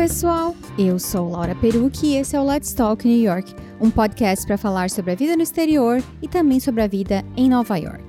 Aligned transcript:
Pessoal! 0.00 0.56
Eu 0.78 0.98
sou 0.98 1.28
Laura 1.28 1.54
Perucci 1.54 2.06
e 2.06 2.16
esse 2.16 2.34
é 2.34 2.40
o 2.40 2.42
Let's 2.42 2.72
Talk 2.72 3.06
New 3.06 3.20
York, 3.20 3.54
um 3.78 3.90
podcast 3.90 4.46
para 4.46 4.56
falar 4.56 4.88
sobre 4.88 5.12
a 5.12 5.14
vida 5.14 5.36
no 5.36 5.42
exterior 5.42 6.02
e 6.22 6.26
também 6.26 6.58
sobre 6.58 6.80
a 6.80 6.86
vida 6.86 7.22
em 7.36 7.50
Nova 7.50 7.76
York. 7.76 8.02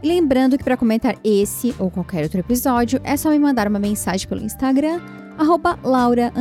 E 0.00 0.06
lembrando 0.06 0.56
que 0.56 0.62
para 0.62 0.76
comentar 0.76 1.16
esse 1.24 1.74
ou 1.80 1.90
qualquer 1.90 2.22
outro 2.22 2.38
episódio, 2.38 3.00
é 3.02 3.16
só 3.16 3.28
me 3.28 3.40
mandar 3.40 3.66
uma 3.66 3.80
mensagem 3.80 4.28
pelo 4.28 4.44
Instagram, 4.44 5.00
arroba 5.36 5.76
Laura 5.82 6.32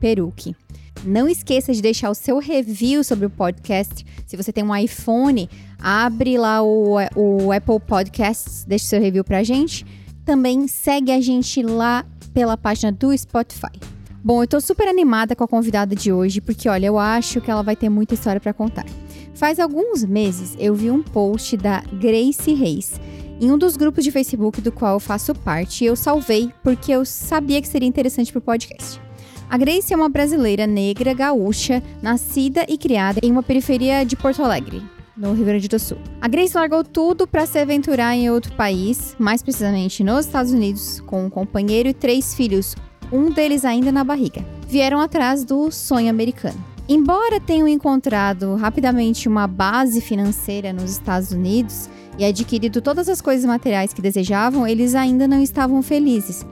Perucci. 0.00 0.56
Não 1.04 1.28
esqueça 1.28 1.72
de 1.72 1.80
deixar 1.80 2.10
o 2.10 2.14
seu 2.14 2.40
review 2.40 3.04
sobre 3.04 3.26
o 3.26 3.30
podcast. 3.30 4.04
Se 4.26 4.36
você 4.36 4.52
tem 4.52 4.64
um 4.64 4.74
iPhone, 4.74 5.48
abre 5.78 6.36
lá 6.36 6.64
o, 6.64 6.96
o 7.14 7.52
Apple 7.52 7.78
Podcasts, 7.78 8.64
deixe 8.64 8.86
seu 8.86 9.00
review 9.00 9.22
pra 9.22 9.44
gente. 9.44 9.86
Também 10.24 10.66
segue 10.66 11.12
a 11.12 11.20
gente 11.20 11.62
lá 11.62 12.04
pela 12.34 12.56
página 12.56 12.90
do 12.90 13.16
Spotify. 13.16 13.95
Bom, 14.26 14.42
eu 14.42 14.48
tô 14.48 14.60
super 14.60 14.88
animada 14.88 15.36
com 15.36 15.44
a 15.44 15.46
convidada 15.46 15.94
de 15.94 16.12
hoje, 16.12 16.40
porque 16.40 16.68
olha, 16.68 16.86
eu 16.86 16.98
acho 16.98 17.40
que 17.40 17.48
ela 17.48 17.62
vai 17.62 17.76
ter 17.76 17.88
muita 17.88 18.14
história 18.14 18.40
para 18.40 18.52
contar. 18.52 18.84
Faz 19.32 19.60
alguns 19.60 20.04
meses 20.04 20.56
eu 20.58 20.74
vi 20.74 20.90
um 20.90 21.00
post 21.00 21.56
da 21.56 21.80
Grace 21.92 22.52
Reis 22.52 23.00
em 23.40 23.52
um 23.52 23.56
dos 23.56 23.76
grupos 23.76 24.02
de 24.02 24.10
Facebook 24.10 24.60
do 24.60 24.72
qual 24.72 24.94
eu 24.94 24.98
faço 24.98 25.32
parte, 25.32 25.84
e 25.84 25.86
eu 25.86 25.94
salvei 25.94 26.50
porque 26.64 26.90
eu 26.90 27.04
sabia 27.04 27.62
que 27.62 27.68
seria 27.68 27.86
interessante 27.88 28.32
para 28.32 28.40
o 28.40 28.42
podcast. 28.42 29.00
A 29.48 29.56
Grace 29.56 29.94
é 29.94 29.96
uma 29.96 30.08
brasileira 30.08 30.66
negra 30.66 31.14
gaúcha, 31.14 31.80
nascida 32.02 32.66
e 32.68 32.76
criada 32.76 33.20
em 33.22 33.30
uma 33.30 33.44
periferia 33.44 34.04
de 34.04 34.16
Porto 34.16 34.42
Alegre, 34.42 34.82
no 35.16 35.34
Rio 35.34 35.44
Grande 35.44 35.68
do 35.68 35.78
Sul. 35.78 35.98
A 36.20 36.26
Grace 36.26 36.56
largou 36.56 36.82
tudo 36.82 37.28
para 37.28 37.46
se 37.46 37.60
aventurar 37.60 38.16
em 38.16 38.28
outro 38.28 38.52
país, 38.56 39.14
mais 39.20 39.40
precisamente 39.40 40.02
nos 40.02 40.26
Estados 40.26 40.50
Unidos, 40.50 41.00
com 41.06 41.26
um 41.26 41.30
companheiro 41.30 41.88
e 41.88 41.94
três 41.94 42.34
filhos, 42.34 42.74
um 43.12 43.30
deles 43.30 43.64
ainda 43.64 43.92
na 43.92 44.04
barriga. 44.04 44.44
Vieram 44.68 45.00
atrás 45.00 45.44
do 45.44 45.70
sonho 45.70 46.10
americano. 46.10 46.62
Embora 46.88 47.40
tenham 47.40 47.66
encontrado 47.66 48.54
rapidamente 48.54 49.28
uma 49.28 49.46
base 49.46 50.00
financeira 50.00 50.72
nos 50.72 50.92
Estados 50.92 51.32
Unidos 51.32 51.88
e 52.18 52.24
adquirido 52.24 52.80
todas 52.80 53.08
as 53.08 53.20
coisas 53.20 53.44
materiais 53.44 53.92
que 53.92 54.02
desejavam, 54.02 54.66
eles 54.66 54.94
ainda 54.94 55.26
não 55.26 55.42
estavam 55.42 55.82
felizes 55.82 56.44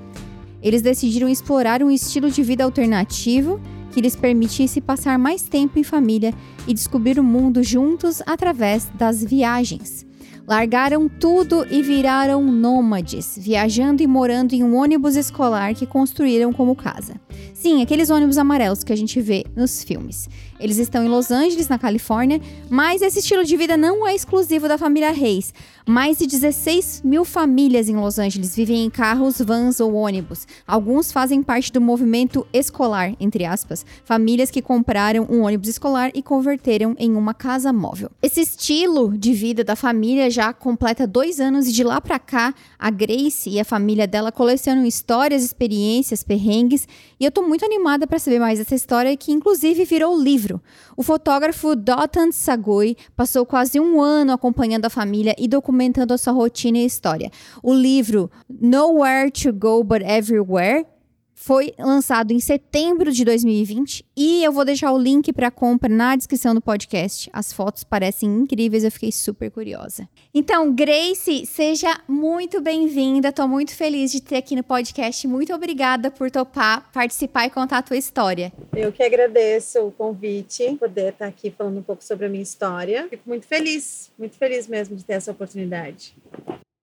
eles 0.65 0.81
decidiram 0.81 1.29
explorar 1.29 1.83
um 1.83 1.91
estilo 1.91 2.31
de 2.31 2.43
vida 2.43 2.65
alternativo 2.65 3.61
que 3.93 4.01
lhes 4.01 4.17
permitisse 4.17 4.81
passar 4.81 5.19
mais 5.19 5.43
tempo 5.43 5.79
em 5.79 5.85
família 5.85 6.33
e 6.67 6.73
descobrir 6.73 7.21
o 7.21 7.23
mundo 7.23 7.63
juntos 7.63 8.23
através 8.27 8.91
das 8.95 9.23
viagens. 9.23 10.07
Largaram 10.47 11.09
tudo 11.09 11.67
e 11.71 11.83
viraram 11.83 12.45
nômades, 12.45 13.39
viajando 13.41 14.03
e 14.03 14.07
morando 14.07 14.53
em 14.53 14.63
um 14.63 14.77
ônibus 14.77 15.17
escolar 15.17 15.75
que 15.75 15.87
construíram 15.87 16.53
como 16.53 16.77
casa. 16.77 17.15
Sim, 17.65 17.81
aqueles 17.81 18.11
ônibus 18.11 18.37
amarelos 18.37 18.85
que 18.85 18.93
a 18.93 18.97
gente 18.97 19.19
vê 19.23 19.47
nos 19.57 19.83
filmes. 19.83 20.29
Eles 20.61 20.77
estão 20.77 21.03
em 21.03 21.09
Los 21.09 21.31
Angeles, 21.31 21.67
na 21.67 21.79
Califórnia, 21.79 22.41
mas 22.71 23.03
esse 23.03 23.19
estilo 23.19 23.45
de 23.45 23.57
vida 23.57 23.77
não 23.77 24.07
é 24.07 24.15
exclusivo 24.15 24.69
da 24.69 24.79
família 24.79 25.11
Reis. 25.11 25.53
Mais 25.87 26.19
de 26.19 26.27
16 26.27 27.03
mil 27.05 27.25
famílias 27.25 27.89
em 27.89 27.97
Los 27.97 28.19
Angeles 28.19 28.57
vivem 28.57 28.85
em 28.85 28.89
carros, 28.89 29.41
vans 29.41 29.81
ou 29.81 29.95
ônibus. 29.95 30.47
Alguns 30.67 31.13
fazem 31.13 31.43
parte 31.43 31.71
do 31.73 31.81
movimento 31.81 32.47
escolar, 32.53 33.15
entre 33.21 33.45
aspas, 33.45 33.85
famílias 34.05 34.51
que 34.51 34.63
compraram 34.63 35.27
um 35.29 35.43
ônibus 35.43 35.69
escolar 35.69 36.11
e 36.15 36.23
converteram 36.23 36.95
em 36.99 37.15
uma 37.15 37.35
casa 37.35 37.73
móvel. 37.73 38.11
Esse 38.23 38.41
estilo 38.41 39.17
de 39.19 39.35
vida 39.35 39.63
da 39.63 39.77
família 39.77 40.31
já 40.31 40.53
completa 40.53 41.07
dois 41.07 41.41
anos 41.41 41.69
e 41.69 41.73
de 41.73 41.85
lá 41.85 42.01
para 42.01 42.19
cá, 42.19 42.55
a 42.79 42.91
Grace 42.91 43.51
e 43.51 43.61
a 43.61 43.65
família 43.65 44.07
dela 44.07 44.33
colecionam 44.33 44.87
histórias, 44.87 45.43
experiências, 45.43 46.23
perrengues 46.23 46.89
e 47.21 47.25
eu 47.25 47.31
tô 47.31 47.43
muito 47.43 47.54
animada 47.63 48.07
para 48.07 48.19
saber 48.19 48.39
mais 48.39 48.59
dessa 48.59 48.75
história 48.75 49.15
que 49.17 49.31
inclusive 49.31 49.85
virou 49.85 50.19
livro. 50.19 50.63
O 50.97 51.03
fotógrafo 51.03 51.77
Dotan 51.77 52.33
Sagui 52.33 52.97
passou 53.15 53.45
quase 53.45 53.79
um 53.79 54.01
ano 54.01 54.33
acompanhando 54.33 54.87
a 54.87 54.91
família 54.91 55.35
e 55.39 55.47
documentando 55.47 56.15
a 56.15 56.19
sua 56.19 56.33
rotina 56.33 56.79
e 56.79 56.87
história. 56.87 57.31
O 57.63 57.75
livro 57.75 58.31
Nowhere 58.49 59.31
to 59.31 59.53
Go 59.53 59.85
But 59.85 60.03
Everywhere 60.03 60.87
foi 61.45 61.75
lançado 61.79 62.33
em 62.33 62.41
setembro 62.41 63.13
de 63.13 63.23
2020 63.23 64.03
e 64.17 64.43
eu 64.43 64.51
vou 64.51 64.65
deixar 64.65 64.91
o 64.93 64.99
link 64.99 65.31
para 65.31 65.51
compra 65.51 65.91
na 65.91 66.17
descrição 66.17 66.55
do 66.55 66.61
podcast. 66.61 67.29
As 67.35 67.53
fotos 67.53 67.85
parecem 67.85 68.31
incríveis, 68.31 68.83
eu 68.83 68.91
fiquei 68.91 69.13
super 69.13 69.51
curiosa. 69.51 70.09
Então, 70.33 70.75
Grace, 70.75 71.45
seja 71.45 72.01
muito 72.09 72.63
bem-vinda. 72.63 73.29
Estou 73.29 73.47
muito 73.47 73.77
feliz 73.77 74.11
de 74.11 74.23
ter 74.23 74.37
aqui 74.37 74.57
no 74.57 74.63
podcast. 74.63 75.29
Muito 75.29 75.53
obrigada 75.53 76.11
por 76.11 76.31
topar 76.31 76.91
participar 76.91 77.45
e 77.45 77.51
contar 77.51 77.79
a 77.79 77.83
tua 77.83 77.99
história. 77.99 78.51
Eu 78.75 78.91
que 78.91 79.03
agradeço 79.03 79.81
o 79.81 79.93
convite, 79.93 80.75
poder 80.77 81.13
estar 81.13 81.27
aqui 81.27 81.51
falando 81.51 81.77
um 81.77 81.83
pouco 81.83 82.03
sobre 82.03 82.25
a 82.25 82.29
minha 82.31 82.43
história. 82.43 83.07
Fico 83.11 83.29
muito 83.29 83.47
feliz, 83.47 84.11
muito 84.19 84.39
feliz 84.39 84.67
mesmo 84.67 84.97
de 84.97 85.05
ter 85.05 85.13
essa 85.15 85.31
oportunidade. 85.31 86.17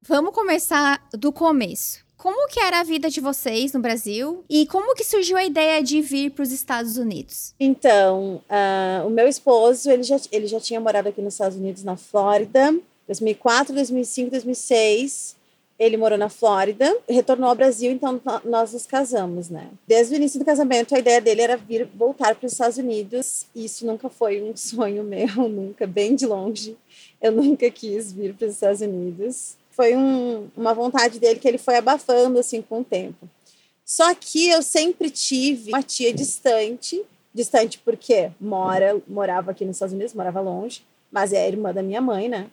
Vamos 0.08 0.36
começar 0.36 1.04
do 1.14 1.32
começo. 1.32 2.11
Como 2.22 2.48
que 2.48 2.60
era 2.60 2.82
a 2.82 2.84
vida 2.84 3.10
de 3.10 3.20
vocês 3.20 3.74
no 3.74 3.80
Brasil 3.80 4.44
e 4.48 4.68
como 4.68 4.94
que 4.94 5.04
surgiu 5.04 5.36
a 5.38 5.44
ideia 5.44 5.82
de 5.82 6.00
vir 6.04 6.30
para 6.30 6.44
os 6.44 6.52
Estados 6.52 6.96
Unidos? 6.96 7.56
Então, 7.60 8.40
uh, 8.48 9.08
o 9.08 9.10
meu 9.10 9.28
esposo, 9.28 9.90
ele 9.90 10.04
já, 10.04 10.18
ele 10.32 10.46
já 10.46 10.60
tinha 10.60 10.80
morado 10.80 11.10
aqui 11.10 11.20
nos 11.20 11.34
Estados 11.34 11.58
Unidos, 11.58 11.84
na 11.84 11.98
Flórida, 11.98 12.78
2004, 13.08 13.74
2005, 13.74 14.30
2006. 14.30 15.36
Ele 15.80 15.98
morou 15.98 16.16
na 16.16 16.30
Flórida, 16.30 16.96
retornou 17.10 17.50
ao 17.50 17.56
Brasil, 17.56 17.92
então 17.92 18.22
nós 18.46 18.72
nos 18.72 18.86
casamos, 18.86 19.50
né? 19.50 19.70
Desde 19.88 20.14
o 20.14 20.18
início 20.18 20.38
do 20.38 20.46
casamento, 20.46 20.94
a 20.94 21.00
ideia 21.00 21.20
dele 21.20 21.42
era 21.42 21.58
vir 21.58 21.90
voltar 21.96 22.36
para 22.36 22.46
os 22.46 22.52
Estados 22.52 22.78
Unidos. 22.78 23.48
Isso 23.56 23.84
nunca 23.84 24.10
foi 24.10 24.44
um 24.44 24.54
sonho 24.56 25.04
meu, 25.04 25.50
nunca, 25.50 25.88
bem 25.88 26.14
de 26.14 26.28
longe. 26.28 26.78
Eu 27.20 27.32
nunca 27.32 27.68
quis 27.72 28.14
vir 28.14 28.36
para 28.36 28.46
os 28.46 28.54
Estados 28.54 28.82
Unidos 28.82 29.60
foi 29.82 29.96
um, 29.96 30.48
uma 30.56 30.76
vontade 30.76 31.20
dele 31.20 31.40
que 31.40 31.48
ele 31.48 31.58
foi 31.58 31.76
abafando 31.76 32.38
assim 32.38 32.62
com 32.62 32.82
o 32.82 32.84
tempo. 32.84 33.28
Só 33.84 34.14
que 34.14 34.48
eu 34.48 34.62
sempre 34.62 35.10
tive 35.10 35.72
uma 35.72 35.82
tia 35.82 36.14
distante, 36.14 37.04
distante 37.34 37.80
porque 37.80 38.30
mora, 38.40 39.02
morava 39.08 39.50
aqui 39.50 39.66
nos 39.66 39.78
Estados 39.78 39.96
Unidos, 39.96 40.14
morava 40.14 40.40
longe, 40.40 40.84
mas 41.12 41.34
é 41.34 41.48
irmã 41.48 41.74
da 41.74 41.82
minha 41.82 42.00
mãe, 42.00 42.30
né? 42.30 42.48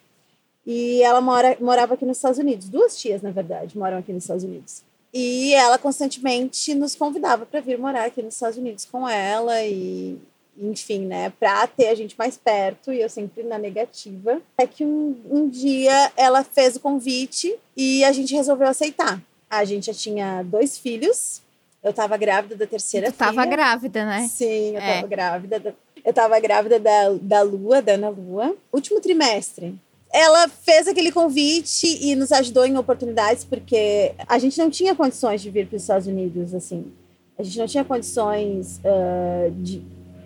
E 0.67 1.03
ela 1.03 1.21
mora, 1.21 1.55
morava 1.61 1.93
aqui 1.93 2.07
nos 2.07 2.17
Estados 2.17 2.39
Unidos. 2.39 2.67
Duas 2.71 2.99
tias, 2.99 3.21
na 3.21 3.31
verdade, 3.31 3.77
moram 3.77 3.99
aqui 3.99 4.11
nos 4.11 4.25
Estados 4.25 4.45
Unidos. 4.45 4.83
E 5.13 5.53
ela 5.53 5.77
constantemente 5.77 6.75
nos 6.75 6.95
convidava 6.95 7.45
para 7.45 7.61
vir 7.61 7.79
morar 7.79 8.07
aqui 8.07 8.23
nos 8.23 8.35
Estados 8.35 8.57
Unidos 8.57 8.87
com 8.87 9.07
ela 9.07 9.63
e 9.67 10.19
enfim, 10.61 11.07
né, 11.07 11.33
para 11.39 11.67
ter 11.67 11.89
a 11.89 11.95
gente 11.95 12.15
mais 12.19 12.37
perto, 12.37 12.93
e 12.93 13.01
eu 13.01 13.09
sempre 13.09 13.43
na 13.43 13.59
negativa. 13.59 14.41
É 14.59 14.67
que 14.67 14.85
um, 14.85 15.17
um 15.31 15.49
dia 15.49 16.13
ela 16.17 16.45
fez 16.45 16.77
o 16.77 16.81
convite 16.81 17.55
e 17.77 18.05
a 18.05 18.13
gente 18.13 18.35
resolveu 18.35 18.69
aceitar. 18.69 19.23
A 19.51 19.65
gente 19.65 19.87
já 19.87 19.95
tinha 19.95 20.43
dois 20.43 20.77
filhos, 20.77 21.43
eu 21.83 21.91
estava 21.91 22.17
grávida 22.17 22.57
da 22.57 22.67
terceira 22.67 23.07
tu 23.07 23.15
filha. 23.15 23.27
Tava 23.27 23.47
grávida, 23.47 24.05
né? 24.05 24.29
Sim, 24.29 24.75
eu 24.75 24.81
é. 24.81 24.95
tava 24.95 25.07
grávida. 25.07 25.61
Da, 25.61 25.73
eu 26.05 26.13
tava 26.13 26.41
grávida 26.41 26.79
da, 26.79 27.11
da 27.21 27.43
Lua, 27.43 27.81
da 27.81 27.93
Ana 27.93 28.09
Lua. 28.09 28.55
Último 28.73 29.01
trimestre. 29.01 29.75
Ela 30.13 30.49
fez 30.49 30.89
aquele 30.89 31.13
convite 31.13 31.87
e 31.87 32.15
nos 32.15 32.33
ajudou 32.33 32.65
em 32.65 32.77
oportunidades, 32.79 33.45
porque 33.45 34.15
a 34.27 34.39
gente 34.39 34.59
não 34.59 34.71
tinha 34.71 34.95
condições 34.95 35.43
de 35.43 35.51
vir 35.51 35.67
para 35.67 35.77
os 35.77 35.83
Estados 35.83 36.07
Unidos, 36.07 36.55
assim. 36.55 36.91
A 37.39 37.43
gente 37.43 37.59
não 37.59 37.67
tinha 37.67 37.85
condições 37.85 38.79
uh, 38.79 39.51
de 39.53 39.83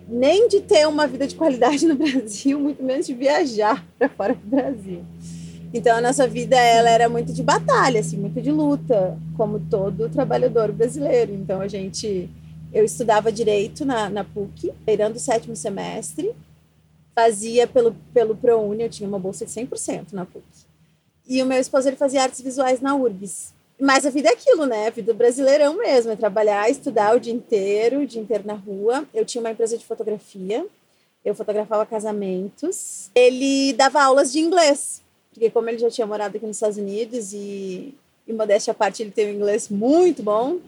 nem 0.07 0.47
de 0.47 0.61
ter 0.61 0.87
uma 0.87 1.07
vida 1.07 1.27
de 1.27 1.35
qualidade 1.35 1.85
no 1.85 1.95
Brasil, 1.97 2.59
muito 2.59 2.83
menos 2.83 3.05
de 3.05 3.13
viajar 3.13 3.85
para 3.97 4.09
fora 4.09 4.33
do 4.33 4.47
Brasil. 4.47 5.03
Então 5.73 5.97
a 5.97 6.01
nossa 6.01 6.27
vida 6.27 6.55
ela 6.55 6.89
era 6.89 7.09
muito 7.09 7.33
de 7.33 7.41
batalha, 7.41 7.99
assim, 7.99 8.17
muito 8.17 8.39
de 8.39 8.51
luta, 8.51 9.17
como 9.35 9.59
todo 9.59 10.07
trabalhador 10.07 10.71
brasileiro. 10.71 11.33
Então 11.33 11.61
a 11.61 11.67
gente, 11.67 12.29
eu 12.71 12.85
estudava 12.85 13.31
direito 13.31 13.83
na, 13.83 14.07
na 14.07 14.23
PUC, 14.23 14.71
beirando 14.85 15.17
o 15.17 15.19
sétimo 15.19 15.55
semestre, 15.55 16.31
fazia 17.15 17.65
pelo 17.65 17.95
pelo 18.13 18.35
ProUni, 18.35 18.83
eu 18.83 18.89
tinha 18.89 19.09
uma 19.09 19.17
bolsa 19.17 19.45
de 19.45 19.51
100% 19.51 20.13
na 20.13 20.25
PUC. 20.25 20.43
E 21.27 21.41
o 21.41 21.45
meu 21.45 21.59
esposo 21.59 21.87
ele 21.87 21.95
fazia 21.95 22.21
artes 22.21 22.41
visuais 22.41 22.79
na 22.79 22.95
URGS. 22.95 23.53
Mas 23.83 24.05
a 24.05 24.09
vida 24.09 24.29
é 24.29 24.31
aquilo, 24.31 24.65
né? 24.65 24.87
A 24.87 24.91
vida 24.91 25.13
brasileirão 25.13 25.75
mesmo, 25.75 26.09
é 26.09 26.15
trabalhar, 26.15 26.69
estudar 26.69 27.17
o 27.17 27.19
dia 27.19 27.33
inteiro, 27.33 27.99
o 27.99 28.07
dia 28.07 28.21
inteiro 28.21 28.47
na 28.47 28.53
rua. 28.53 29.05
Eu 29.13 29.25
tinha 29.25 29.41
uma 29.41 29.51
empresa 29.51 29.77
de 29.77 29.83
fotografia, 29.83 30.65
eu 31.25 31.35
fotografava 31.35 31.85
casamentos. 31.85 33.11
Ele 33.13 33.73
dava 33.73 34.01
aulas 34.01 34.31
de 34.31 34.39
inglês, 34.39 35.01
porque 35.33 35.49
como 35.49 35.67
ele 35.67 35.79
já 35.79 35.89
tinha 35.89 36.07
morado 36.07 36.37
aqui 36.37 36.45
nos 36.45 36.55
Estados 36.55 36.77
Unidos 36.77 37.33
e, 37.33 37.93
e 38.25 38.31
modéstia 38.31 38.71
à 38.71 38.73
parte, 38.73 39.03
ele 39.03 39.11
tem 39.11 39.27
um 39.27 39.35
inglês 39.35 39.67
muito 39.67 40.23
bom, 40.23 40.59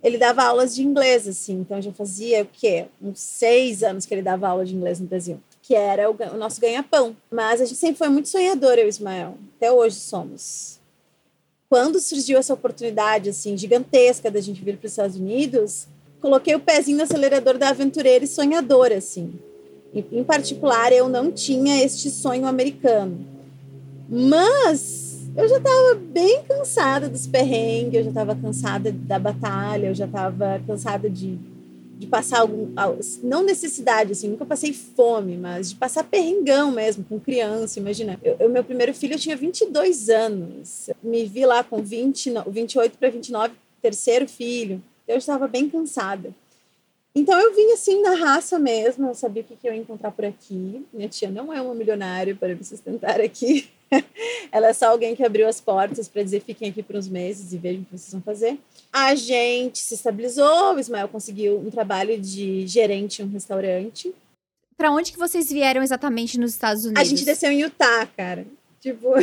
ele 0.00 0.16
dava 0.16 0.44
aulas 0.44 0.76
de 0.76 0.84
inglês, 0.84 1.26
assim. 1.26 1.54
Então, 1.54 1.82
já 1.82 1.90
fazia 1.90 2.44
o 2.44 2.46
quê? 2.46 2.86
Uns 3.02 3.18
seis 3.18 3.82
anos 3.82 4.06
que 4.06 4.14
ele 4.14 4.22
dava 4.22 4.46
aula 4.46 4.64
de 4.64 4.76
inglês 4.76 5.00
no 5.00 5.08
Brasil, 5.08 5.40
que 5.60 5.74
era 5.74 6.08
o, 6.08 6.14
o 6.14 6.36
nosso 6.36 6.60
ganha-pão. 6.60 7.16
Mas 7.32 7.60
a 7.60 7.64
gente 7.64 7.78
sempre 7.78 7.96
foi 7.96 8.08
muito 8.08 8.28
sonhador, 8.28 8.74
eu 8.74 8.86
e 8.86 8.90
Ismael. 8.90 9.34
Até 9.56 9.72
hoje 9.72 9.96
somos 9.96 10.83
quando 11.68 12.00
surgiu 12.00 12.38
essa 12.38 12.54
oportunidade 12.54 13.30
assim 13.30 13.56
gigantesca 13.56 14.30
da 14.30 14.40
gente 14.40 14.62
vir 14.62 14.76
para 14.76 14.86
os 14.86 14.92
Estados 14.92 15.16
Unidos, 15.16 15.86
coloquei 16.20 16.54
o 16.54 16.60
pezinho 16.60 16.98
no 16.98 17.02
acelerador 17.02 17.58
da 17.58 17.70
aventureira 17.70 18.24
e 18.24 18.28
sonhadora, 18.28 18.96
assim. 18.96 19.34
Em 19.94 20.24
particular, 20.24 20.92
eu 20.92 21.08
não 21.08 21.30
tinha 21.30 21.82
este 21.84 22.10
sonho 22.10 22.46
americano. 22.46 23.24
Mas 24.08 25.20
eu 25.36 25.48
já 25.48 25.56
estava 25.56 25.94
bem 25.94 26.42
cansada 26.44 27.08
dos 27.08 27.26
perrengues, 27.26 27.94
eu 27.94 28.04
já 28.04 28.10
estava 28.10 28.36
cansada 28.36 28.92
da 28.92 29.18
batalha, 29.18 29.88
eu 29.88 29.94
já 29.94 30.04
estava 30.04 30.60
cansada 30.66 31.10
de, 31.10 31.38
de 32.04 32.10
passar 32.10 32.40
algum. 32.40 32.68
Não 33.22 33.42
necessidade, 33.42 34.12
assim, 34.12 34.28
nunca 34.28 34.44
passei 34.44 34.72
fome, 34.72 35.36
mas 35.36 35.70
de 35.70 35.76
passar 35.76 36.04
perrengão 36.04 36.70
mesmo, 36.70 37.04
com 37.04 37.18
criança, 37.18 37.78
imagina. 37.78 38.18
Eu, 38.22 38.48
meu 38.48 38.62
primeiro 38.62 38.94
filho 38.94 39.14
eu 39.14 39.18
tinha 39.18 39.36
22 39.36 40.08
anos, 40.08 40.90
me 41.02 41.24
vi 41.24 41.44
lá 41.44 41.64
com 41.64 41.82
20, 41.82 42.32
28 42.48 42.98
para 42.98 43.10
29, 43.10 43.54
terceiro 43.82 44.28
filho 44.28 44.82
eu 45.06 45.18
estava 45.18 45.46
bem 45.46 45.68
cansada. 45.68 46.34
Então 47.14 47.38
eu 47.38 47.54
vim 47.54 47.70
assim 47.72 48.02
na 48.02 48.14
raça 48.14 48.58
mesmo, 48.58 49.08
eu 49.08 49.14
sabia 49.14 49.42
o 49.42 49.44
que, 49.44 49.68
eu 49.68 49.72
ia 49.72 49.80
encontrar 49.80 50.10
por 50.10 50.24
aqui. 50.24 50.84
Minha 50.92 51.08
tia 51.08 51.30
não 51.30 51.52
é 51.52 51.60
uma 51.60 51.74
milionária 51.74 52.34
para 52.34 52.54
me 52.54 52.64
sustentar 52.64 53.20
aqui. 53.20 53.68
Ela 54.50 54.68
é 54.68 54.72
só 54.72 54.86
alguém 54.88 55.14
que 55.14 55.22
abriu 55.22 55.46
as 55.46 55.60
portas 55.60 56.08
para 56.08 56.24
dizer 56.24 56.40
fiquem 56.40 56.70
aqui 56.70 56.82
por 56.82 56.96
uns 56.96 57.08
meses 57.08 57.52
e 57.52 57.58
vejam 57.58 57.82
o 57.82 57.84
que 57.84 57.96
vocês 57.96 58.12
vão 58.12 58.20
fazer. 58.20 58.58
A 58.94 59.16
gente 59.16 59.80
se 59.80 59.94
estabilizou, 59.94 60.76
o 60.76 60.78
Ismael 60.78 61.08
conseguiu 61.08 61.58
um 61.58 61.68
trabalho 61.68 62.16
de 62.16 62.64
gerente 62.64 63.20
em 63.20 63.24
um 63.24 63.28
restaurante. 63.28 64.14
Para 64.76 64.92
onde 64.92 65.10
que 65.10 65.18
vocês 65.18 65.50
vieram 65.50 65.82
exatamente 65.82 66.38
nos 66.38 66.52
Estados 66.52 66.84
Unidos? 66.84 67.02
A 67.02 67.04
gente 67.04 67.24
desceu 67.24 67.50
em 67.50 67.60
Utah, 67.60 68.06
cara. 68.16 68.46
Tipo, 68.80 69.14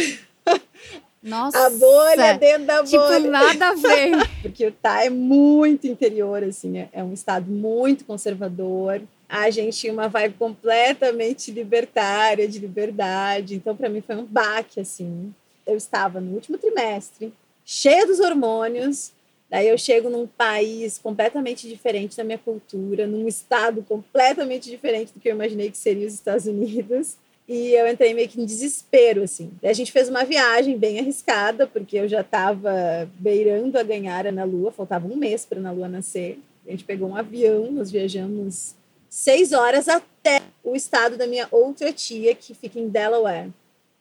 Nossa! 1.24 1.68
A 1.68 1.70
bolha 1.70 2.38
dentro 2.38 2.66
da 2.66 2.84
tipo, 2.84 2.98
bolha. 2.98 3.16
Tipo, 3.16 3.30
nada 3.30 3.70
a 3.70 3.74
ver. 3.76 4.30
Porque 4.44 4.66
Utah 4.66 5.06
é 5.06 5.10
muito 5.10 5.88
interior, 5.88 6.44
assim, 6.44 6.80
é, 6.80 6.90
é 6.92 7.02
um 7.02 7.14
estado 7.14 7.50
muito 7.50 8.04
conservador. 8.04 9.02
A 9.30 9.50
gente 9.50 9.78
tinha 9.78 9.94
uma 9.94 10.10
vibe 10.10 10.36
completamente 10.38 11.50
libertária, 11.50 12.46
de 12.46 12.60
liberdade. 12.60 13.56
Então, 13.56 13.74
para 13.74 13.88
mim, 13.88 14.02
foi 14.02 14.18
um 14.18 14.26
baque, 14.26 14.82
assim. 14.82 15.34
Eu 15.66 15.78
estava 15.78 16.20
no 16.20 16.34
último 16.34 16.58
trimestre, 16.58 17.32
cheia 17.64 18.06
dos 18.06 18.20
hormônios. 18.20 19.14
Daí 19.52 19.68
eu 19.68 19.78
chego 19.78 20.10
num 20.10 20.26
país 20.26 20.98
completamente 20.98 21.68
diferente 21.68 22.16
da 22.16 22.24
minha 22.24 22.38
cultura, 22.38 23.06
num 23.06 23.28
estado 23.28 23.84
completamente 23.84 24.70
diferente 24.70 25.12
do 25.14 25.20
que 25.20 25.28
eu 25.28 25.36
imaginei 25.36 25.70
que 25.70 25.78
seria 25.78 26.08
os 26.08 26.14
Estados 26.14 26.46
Unidos. 26.46 27.18
E 27.46 27.74
eu 27.74 27.86
entrei 27.86 28.14
meio 28.14 28.30
que 28.30 28.42
em 28.42 28.46
desespero, 28.46 29.24
assim. 29.24 29.52
a 29.62 29.74
gente 29.74 29.92
fez 29.92 30.08
uma 30.08 30.24
viagem 30.24 30.78
bem 30.78 31.00
arriscada, 31.00 31.68
porque 31.68 31.98
eu 31.98 32.08
já 32.08 32.22
estava 32.22 33.10
beirando 33.20 33.78
a 33.78 33.84
ganhar 33.84 34.26
Ana 34.26 34.46
Lua, 34.46 34.72
faltava 34.72 35.06
um 35.06 35.18
mês 35.18 35.46
para 35.46 35.60
Ana 35.60 35.72
Lua 35.74 35.90
nascer. 35.90 36.40
A 36.66 36.72
gente 36.72 36.86
pegou 36.86 37.10
um 37.10 37.16
avião, 37.18 37.70
nós 37.74 37.92
viajamos 37.92 38.74
seis 39.10 39.52
horas 39.52 39.90
até 39.90 40.42
o 40.64 40.78
estado 40.78 41.18
da 41.18 41.28
minha 41.28 41.50
outra 41.52 41.92
tia, 41.92 42.34
que 42.34 42.54
fica 42.54 42.80
em 42.80 42.88
Delaware. 42.88 43.50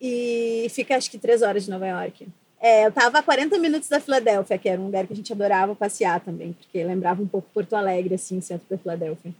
E 0.00 0.68
fica, 0.70 0.96
acho 0.96 1.10
que, 1.10 1.18
três 1.18 1.42
horas 1.42 1.64
de 1.64 1.70
Nova 1.70 1.88
York. 1.88 2.28
É, 2.60 2.84
eu 2.84 2.90
estava 2.90 3.18
a 3.18 3.22
40 3.22 3.58
minutos 3.58 3.88
da 3.88 3.98
Filadélfia, 3.98 4.58
que 4.58 4.68
era 4.68 4.78
um 4.78 4.84
lugar 4.84 5.06
que 5.06 5.14
a 5.14 5.16
gente 5.16 5.32
adorava 5.32 5.74
passear 5.74 6.20
também, 6.20 6.52
porque 6.52 6.84
lembrava 6.84 7.22
um 7.22 7.26
pouco 7.26 7.48
Porto 7.54 7.74
Alegre, 7.74 8.14
assim, 8.14 8.38
centro 8.42 8.66
da 8.68 8.76
Filadélfia. 8.76 9.32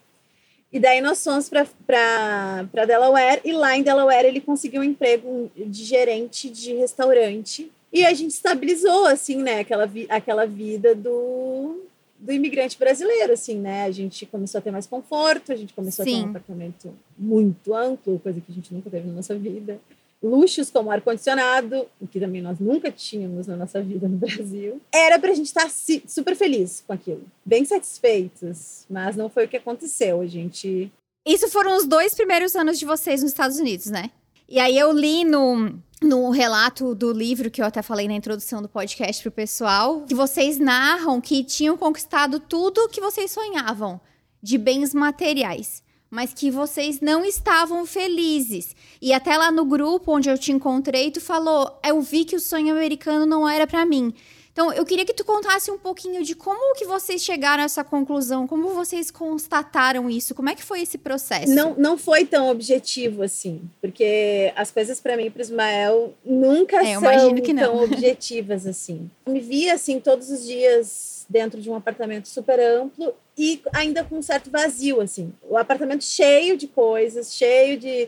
E 0.73 0.81
daí 0.81 1.03
nós 1.03 1.23
fomos 1.23 1.51
para 1.51 2.87
Delaware 2.87 3.41
e 3.45 3.53
lá 3.53 3.77
em 3.77 3.83
Delaware 3.83 4.27
ele 4.27 4.41
conseguiu 4.41 4.81
um 4.81 4.85
emprego 4.85 5.51
de 5.55 5.85
gerente 5.85 6.49
de 6.49 6.73
restaurante. 6.75 7.71
E 7.93 8.07
a 8.07 8.15
gente 8.15 8.31
estabilizou, 8.31 9.07
assim, 9.07 9.37
né, 9.37 9.61
aquela, 9.61 9.85
vi 9.85 10.07
aquela 10.09 10.47
vida 10.47 10.95
do, 10.95 11.83
do 12.19 12.33
imigrante 12.33 12.79
brasileiro, 12.79 13.33
assim, 13.33 13.57
né? 13.57 13.83
A 13.83 13.91
gente 13.91 14.25
começou 14.27 14.61
a 14.61 14.63
ter 14.63 14.71
mais 14.71 14.87
conforto, 14.87 15.53
a 15.53 15.57
gente 15.57 15.75
começou 15.75 16.05
Sim. 16.05 16.13
a 16.13 16.19
ter 16.19 16.27
um 16.27 16.31
apartamento 16.31 16.95
muito 17.19 17.75
amplo, 17.75 18.21
coisa 18.21 18.41
que 18.41 18.51
a 18.51 18.55
gente 18.55 18.73
nunca 18.73 18.89
teve 18.89 19.09
na 19.09 19.15
nossa 19.15 19.35
vida 19.35 19.79
luxos 20.23 20.71
como 20.71 20.91
ar-condicionado, 20.91 21.87
o 22.01 22.07
que 22.07 22.21
também 22.21 22.43
nós 22.43 22.59
nunca 22.59 22.93
tínhamos 22.93 23.47
na 23.47 23.57
nossa 23.57 23.81
vida 23.83 24.07
no 24.07 24.17
Brasil. 24.17 24.81
Era 24.93 25.19
para 25.19 25.31
a 25.31 25.35
gente 25.35 25.47
estar 25.47 25.71
super 26.07 26.37
feliz 26.37 26.85
com 26.87 26.93
aquilo, 26.93 27.25
bem 27.45 27.65
satisfeitos, 27.65 28.85
mas 28.89 29.17
não 29.17 29.29
foi 29.29 29.47
o 29.47 29.49
que 29.49 29.57
aconteceu. 29.57 30.21
A 30.21 30.27
gente. 30.27 30.93
Isso 31.27 31.49
foram 31.49 31.77
os 31.77 31.87
dois 31.87 32.15
primeiros 32.15 32.55
anos 32.55 32.79
de 32.79 32.85
vocês 32.85 33.23
nos 33.23 33.33
Estados 33.33 33.59
Unidos, 33.59 33.87
né? 33.87 34.11
E 34.49 34.59
aí 34.59 34.77
eu 34.77 34.93
li 34.93 35.25
no, 35.25 35.79
no 36.03 36.31
relato 36.31 36.95
do 36.95 37.13
livro 37.13 37.51
que 37.51 37.63
eu 37.63 37.67
até 37.67 37.83
falei 37.83 38.09
na 38.09 38.15
introdução 38.15 38.61
do 38.61 38.69
podcast 38.69 39.23
pro 39.23 39.31
pessoal, 39.31 40.03
que 40.03 40.15
vocês 40.15 40.59
narram 40.59 41.21
que 41.21 41.45
tinham 41.45 41.77
conquistado 41.77 42.41
tudo 42.41 42.89
que 42.89 43.01
vocês 43.01 43.31
sonhavam 43.31 44.01
de 44.43 44.59
bens 44.59 44.93
materiais 44.93 45.83
mas 46.11 46.35
que 46.35 46.51
vocês 46.51 47.01
não 47.01 47.25
estavam 47.25 47.87
felizes. 47.87 48.75
E 49.01 49.13
até 49.13 49.37
lá 49.37 49.51
no 49.51 49.65
grupo 49.65 50.17
onde 50.17 50.29
eu 50.29 50.37
te 50.37 50.51
encontrei, 50.53 51.11
tu 51.11 51.21
falou: 51.21 51.79
"Eu 51.85 52.01
vi 52.01 52.25
que 52.25 52.37
o 52.37 52.41
sonho 52.41 52.75
americano 52.75 53.25
não 53.25 53.49
era 53.49 53.67
para 53.67 53.87
mim". 53.87 54.13
Então, 54.53 54.73
eu 54.73 54.85
queria 54.85 55.05
que 55.05 55.15
tu 55.15 55.25
contasse 55.25 55.71
um 55.71 55.79
pouquinho 55.79 56.25
de 56.25 56.35
como 56.35 56.75
que 56.75 56.85
vocês 56.85 57.23
chegaram 57.23 57.63
a 57.63 57.67
essa 57.67 57.85
conclusão, 57.85 58.47
como 58.47 58.71
vocês 58.71 59.11
constataram 59.11 60.11
isso, 60.11 60.35
como 60.35 60.51
é 60.51 60.55
que 60.55 60.63
foi 60.63 60.83
esse 60.83 60.99
processo? 60.99 61.55
Não, 61.55 61.75
não 61.77 61.97
foi 61.97 62.25
tão 62.27 62.51
objetivo 62.51 63.23
assim, 63.23 63.63
porque 63.81 64.53
as 64.57 64.71
coisas 64.71 65.01
para 65.01 65.17
mim 65.17 65.27
e 65.27 65.31
para 65.31 65.43
Ismael 65.43 66.13
nunca 66.25 66.85
é, 66.85 66.95
são 66.95 67.35
tão 67.57 67.85
objetivas 67.85 68.67
assim. 68.67 69.09
Eu 69.25 69.33
me 69.33 69.41
via 69.41 69.75
assim 69.75 70.01
todos 70.01 70.31
os 70.31 70.45
dias 70.45 71.25
dentro 71.29 71.61
de 71.61 71.71
um 71.71 71.77
apartamento 71.77 72.29
super 72.29 72.59
amplo 72.59 73.15
e 73.43 73.63
ainda 73.73 74.05
com 74.05 74.19
um 74.19 74.23
certo 74.23 74.51
vazio, 74.51 75.01
assim. 75.01 75.33
O 75.49 75.57
apartamento 75.57 76.05
cheio 76.05 76.59
de 76.59 76.67
coisas, 76.69 77.35
cheio 77.35 77.79
de, 77.79 78.07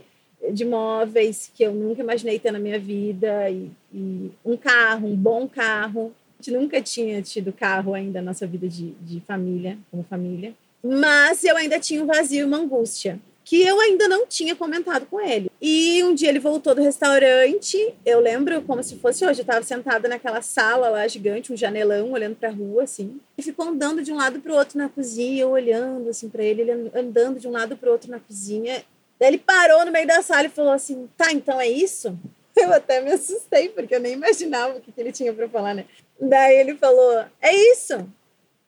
de 0.53 0.63
móveis 0.63 1.51
que 1.55 1.63
eu 1.63 1.73
nunca 1.73 2.03
imaginei 2.03 2.39
ter 2.39 2.51
na 2.51 2.59
minha 2.59 2.79
vida, 2.79 3.49
e, 3.49 3.71
e 3.95 4.31
um 4.45 4.59
carro, 4.59 5.09
um 5.09 5.17
bom 5.17 5.49
carro. 5.49 6.13
A 6.39 6.43
gente 6.43 6.55
nunca 6.55 6.83
tinha 6.83 7.23
tido 7.23 7.51
carro 7.51 7.95
ainda 7.95 8.21
na 8.21 8.27
nossa 8.33 8.47
vida 8.47 8.69
de, 8.69 8.91
de 9.01 9.21
família, 9.21 9.79
como 9.91 10.03
família. 10.03 10.53
Mas 10.85 11.43
eu 11.45 11.57
ainda 11.57 11.81
tinha 11.81 12.03
um 12.03 12.07
vazio 12.07 12.41
e 12.41 12.45
uma 12.45 12.59
angústia 12.59 13.19
que 13.53 13.61
eu 13.61 13.79
ainda 13.81 14.09
não 14.09 14.27
tinha 14.27 14.57
comentado 14.57 15.05
com 15.05 15.21
ele. 15.21 15.51
E 15.61 16.03
um 16.05 16.15
dia 16.15 16.31
ele 16.31 16.39
voltou 16.39 16.75
do 16.75 16.81
restaurante, 16.81 17.95
eu 18.03 18.19
lembro 18.19 18.63
como 18.63 18.83
se 18.83 18.97
fosse 18.97 19.27
hoje, 19.27 19.41
eu 19.41 19.43
estava 19.43 19.63
sentada 19.63 20.09
naquela 20.09 20.41
sala 20.41 20.89
lá 20.89 21.07
gigante, 21.07 21.53
um 21.53 21.57
janelão, 21.57 22.13
olhando 22.13 22.35
para 22.35 22.49
a 22.49 22.53
rua, 22.53 22.85
assim, 22.85 23.21
e 23.37 23.43
ficou 23.43 23.69
andando 23.69 24.03
de 24.03 24.11
um 24.11 24.17
lado 24.17 24.41
para 24.41 24.53
o 24.53 24.57
outro 24.57 24.79
na 24.79 24.89
cozinha, 24.89 25.43
eu 25.43 25.51
olhando 25.51 26.09
assim 26.09 26.31
para 26.31 26.43
ele, 26.43 26.63
ele 26.63 26.91
andando 26.95 27.39
de 27.39 27.47
um 27.47 27.51
lado 27.51 27.77
para 27.77 27.91
o 27.91 27.93
outro 27.93 28.11
na 28.11 28.19
cozinha. 28.21 28.83
Daí 29.21 29.29
ele 29.29 29.39
parou 29.39 29.85
no 29.85 29.93
meio 29.93 30.07
da 30.07 30.23
sala 30.23 30.47
e 30.47 30.49
falou 30.49 30.73
assim: 30.73 31.07
tá, 31.15 31.31
então 31.31 31.61
é 31.61 31.69
isso? 31.69 32.19
Eu 32.57 32.73
até 32.73 33.03
me 33.03 33.13
assustei, 33.13 33.69
porque 33.69 33.95
eu 33.95 34.01
nem 34.01 34.13
imaginava 34.13 34.77
o 34.77 34.81
que 34.81 34.93
ele 34.97 35.11
tinha 35.11 35.33
para 35.33 35.49
falar, 35.49 35.75
né? 35.75 35.85
Daí 36.19 36.57
ele 36.57 36.75
falou: 36.75 37.25
é 37.41 37.55
isso. 37.73 37.95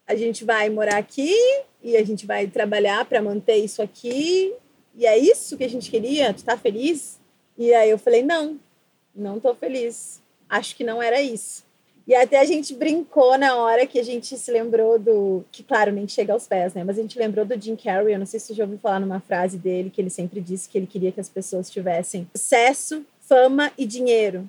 A 0.07 0.15
gente 0.15 0.45
vai 0.45 0.69
morar 0.69 0.97
aqui 0.97 1.35
e 1.83 1.97
a 1.97 2.03
gente 2.03 2.25
vai 2.25 2.45
trabalhar 2.45 3.05
para 3.05 3.21
manter 3.21 3.57
isso 3.57 3.81
aqui 3.81 4.53
e 4.97 5.05
é 5.05 5.17
isso 5.17 5.57
que 5.57 5.63
a 5.63 5.69
gente 5.69 5.91
queria? 5.91 6.33
Tu 6.33 6.43
tá 6.43 6.57
feliz? 6.57 7.19
E 7.57 7.73
aí 7.73 7.89
eu 7.89 7.97
falei, 7.97 8.23
não, 8.23 8.59
não 9.13 9.39
tô 9.39 9.53
feliz. 9.53 10.21
Acho 10.49 10.75
que 10.75 10.83
não 10.83 11.01
era 11.01 11.21
isso. 11.21 11.65
E 12.07 12.13
até 12.13 12.39
a 12.39 12.45
gente 12.45 12.73
brincou 12.75 13.37
na 13.37 13.55
hora 13.55 13.87
que 13.87 13.99
a 13.99 14.03
gente 14.03 14.37
se 14.37 14.51
lembrou 14.51 14.99
do. 14.99 15.43
Que, 15.51 15.63
claro, 15.63 15.91
nem 15.91 16.07
chega 16.07 16.33
aos 16.33 16.47
pés, 16.47 16.73
né? 16.73 16.83
Mas 16.83 16.99
a 16.99 17.01
gente 17.01 17.17
lembrou 17.17 17.43
do 17.45 17.59
Jim 17.59 17.75
Carrey. 17.75 18.13
Eu 18.13 18.19
não 18.19 18.27
sei 18.27 18.39
se 18.39 18.47
você 18.47 18.53
já 18.53 18.63
ouviu 18.63 18.77
falar 18.77 18.99
numa 18.99 19.19
frase 19.19 19.57
dele, 19.57 19.89
que 19.89 19.99
ele 19.99 20.11
sempre 20.11 20.39
disse 20.39 20.69
que 20.69 20.77
ele 20.77 20.85
queria 20.85 21.11
que 21.11 21.19
as 21.19 21.29
pessoas 21.29 21.69
tivessem 21.69 22.29
sucesso, 22.35 23.03
fama 23.21 23.71
e 23.75 23.87
dinheiro, 23.87 24.47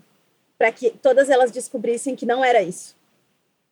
para 0.58 0.70
que 0.70 0.90
todas 0.90 1.30
elas 1.30 1.50
descobrissem 1.50 2.14
que 2.14 2.26
não 2.26 2.44
era 2.44 2.62
isso. 2.62 2.94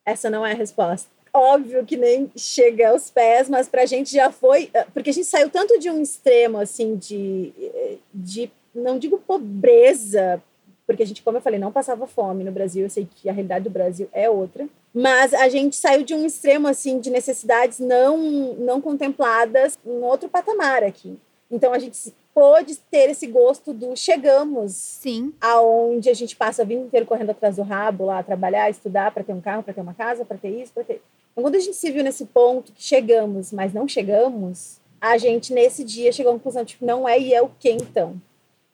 Essa 0.03 0.31
não 0.31 0.43
é 0.43 0.53
a 0.53 0.55
resposta 0.55 1.14
óbvio 1.35 1.85
que 1.85 1.97
nem 1.97 2.31
chega 2.35 2.89
aos 2.89 3.09
pés, 3.09 3.49
mas 3.49 3.67
para 3.67 3.83
a 3.83 3.85
gente 3.85 4.11
já 4.11 4.31
foi, 4.31 4.69
eh, 4.73 4.85
porque 4.93 5.09
a 5.09 5.13
gente 5.13 5.27
saiu 5.27 5.49
tanto 5.49 5.77
de 5.77 5.89
um 5.89 6.01
extremo 6.01 6.57
assim 6.57 6.95
de, 6.95 7.53
eh, 7.59 7.97
de 8.13 8.49
não 8.73 8.97
digo 8.97 9.17
pobreza, 9.17 10.41
porque 10.87 11.03
a 11.03 11.05
gente, 11.05 11.21
como 11.21 11.37
eu 11.37 11.41
falei, 11.41 11.59
não 11.59 11.71
passava 11.71 12.07
fome 12.07 12.43
no 12.43 12.51
Brasil, 12.51 12.83
eu 12.83 12.89
sei 12.89 13.07
que 13.15 13.29
a 13.29 13.33
realidade 13.33 13.65
do 13.65 13.69
Brasil 13.69 14.07
é 14.13 14.29
outra, 14.29 14.67
mas 14.93 15.33
a 15.33 15.49
gente 15.49 15.75
saiu 15.75 16.03
de 16.03 16.13
um 16.13 16.25
extremo 16.25 16.67
assim 16.67 16.99
de 16.99 17.09
necessidades 17.09 17.79
não 17.79 18.17
não 18.55 18.79
contempladas 18.79 19.77
em 19.85 20.01
outro 20.03 20.29
patamar 20.29 20.83
aqui. 20.83 21.17
Então 21.51 21.73
a 21.73 21.79
gente 21.79 22.13
pôde 22.33 22.75
ter 22.91 23.09
esse 23.09 23.27
gosto 23.27 23.73
do 23.73 23.95
chegamos. 23.95 24.73
Sim. 24.73 25.33
Aonde 25.39 26.09
a 26.09 26.13
gente 26.13 26.35
passa 26.35 26.61
a 26.61 26.65
vida 26.65 26.81
inteiro 26.81 27.05
correndo 27.05 27.29
atrás 27.29 27.55
do 27.55 27.61
rabo 27.61 28.05
lá, 28.05 28.21
trabalhar, 28.21 28.69
estudar 28.69 29.11
para 29.11 29.23
ter 29.23 29.33
um 29.33 29.39
carro, 29.39 29.63
para 29.63 29.73
ter 29.73 29.81
uma 29.81 29.93
casa, 29.93 30.25
para 30.25 30.37
ter 30.37 30.49
isso, 30.49 30.73
para 30.73 30.83
ter 30.83 31.01
quando 31.41 31.55
a 31.55 31.59
gente 31.59 31.75
se 31.75 31.91
viu 31.91 32.03
nesse 32.03 32.25
ponto 32.25 32.71
que 32.71 32.81
chegamos, 32.81 33.51
mas 33.51 33.73
não 33.73 33.87
chegamos, 33.87 34.79
a 35.01 35.17
gente, 35.17 35.53
nesse 35.53 35.83
dia, 35.83 36.11
chegou 36.11 36.31
à 36.31 36.35
conclusão, 36.35 36.65
tipo, 36.65 36.85
não 36.85 37.07
é 37.07 37.19
e 37.19 37.33
é 37.33 37.41
o 37.41 37.49
que 37.59 37.69
então? 37.69 38.19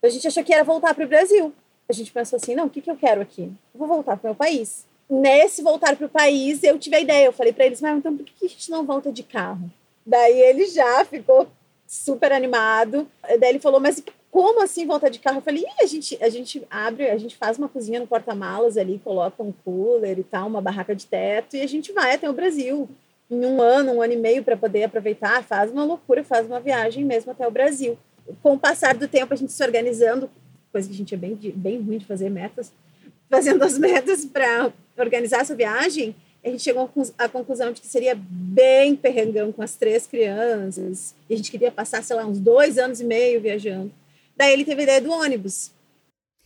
A 0.04 0.10
gente 0.10 0.28
achou 0.28 0.44
que 0.44 0.54
era 0.54 0.64
voltar 0.64 0.94
para 0.94 1.06
o 1.06 1.08
Brasil. 1.08 1.54
A 1.90 1.94
gente 1.94 2.12
pensou 2.12 2.38
assim, 2.38 2.56
não, 2.56 2.66
o 2.66 2.70
que, 2.70 2.82
que 2.82 2.90
eu 2.90 2.96
quero 2.96 3.22
aqui? 3.22 3.52
Eu 3.74 3.80
vou 3.80 3.88
voltar 3.88 4.18
para 4.18 4.28
o 4.28 4.32
meu 4.32 4.36
país. 4.36 4.86
Nesse 5.10 5.62
voltar 5.62 5.96
para 5.96 6.06
o 6.06 6.10
país, 6.10 6.64
eu 6.64 6.80
tive 6.80 6.96
a 6.96 7.02
ideia. 7.02 7.26
Eu 7.26 7.34
falei 7.34 7.52
para 7.52 7.66
eles, 7.66 7.82
mas 7.82 7.98
então 7.98 8.16
por 8.16 8.26
que 8.26 8.46
a 8.46 8.50
gente 8.50 8.72
não 8.72 8.86
volta 8.86 9.12
de 9.12 9.24
carro? 9.24 9.70
Daí 10.06 10.40
ele 10.40 10.68
já 10.68 11.04
ficou 11.04 11.48
super 11.86 12.32
animado. 12.32 13.08
Daí 13.40 13.50
ele 13.50 13.60
falou, 13.60 13.80
mas 13.80 14.02
como 14.32 14.64
assim 14.64 14.88
voltar 14.88 15.10
de 15.10 15.20
carro? 15.20 15.40
Eu 15.40 15.42
falei, 15.42 15.66
a 15.80 15.86
gente, 15.86 16.18
a 16.22 16.30
gente 16.30 16.66
abre, 16.72 17.10
a 17.10 17.18
gente 17.18 17.36
faz 17.36 17.58
uma 17.58 17.68
cozinha 17.68 18.00
no 18.00 18.08
porta-malas 18.08 18.78
ali, 18.78 18.98
coloca 19.04 19.44
um 19.44 19.52
cooler 19.52 20.18
e 20.18 20.24
tal, 20.24 20.48
uma 20.48 20.62
barraca 20.62 20.96
de 20.96 21.06
teto, 21.06 21.58
e 21.58 21.62
a 21.62 21.68
gente 21.68 21.92
vai 21.92 22.16
até 22.16 22.30
o 22.30 22.34
Brasil 22.34 22.90
em 23.30 23.46
um 23.46 23.62
ano, 23.62 23.92
um 23.92 24.02
ano 24.02 24.14
e 24.14 24.18
meio 24.18 24.42
para 24.42 24.56
poder 24.56 24.86
aproveitar, 24.86 25.44
faz 25.44 25.70
uma 25.70 25.84
loucura, 25.84 26.24
faz 26.24 26.48
uma 26.48 26.62
viagem 26.62 27.04
mesmo 27.04 27.32
até 27.32 27.46
o 27.46 27.52
Brasil. 27.52 27.98
Com 28.42 28.54
o 28.54 28.60
passar 28.60 28.96
do 28.96 29.08
tempo, 29.08 29.34
a 29.34 29.38
gente 29.38 29.52
se 29.52 29.64
organizando, 29.64 30.30
coisa 30.72 30.88
que 30.88 30.94
a 30.94 30.98
gente 30.98 31.14
é 31.14 31.18
bem, 31.18 31.36
bem 31.36 31.82
ruim 31.82 31.98
de 31.98 32.06
fazer 32.06 32.30
metas, 32.30 32.72
fazendo 33.30 33.62
as 33.64 33.78
metas 33.80 34.24
para 34.24 34.72
organizar 34.98 35.42
essa 35.42 35.56
viagem, 35.56 36.16
a 36.44 36.50
gente 36.50 36.64
chegou 36.64 36.90
à 37.18 37.28
conclusão 37.28 37.72
de 37.72 37.82
que 37.82 37.88
seria 37.88 38.16
bem 38.16 38.96
perrengão 38.96 39.52
com 39.52 39.62
as 39.62 39.76
três 39.76 40.08
crianças, 40.08 41.14
e 41.30 41.34
a 41.34 41.38
gente 41.38 41.52
queria 41.52 41.72
passar, 41.72 42.02
sei 42.02 42.16
lá, 42.16 42.26
uns 42.26 42.40
dois 42.40 42.78
anos 42.78 43.02
e 43.02 43.04
meio 43.04 43.42
viajando. 43.42 43.92
Daí 44.36 44.54
ele 44.54 44.66
teve 44.66 44.82
a 44.82 44.84
ideia 44.84 45.02
do 45.02 45.12
ônibus. 45.12 45.72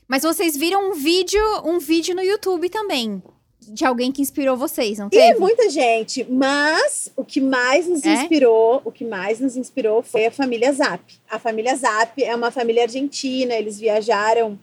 Mas 0.07 0.23
vocês 0.23 0.55
viram 0.55 0.91
um 0.91 0.93
vídeo, 0.93 1.41
um 1.63 1.79
vídeo 1.79 2.15
no 2.15 2.21
YouTube 2.21 2.69
também 2.69 3.21
de 3.67 3.85
alguém 3.85 4.11
que 4.11 4.21
inspirou 4.21 4.55
vocês, 4.55 4.99
não 4.99 5.09
teve? 5.09 5.37
E 5.37 5.39
muita 5.39 5.69
gente, 5.69 6.23
mas 6.29 7.11
o 7.15 7.23
que 7.23 7.41
mais 7.41 7.87
nos 7.87 8.05
é? 8.05 8.13
inspirou, 8.13 8.81
o 8.85 8.91
que 8.91 9.03
mais 9.03 9.39
nos 9.39 9.57
inspirou 9.57 10.03
foi 10.03 10.25
a 10.25 10.31
família 10.31 10.71
Zap. 10.71 11.03
A 11.29 11.39
família 11.39 11.75
Zap 11.75 12.21
é 12.21 12.35
uma 12.35 12.51
família 12.51 12.83
argentina, 12.83 13.53
eles 13.53 13.79
viajaram 13.79 14.59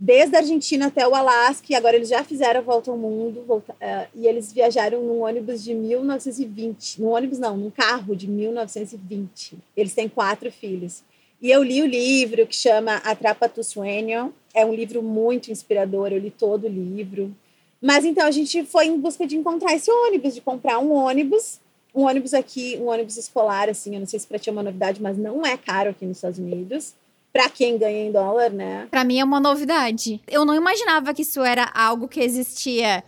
desde 0.00 0.36
a 0.36 0.38
Argentina 0.38 0.86
até 0.86 1.06
o 1.06 1.14
Alasca, 1.14 1.66
e 1.70 1.74
agora 1.74 1.96
eles 1.96 2.08
já 2.08 2.22
fizeram 2.22 2.60
a 2.60 2.62
volta 2.62 2.90
ao 2.90 2.96
mundo, 2.96 3.44
volta, 3.46 3.72
uh, 3.72 4.08
e 4.14 4.26
eles 4.26 4.52
viajaram 4.52 5.02
num 5.02 5.24
ônibus 5.24 5.62
de 5.64 5.74
1920, 5.74 7.02
num 7.02 7.08
ônibus 7.08 7.38
não, 7.40 7.56
num 7.56 7.70
carro 7.70 8.14
de 8.14 8.28
1920. 8.28 9.58
Eles 9.76 9.94
têm 9.94 10.08
quatro 10.08 10.52
filhos. 10.52 11.02
E 11.40 11.50
eu 11.50 11.62
li 11.62 11.82
o 11.82 11.86
livro 11.86 12.46
que 12.46 12.56
chama 12.56 12.96
Atrapa 12.96 13.48
tu 13.48 13.62
Sueño, 13.62 14.32
é 14.52 14.66
um 14.66 14.74
livro 14.74 15.02
muito 15.02 15.52
inspirador, 15.52 16.12
eu 16.12 16.18
li 16.18 16.30
todo 16.30 16.64
o 16.64 16.68
livro. 16.68 17.34
Mas 17.80 18.04
então 18.04 18.26
a 18.26 18.30
gente 18.30 18.64
foi 18.64 18.86
em 18.86 18.98
busca 18.98 19.24
de 19.24 19.36
encontrar 19.36 19.74
esse 19.74 19.90
ônibus, 19.90 20.34
de 20.34 20.40
comprar 20.40 20.80
um 20.80 20.92
ônibus, 20.92 21.60
um 21.94 22.02
ônibus 22.02 22.34
aqui, 22.34 22.76
um 22.80 22.88
ônibus 22.88 23.16
escolar, 23.16 23.68
assim, 23.68 23.94
eu 23.94 24.00
não 24.00 24.06
sei 24.06 24.18
se 24.18 24.26
para 24.26 24.38
ti 24.38 24.48
é 24.48 24.52
uma 24.52 24.64
novidade, 24.64 25.00
mas 25.00 25.16
não 25.16 25.46
é 25.46 25.56
caro 25.56 25.90
aqui 25.90 26.04
nos 26.04 26.16
Estados 26.16 26.38
Unidos. 26.38 26.94
Para 27.32 27.48
quem 27.48 27.78
ganha 27.78 28.06
em 28.06 28.10
dólar, 28.10 28.50
né? 28.50 28.88
Para 28.90 29.04
mim 29.04 29.20
é 29.20 29.24
uma 29.24 29.38
novidade. 29.38 30.20
Eu 30.26 30.44
não 30.44 30.54
imaginava 30.54 31.14
que 31.14 31.22
isso 31.22 31.42
era 31.42 31.70
algo 31.72 32.08
que 32.08 32.20
existia 32.20 33.04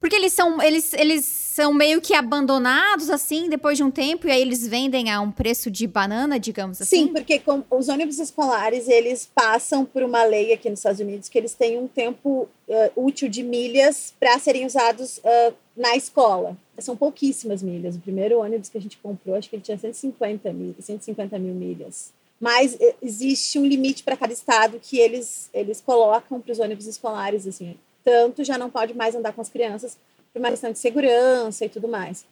porque 0.00 0.14
eles 0.14 0.32
são, 0.32 0.62
eles, 0.62 0.92
eles 0.92 1.24
são 1.24 1.74
meio 1.74 2.00
que 2.00 2.14
abandonados, 2.14 3.10
assim, 3.10 3.48
depois 3.48 3.76
de 3.76 3.82
um 3.82 3.90
tempo, 3.90 4.28
e 4.28 4.30
aí 4.30 4.40
eles 4.40 4.66
vendem 4.66 5.10
a 5.10 5.20
um 5.20 5.32
preço 5.32 5.70
de 5.70 5.88
banana, 5.88 6.38
digamos 6.38 6.80
assim? 6.80 7.06
Sim, 7.06 7.08
porque 7.08 7.40
com, 7.40 7.64
os 7.68 7.88
ônibus 7.88 8.20
escolares, 8.20 8.88
eles 8.88 9.28
passam 9.34 9.84
por 9.84 10.04
uma 10.04 10.22
lei 10.22 10.52
aqui 10.52 10.70
nos 10.70 10.78
Estados 10.78 11.00
Unidos 11.00 11.28
que 11.28 11.36
eles 11.36 11.54
têm 11.54 11.76
um 11.76 11.88
tempo 11.88 12.48
uh, 12.68 13.04
útil 13.04 13.28
de 13.28 13.42
milhas 13.42 14.14
para 14.20 14.38
serem 14.38 14.64
usados 14.66 15.18
uh, 15.18 15.54
na 15.76 15.96
escola. 15.96 16.56
São 16.78 16.96
pouquíssimas 16.96 17.60
milhas. 17.60 17.96
O 17.96 18.00
primeiro 18.00 18.38
ônibus 18.38 18.68
que 18.68 18.78
a 18.78 18.80
gente 18.80 18.98
comprou, 18.98 19.34
acho 19.34 19.50
que 19.50 19.56
ele 19.56 19.62
tinha 19.62 19.76
150 19.76 20.52
mil, 20.52 20.76
150 20.78 21.36
mil 21.40 21.54
milhas. 21.54 22.12
Mas 22.40 22.74
uh, 22.74 22.94
existe 23.02 23.58
um 23.58 23.66
limite 23.66 24.04
para 24.04 24.16
cada 24.16 24.32
estado 24.32 24.78
que 24.80 24.96
eles, 24.96 25.50
eles 25.52 25.80
colocam 25.80 26.40
para 26.40 26.52
os 26.52 26.60
ônibus 26.60 26.86
escolares, 26.86 27.48
assim, 27.48 27.76
tanto 28.08 28.42
já 28.42 28.56
não 28.56 28.70
pode 28.70 28.94
mais 28.94 29.14
andar 29.14 29.34
com 29.34 29.42
as 29.42 29.50
crianças 29.50 29.98
por 30.32 30.38
uma 30.38 30.48
questão 30.48 30.72
de 30.72 30.78
segurança 30.78 31.66
e 31.66 31.68
tudo 31.68 31.86
mais. 31.86 32.24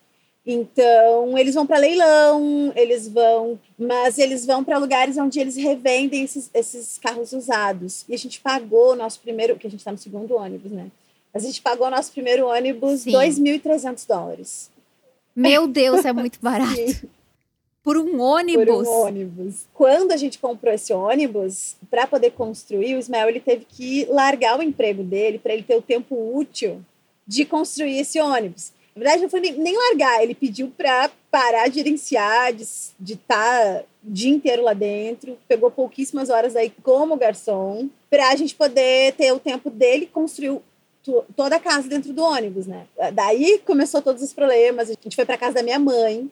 Então, 0.46 1.36
eles 1.36 1.54
vão 1.54 1.66
para 1.66 1.76
leilão, 1.76 2.72
eles 2.74 3.08
vão, 3.08 3.58
mas 3.78 4.16
eles 4.16 4.46
vão 4.46 4.64
para 4.64 4.78
lugares 4.78 5.18
onde 5.18 5.38
eles 5.38 5.56
revendem 5.56 6.22
esses, 6.22 6.48
esses 6.54 6.98
carros 6.98 7.32
usados. 7.32 8.06
E 8.08 8.14
a 8.14 8.18
gente 8.18 8.40
pagou 8.40 8.92
o 8.92 8.96
nosso 8.96 9.20
primeiro, 9.20 9.56
que 9.56 9.66
a 9.66 9.70
gente 9.70 9.80
está 9.80 9.92
no 9.92 9.98
segundo 9.98 10.36
ônibus, 10.36 10.72
né? 10.72 10.86
A 11.34 11.38
gente 11.38 11.60
pagou 11.60 11.88
o 11.88 11.90
nosso 11.90 12.10
primeiro 12.10 12.46
ônibus 12.46 13.04
2.300 13.04 14.06
dólares. 14.06 14.70
Meu 15.34 15.66
Deus, 15.66 16.06
é 16.06 16.12
muito 16.12 16.38
barato. 16.40 17.06
Por 17.86 17.96
um 17.96 18.20
ônibus? 18.20 18.64
Por 18.64 18.84
um 18.84 18.90
ônibus. 18.90 19.66
Quando 19.72 20.10
a 20.10 20.16
gente 20.16 20.40
comprou 20.40 20.74
esse 20.74 20.92
ônibus, 20.92 21.76
para 21.88 22.04
poder 22.04 22.32
construir, 22.32 22.96
o 22.96 22.98
Ismael 22.98 23.28
ele 23.28 23.38
teve 23.38 23.64
que 23.64 24.04
largar 24.06 24.58
o 24.58 24.62
emprego 24.62 25.04
dele 25.04 25.38
para 25.38 25.52
ele 25.52 25.62
ter 25.62 25.76
o 25.76 25.82
tempo 25.82 26.36
útil 26.36 26.84
de 27.24 27.44
construir 27.44 28.00
esse 28.00 28.20
ônibus. 28.20 28.72
Na 28.92 29.04
verdade, 29.04 29.22
não 29.22 29.30
foi 29.30 29.38
nem, 29.38 29.52
nem 29.52 29.76
largar, 29.76 30.20
ele 30.20 30.34
pediu 30.34 30.72
para 30.76 31.12
parar 31.30 31.68
de 31.68 31.76
gerenciar, 31.76 32.52
de 32.52 32.64
estar 32.64 33.14
tá 33.28 33.84
o 34.04 34.10
dia 34.10 34.30
inteiro 34.34 34.64
lá 34.64 34.72
dentro, 34.72 35.38
pegou 35.46 35.70
pouquíssimas 35.70 36.28
horas 36.28 36.56
aí 36.56 36.72
como 36.82 37.16
garçom, 37.16 37.88
para 38.10 38.30
a 38.30 38.34
gente 38.34 38.56
poder 38.56 39.12
ter 39.12 39.30
o 39.30 39.38
tempo 39.38 39.70
dele 39.70 40.06
construir 40.06 40.58
toda 41.36 41.54
a 41.54 41.60
casa 41.60 41.88
dentro 41.88 42.12
do 42.12 42.24
ônibus, 42.24 42.66
né? 42.66 42.88
Daí 43.14 43.60
começou 43.64 44.02
todos 44.02 44.24
os 44.24 44.32
problemas. 44.32 44.90
A 44.90 44.94
gente 45.00 45.14
foi 45.14 45.24
para 45.24 45.38
casa 45.38 45.54
da 45.54 45.62
minha 45.62 45.78
mãe, 45.78 46.28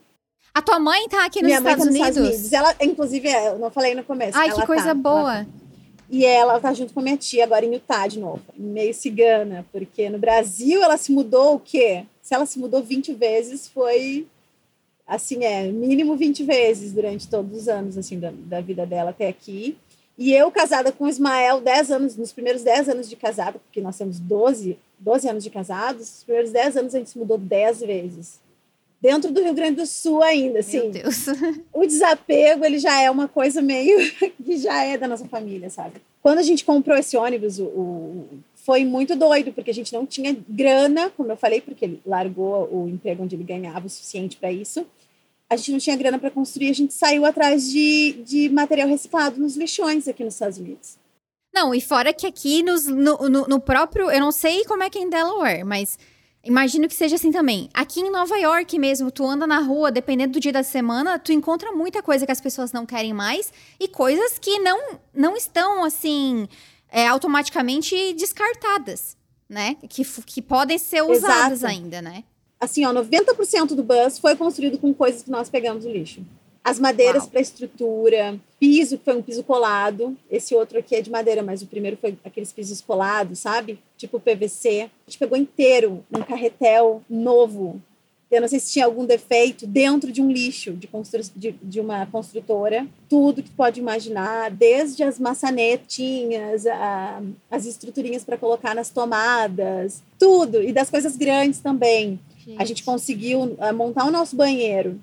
a 0.54 0.62
tua 0.62 0.78
mãe 0.78 1.08
tá 1.08 1.24
aqui 1.24 1.42
nos, 1.42 1.48
Minha 1.48 1.58
Estados, 1.58 1.84
mãe 1.86 2.00
tá 2.00 2.06
nos 2.06 2.16
Unidos? 2.16 2.16
Estados 2.16 2.38
Unidos? 2.38 2.52
Ela, 2.52 2.76
inclusive, 2.80 3.28
é, 3.28 3.48
eu 3.48 3.58
não 3.58 3.70
falei 3.72 3.94
no 3.96 4.04
começo. 4.04 4.38
Ai, 4.38 4.52
que 4.52 4.64
coisa 4.64 4.86
tá, 4.86 4.94
boa. 4.94 5.34
Ela 5.34 5.44
tá. 5.44 5.50
E 6.08 6.24
ela 6.24 6.60
tá 6.60 6.72
junto 6.72 6.94
com 6.94 7.00
a 7.00 7.02
minha 7.02 7.16
tia 7.16 7.42
agora 7.42 7.64
em 7.64 7.72
Utah 7.72 8.06
de 8.06 8.20
novo, 8.20 8.42
meio 8.56 8.94
cigana, 8.94 9.66
porque 9.72 10.08
no 10.08 10.18
Brasil 10.18 10.80
ela 10.82 10.96
se 10.96 11.10
mudou 11.10 11.56
o 11.56 11.58
quê? 11.58 12.04
Se 12.22 12.34
ela 12.34 12.46
se 12.46 12.58
mudou 12.58 12.82
20 12.82 13.12
vezes, 13.14 13.66
foi 13.66 14.26
assim, 15.06 15.44
é, 15.44 15.64
mínimo 15.64 16.14
20 16.14 16.44
vezes 16.44 16.92
durante 16.92 17.26
todos 17.26 17.62
os 17.62 17.68
anos 17.68 17.98
assim 17.98 18.20
da, 18.20 18.32
da 18.32 18.60
vida 18.60 18.86
dela 18.86 19.10
até 19.10 19.26
aqui. 19.26 19.76
E 20.16 20.32
eu 20.32 20.52
casada 20.52 20.92
com 20.92 21.04
o 21.04 21.08
Ismael 21.08 21.60
10 21.60 21.90
anos, 21.90 22.16
nos 22.16 22.32
primeiros 22.32 22.62
10 22.62 22.90
anos 22.90 23.10
de 23.10 23.16
casada, 23.16 23.58
porque 23.58 23.80
nós 23.80 23.98
temos 23.98 24.20
12, 24.20 24.78
12 25.00 25.28
anos 25.28 25.42
de 25.42 25.50
casados, 25.50 26.00
nos 26.00 26.24
primeiros 26.24 26.52
10 26.52 26.76
anos 26.76 26.94
a 26.94 26.98
gente 26.98 27.10
se 27.10 27.18
mudou 27.18 27.38
10 27.38 27.80
vezes 27.80 28.43
dentro 29.04 29.30
do 29.30 29.42
Rio 29.42 29.52
Grande 29.52 29.76
do 29.76 29.86
Sul 29.86 30.22
ainda, 30.22 30.60
assim. 30.60 30.80
Meu 30.80 30.90
Deus. 30.90 31.26
O 31.74 31.84
desapego, 31.84 32.64
ele 32.64 32.78
já 32.78 33.02
é 33.02 33.10
uma 33.10 33.28
coisa 33.28 33.60
meio 33.60 33.98
que 34.42 34.56
já 34.56 34.82
é 34.82 34.96
da 34.96 35.06
nossa 35.06 35.26
família, 35.26 35.68
sabe? 35.68 36.00
Quando 36.22 36.38
a 36.38 36.42
gente 36.42 36.64
comprou 36.64 36.96
esse 36.96 37.14
ônibus, 37.14 37.58
o, 37.58 37.64
o, 37.64 38.28
foi 38.54 38.82
muito 38.82 39.14
doido, 39.14 39.52
porque 39.52 39.70
a 39.70 39.74
gente 39.74 39.92
não 39.92 40.06
tinha 40.06 40.34
grana, 40.48 41.10
como 41.10 41.30
eu 41.30 41.36
falei, 41.36 41.60
porque 41.60 41.84
ele 41.84 42.00
largou 42.06 42.66
o 42.72 42.88
emprego 42.88 43.22
onde 43.22 43.36
ele 43.36 43.44
ganhava 43.44 43.86
o 43.86 43.90
suficiente 43.90 44.38
para 44.38 44.50
isso. 44.50 44.86
A 45.50 45.56
gente 45.56 45.72
não 45.72 45.78
tinha 45.78 45.96
grana 45.96 46.18
para 46.18 46.30
construir, 46.30 46.70
a 46.70 46.74
gente 46.74 46.94
saiu 46.94 47.26
atrás 47.26 47.70
de, 47.70 48.22
de 48.24 48.48
material 48.48 48.88
reciclado 48.88 49.38
nos 49.38 49.54
lixões 49.54 50.08
aqui 50.08 50.24
nos 50.24 50.32
Estados 50.32 50.56
Unidos. 50.56 50.96
Não, 51.52 51.74
e 51.74 51.80
fora 51.82 52.10
que 52.14 52.26
aqui 52.26 52.62
nos, 52.62 52.86
no, 52.86 53.18
no, 53.28 53.46
no 53.46 53.60
próprio. 53.60 54.10
Eu 54.10 54.20
não 54.20 54.32
sei 54.32 54.64
como 54.64 54.82
é 54.82 54.88
que 54.88 54.98
é 54.98 55.02
em 55.02 55.10
Delaware, 55.10 55.62
mas 55.62 55.98
Imagino 56.44 56.86
que 56.86 56.94
seja 56.94 57.16
assim 57.16 57.32
também. 57.32 57.70
Aqui 57.72 58.00
em 58.00 58.10
Nova 58.10 58.36
York 58.36 58.78
mesmo, 58.78 59.10
tu 59.10 59.26
anda 59.26 59.46
na 59.46 59.60
rua, 59.60 59.90
dependendo 59.90 60.34
do 60.34 60.40
dia 60.40 60.52
da 60.52 60.62
semana, 60.62 61.18
tu 61.18 61.32
encontra 61.32 61.72
muita 61.72 62.02
coisa 62.02 62.26
que 62.26 62.32
as 62.32 62.40
pessoas 62.40 62.72
não 62.72 62.84
querem 62.84 63.14
mais 63.14 63.52
e 63.80 63.88
coisas 63.88 64.38
que 64.38 64.58
não, 64.58 64.98
não 65.14 65.36
estão, 65.36 65.84
assim, 65.84 66.46
é, 66.90 67.06
automaticamente 67.08 68.12
descartadas, 68.12 69.16
né? 69.48 69.76
Que, 69.88 70.04
que 70.04 70.42
podem 70.42 70.78
ser 70.78 71.02
usadas 71.02 71.60
Exato. 71.60 71.72
ainda, 71.72 72.02
né? 72.02 72.24
Assim, 72.60 72.84
ó, 72.84 72.92
90% 72.92 73.68
do 73.68 73.82
bus 73.82 74.18
foi 74.18 74.36
construído 74.36 74.78
com 74.78 74.92
coisas 74.92 75.22
que 75.22 75.30
nós 75.30 75.48
pegamos 75.48 75.84
do 75.84 75.90
lixo 75.90 76.22
as 76.64 76.80
madeiras 76.80 77.26
para 77.26 77.42
estrutura, 77.42 78.40
piso, 78.58 78.96
que 78.96 79.04
foi 79.04 79.14
um 79.14 79.22
piso 79.22 79.44
colado. 79.44 80.16
Esse 80.30 80.54
outro 80.54 80.78
aqui 80.78 80.96
é 80.96 81.02
de 81.02 81.10
madeira, 81.10 81.42
mas 81.42 81.60
o 81.60 81.66
primeiro 81.66 81.98
foi 81.98 82.16
aqueles 82.24 82.50
pisos 82.52 82.80
colados, 82.80 83.40
sabe? 83.40 83.78
Tipo 83.98 84.18
PVC. 84.18 84.90
A 85.06 85.10
gente 85.10 85.18
pegou 85.18 85.36
inteiro 85.36 86.02
um 86.10 86.22
carretel 86.22 87.02
novo. 87.08 87.82
Eu 88.30 88.40
não 88.40 88.48
sei 88.48 88.58
se 88.58 88.72
tinha 88.72 88.86
algum 88.86 89.04
defeito 89.04 89.66
dentro 89.66 90.10
de 90.10 90.22
um 90.22 90.32
lixo 90.32 90.72
de, 90.72 90.88
de, 91.36 91.52
de 91.62 91.80
uma 91.80 92.06
construtora. 92.06 92.86
Tudo 93.10 93.42
que 93.42 93.50
pode 93.50 93.78
imaginar, 93.78 94.50
desde 94.50 95.02
as 95.02 95.20
maçanetinhas, 95.20 96.66
a, 96.66 97.22
as 97.50 97.66
estruturinhas 97.66 98.24
para 98.24 98.38
colocar 98.38 98.74
nas 98.74 98.88
tomadas, 98.88 100.02
tudo. 100.18 100.62
E 100.62 100.72
das 100.72 100.88
coisas 100.88 101.14
grandes 101.14 101.60
também. 101.60 102.18
Gente. 102.38 102.60
A 102.60 102.64
gente 102.64 102.82
conseguiu 102.82 103.42
uh, 103.42 103.74
montar 103.74 104.06
o 104.06 104.10
nosso 104.10 104.34
banheiro 104.34 104.98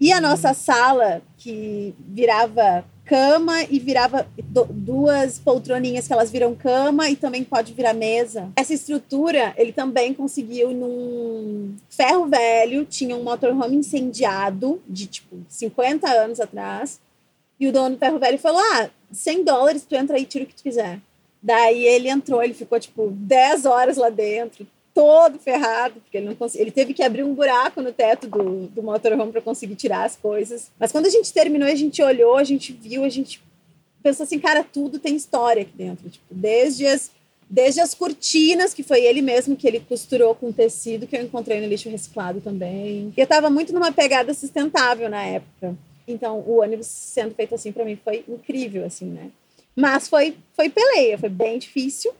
e 0.00 0.12
a 0.12 0.20
nossa 0.20 0.52
sala, 0.52 1.22
que 1.36 1.94
virava 1.98 2.84
cama 3.04 3.62
e 3.64 3.78
virava 3.78 4.26
duas 4.70 5.38
poltroninhas 5.38 6.06
que 6.06 6.12
elas 6.12 6.30
viram 6.30 6.54
cama 6.54 7.10
e 7.10 7.16
também 7.16 7.44
pode 7.44 7.72
virar 7.72 7.92
mesa. 7.92 8.50
Essa 8.56 8.74
estrutura 8.74 9.52
ele 9.56 9.72
também 9.72 10.14
conseguiu 10.14 10.70
num 10.70 11.76
ferro 11.88 12.26
velho, 12.26 12.84
tinha 12.84 13.16
um 13.16 13.22
motorhome 13.22 13.76
incendiado 13.76 14.82
de 14.88 15.06
tipo 15.06 15.36
50 15.48 16.08
anos 16.10 16.40
atrás. 16.40 17.00
E 17.60 17.68
o 17.68 17.72
dono 17.72 17.94
do 17.94 17.98
ferro 17.98 18.18
velho 18.18 18.38
falou: 18.38 18.60
"Ah, 18.72 18.90
100 19.12 19.44
dólares 19.44 19.84
tu 19.88 19.94
entra 19.94 20.16
aí, 20.16 20.24
tira 20.24 20.44
o 20.44 20.46
que 20.46 20.54
tu 20.54 20.62
quiser". 20.62 20.98
Daí 21.42 21.84
ele 21.84 22.08
entrou, 22.08 22.42
ele 22.42 22.54
ficou 22.54 22.80
tipo 22.80 23.10
10 23.10 23.66
horas 23.66 23.98
lá 23.98 24.08
dentro, 24.08 24.66
todo 24.94 25.38
ferrado, 25.38 26.00
porque 26.00 26.18
ele 26.18 26.26
não 26.26 26.34
consegui, 26.36 26.62
ele 26.62 26.70
teve 26.70 26.94
que 26.94 27.02
abrir 27.02 27.24
um 27.24 27.34
buraco 27.34 27.82
no 27.82 27.92
teto 27.92 28.28
do, 28.28 28.68
do 28.68 28.82
motorhome 28.82 29.32
para 29.32 29.40
conseguir 29.40 29.74
tirar 29.74 30.04
as 30.04 30.16
coisas. 30.16 30.70
Mas 30.78 30.92
quando 30.92 31.06
a 31.06 31.10
gente 31.10 31.32
terminou, 31.32 31.68
a 31.68 31.74
gente 31.74 32.00
olhou, 32.00 32.36
a 32.36 32.44
gente 32.44 32.72
viu, 32.72 33.04
a 33.04 33.08
gente 33.08 33.42
pensou 34.02 34.24
assim, 34.24 34.38
cara, 34.38 34.62
tudo 34.62 34.98
tem 34.98 35.16
história 35.16 35.62
aqui 35.62 35.72
dentro, 35.76 36.08
tipo, 36.08 36.26
desde 36.30 36.86
as 36.86 37.10
desde 37.48 37.80
as 37.80 37.94
cortinas, 37.94 38.72
que 38.72 38.82
foi 38.82 39.04
ele 39.04 39.20
mesmo 39.20 39.54
que 39.54 39.68
ele 39.68 39.78
costurou 39.78 40.34
com 40.34 40.50
tecido, 40.50 41.06
que 41.06 41.16
eu 41.16 41.22
encontrei 41.22 41.60
no 41.60 41.68
lixo 41.68 41.90
reciclado 41.90 42.40
também. 42.40 43.12
E 43.16 43.20
eu 43.20 43.24
estava 43.24 43.50
muito 43.50 43.72
numa 43.72 43.92
pegada 43.92 44.32
sustentável 44.32 45.08
na 45.08 45.22
época. 45.22 45.76
Então, 46.08 46.40
o 46.40 46.60
ônibus 46.60 46.86
sendo 46.86 47.34
feito 47.34 47.54
assim 47.54 47.70
para 47.70 47.84
mim 47.84 47.98
foi 48.02 48.24
incrível, 48.28 48.84
assim, 48.84 49.06
né? 49.06 49.30
Mas 49.76 50.08
foi, 50.08 50.36
foi 50.54 50.68
peleia, 50.68 51.18
foi 51.18 51.28
bem 51.28 51.58
difícil. 51.58 52.12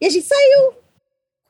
E 0.00 0.06
a 0.06 0.10
gente 0.10 0.26
saiu. 0.26 0.74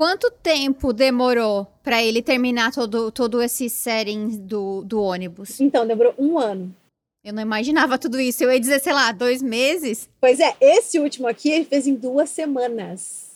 Quanto 0.01 0.31
tempo 0.31 0.95
demorou 0.95 1.67
para 1.83 2.03
ele 2.03 2.23
terminar 2.23 2.73
todo, 2.73 3.13
todo 3.13 3.43
esse 3.43 3.69
setting 3.69 4.29
do, 4.39 4.83
do 4.83 4.99
ônibus? 5.03 5.61
Então, 5.61 5.87
demorou 5.87 6.15
um 6.19 6.39
ano. 6.39 6.75
Eu 7.23 7.35
não 7.35 7.43
imaginava 7.43 7.99
tudo 7.99 8.19
isso. 8.19 8.43
Eu 8.43 8.51
ia 8.51 8.59
dizer, 8.59 8.81
sei 8.81 8.95
lá, 8.95 9.13
dois 9.13 9.43
meses. 9.43 10.09
Pois 10.19 10.41
é, 10.41 10.57
esse 10.59 10.99
último 10.99 11.29
aqui 11.29 11.51
ele 11.51 11.67
fez 11.67 11.87
em 11.87 11.95
duas 11.95 12.31
semanas. 12.31 13.29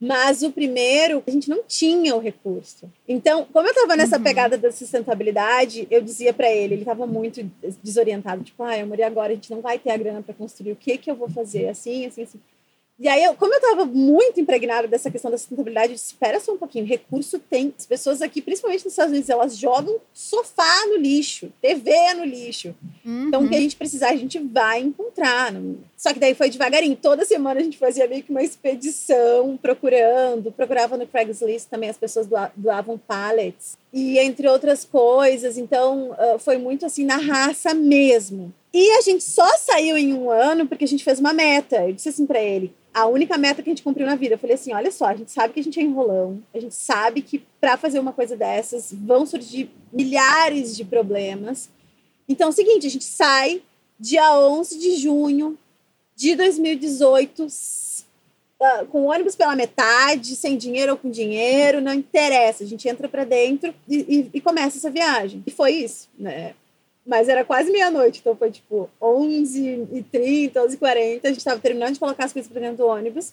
Mas 0.00 0.42
o 0.42 0.50
primeiro, 0.50 1.22
a 1.26 1.30
gente 1.30 1.50
não 1.50 1.62
tinha 1.68 2.16
o 2.16 2.20
recurso. 2.20 2.90
Então, 3.06 3.46
como 3.52 3.66
eu 3.66 3.72
estava 3.72 3.94
nessa 3.94 4.16
uhum. 4.16 4.22
pegada 4.22 4.56
da 4.56 4.72
sustentabilidade, 4.72 5.86
eu 5.90 6.00
dizia 6.00 6.32
para 6.32 6.50
ele, 6.50 6.72
ele 6.72 6.82
estava 6.82 7.06
muito 7.06 7.44
desorientado, 7.82 8.42
tipo, 8.42 8.62
ah, 8.62 8.78
eu 8.78 8.86
morri 8.86 9.02
agora, 9.02 9.32
a 9.32 9.34
gente 9.34 9.50
não 9.50 9.60
vai 9.60 9.78
ter 9.78 9.90
a 9.90 9.96
grana 9.98 10.22
para 10.22 10.32
construir, 10.32 10.72
o 10.72 10.76
que 10.76 10.96
que 10.96 11.10
eu 11.10 11.16
vou 11.16 11.28
fazer? 11.28 11.68
Assim, 11.68 12.06
assim, 12.06 12.22
assim. 12.22 12.40
E 12.98 13.06
aí, 13.06 13.22
eu, 13.22 13.34
como 13.34 13.54
eu 13.54 13.58
estava 13.58 13.84
muito 13.84 14.40
impregnada 14.40 14.88
dessa 14.88 15.08
questão 15.08 15.30
da 15.30 15.38
sustentabilidade, 15.38 15.92
eu 15.92 15.94
disse, 15.94 16.06
espera 16.06 16.40
só 16.40 16.52
um 16.52 16.58
pouquinho, 16.58 16.84
recurso 16.84 17.38
tem. 17.38 17.72
As 17.78 17.86
pessoas 17.86 18.20
aqui, 18.20 18.42
principalmente 18.42 18.84
nos 18.84 18.92
Estados 18.92 19.12
Unidos, 19.12 19.30
elas 19.30 19.56
jogam 19.56 20.00
sofá 20.12 20.86
no 20.88 20.96
lixo, 20.96 21.52
TV 21.62 21.92
no 22.14 22.24
lixo. 22.24 22.74
Uhum. 23.04 23.28
Então, 23.28 23.44
o 23.44 23.48
que 23.48 23.54
a 23.54 23.60
gente 23.60 23.76
precisar, 23.76 24.08
a 24.08 24.16
gente 24.16 24.40
vai 24.40 24.80
encontrar. 24.80 25.52
Só 25.98 26.12
que 26.14 26.20
daí 26.20 26.32
foi 26.32 26.48
devagarinho. 26.48 26.94
Toda 26.94 27.24
semana 27.24 27.58
a 27.58 27.62
gente 27.62 27.76
fazia 27.76 28.06
meio 28.06 28.22
que 28.22 28.30
uma 28.30 28.42
expedição, 28.42 29.58
procurando. 29.60 30.52
Procurava 30.52 30.96
no 30.96 31.08
Craigslist 31.08 31.68
também, 31.68 31.90
as 31.90 31.98
pessoas 31.98 32.28
doavam 32.54 32.96
pallets. 32.96 33.76
E 33.92 34.16
entre 34.16 34.46
outras 34.46 34.84
coisas. 34.84 35.58
Então, 35.58 36.16
foi 36.38 36.56
muito 36.56 36.86
assim, 36.86 37.04
na 37.04 37.16
raça 37.16 37.74
mesmo. 37.74 38.54
E 38.72 38.90
a 38.92 39.00
gente 39.00 39.24
só 39.24 39.48
saiu 39.58 39.98
em 39.98 40.14
um 40.14 40.30
ano 40.30 40.68
porque 40.68 40.84
a 40.84 40.88
gente 40.88 41.02
fez 41.02 41.18
uma 41.18 41.32
meta. 41.32 41.88
Eu 41.88 41.92
disse 41.92 42.10
assim 42.10 42.26
para 42.26 42.40
ele: 42.40 42.72
a 42.94 43.06
única 43.06 43.36
meta 43.36 43.60
que 43.60 43.68
a 43.68 43.72
gente 43.72 43.82
cumpriu 43.82 44.06
na 44.06 44.14
vida. 44.14 44.34
Eu 44.34 44.38
falei 44.38 44.54
assim: 44.54 44.72
olha 44.72 44.92
só, 44.92 45.06
a 45.06 45.16
gente 45.16 45.32
sabe 45.32 45.52
que 45.52 45.58
a 45.58 45.64
gente 45.64 45.80
é 45.80 45.82
enrolão, 45.82 46.40
a 46.54 46.60
gente 46.60 46.76
sabe 46.76 47.22
que 47.22 47.42
para 47.60 47.76
fazer 47.76 47.98
uma 47.98 48.12
coisa 48.12 48.36
dessas 48.36 48.92
vão 48.92 49.26
surgir 49.26 49.68
milhares 49.92 50.76
de 50.76 50.84
problemas. 50.84 51.68
Então 52.28 52.46
é 52.46 52.50
o 52.50 52.54
seguinte: 52.54 52.86
a 52.86 52.90
gente 52.90 53.04
sai 53.04 53.62
dia 53.98 54.38
11 54.38 54.78
de 54.78 54.96
junho 54.96 55.58
de 56.18 56.34
2018, 56.34 57.44
uh, 57.44 58.86
com 58.88 59.02
o 59.02 59.04
ônibus 59.04 59.36
pela 59.36 59.54
metade, 59.54 60.34
sem 60.34 60.56
dinheiro 60.56 60.90
ou 60.90 60.98
com 60.98 61.08
dinheiro, 61.08 61.80
não 61.80 61.94
interessa. 61.94 62.64
A 62.64 62.66
gente 62.66 62.88
entra 62.88 63.08
para 63.08 63.22
dentro 63.22 63.72
e, 63.88 63.98
e, 63.98 64.30
e 64.34 64.40
começa 64.40 64.78
essa 64.78 64.90
viagem. 64.90 65.44
E 65.46 65.50
foi 65.52 65.74
isso, 65.74 66.08
né? 66.18 66.56
Mas 67.06 67.28
era 67.28 67.44
quase 67.44 67.70
meia-noite, 67.70 68.18
então 68.18 68.34
foi 68.34 68.50
tipo 68.50 68.90
11h30, 69.00 70.54
11h40. 70.54 71.20
A 71.22 71.28
gente 71.28 71.38
estava 71.38 71.60
terminando 71.60 71.94
de 71.94 72.00
colocar 72.00 72.24
as 72.24 72.32
coisas 72.32 72.50
para 72.50 72.62
dentro 72.62 72.78
do 72.78 72.86
ônibus. 72.88 73.32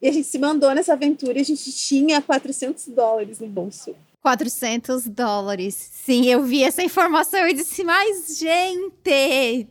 E 0.00 0.08
a 0.08 0.12
gente 0.12 0.26
se 0.26 0.38
mandou 0.38 0.74
nessa 0.74 0.94
aventura 0.94 1.36
e 1.36 1.42
a 1.42 1.44
gente 1.44 1.70
tinha 1.72 2.22
400 2.22 2.88
dólares 2.88 3.38
no 3.38 3.48
bolso. 3.48 3.94
400 4.22 5.08
dólares. 5.08 5.74
Sim, 5.74 6.24
eu 6.24 6.42
vi 6.42 6.64
essa 6.64 6.82
informação 6.82 7.46
e 7.46 7.52
disse, 7.52 7.84
mas 7.84 8.38
gente. 8.38 9.68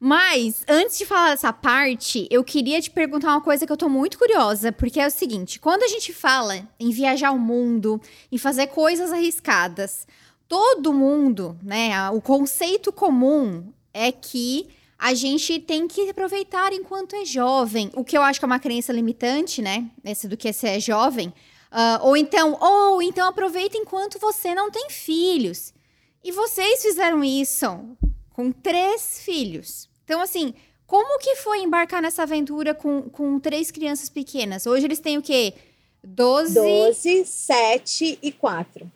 Mas, 0.00 0.64
antes 0.68 0.96
de 0.96 1.04
falar 1.04 1.30
dessa 1.30 1.52
parte, 1.52 2.28
eu 2.30 2.44
queria 2.44 2.80
te 2.80 2.88
perguntar 2.88 3.32
uma 3.32 3.40
coisa 3.40 3.66
que 3.66 3.72
eu 3.72 3.76
tô 3.76 3.88
muito 3.88 4.16
curiosa, 4.16 4.70
porque 4.70 5.00
é 5.00 5.06
o 5.06 5.10
seguinte: 5.10 5.58
quando 5.58 5.82
a 5.82 5.88
gente 5.88 6.12
fala 6.12 6.68
em 6.78 6.90
viajar 6.90 7.32
o 7.32 7.38
mundo, 7.38 8.00
em 8.30 8.38
fazer 8.38 8.68
coisas 8.68 9.10
arriscadas, 9.12 10.06
todo 10.46 10.94
mundo, 10.94 11.58
né? 11.62 12.10
O 12.10 12.20
conceito 12.20 12.92
comum 12.92 13.72
é 13.92 14.12
que 14.12 14.68
a 14.96 15.14
gente 15.14 15.58
tem 15.60 15.88
que 15.88 16.10
aproveitar 16.10 16.72
enquanto 16.72 17.16
é 17.16 17.24
jovem. 17.24 17.90
O 17.94 18.04
que 18.04 18.16
eu 18.16 18.22
acho 18.22 18.38
que 18.38 18.44
é 18.44 18.46
uma 18.46 18.58
crença 18.58 18.92
limitante, 18.92 19.60
né? 19.60 19.90
Esse 20.04 20.28
do 20.28 20.36
que 20.36 20.52
ser 20.52 20.68
é 20.68 20.80
jovem. 20.80 21.28
Uh, 21.70 22.06
ou 22.06 22.16
então, 22.16 22.56
ou 22.60 23.02
então 23.02 23.28
aproveita 23.28 23.76
enquanto 23.76 24.18
você 24.18 24.54
não 24.54 24.70
tem 24.70 24.88
filhos. 24.90 25.74
E 26.22 26.32
vocês 26.32 26.82
fizeram 26.82 27.22
isso 27.22 27.96
com 28.30 28.50
três 28.50 29.20
filhos. 29.24 29.87
Então, 30.08 30.22
assim, 30.22 30.54
como 30.86 31.18
que 31.18 31.36
foi 31.36 31.58
embarcar 31.58 32.00
nessa 32.00 32.22
aventura 32.22 32.74
com, 32.74 33.02
com 33.02 33.38
três 33.38 33.70
crianças 33.70 34.08
pequenas? 34.08 34.64
Hoje 34.64 34.86
eles 34.86 35.00
têm 35.00 35.18
o 35.18 35.22
quê? 35.22 35.52
Doze... 36.02 36.54
Doze, 36.54 37.26
sete 37.26 38.18
e 38.22 38.32
quatro. 38.32 38.90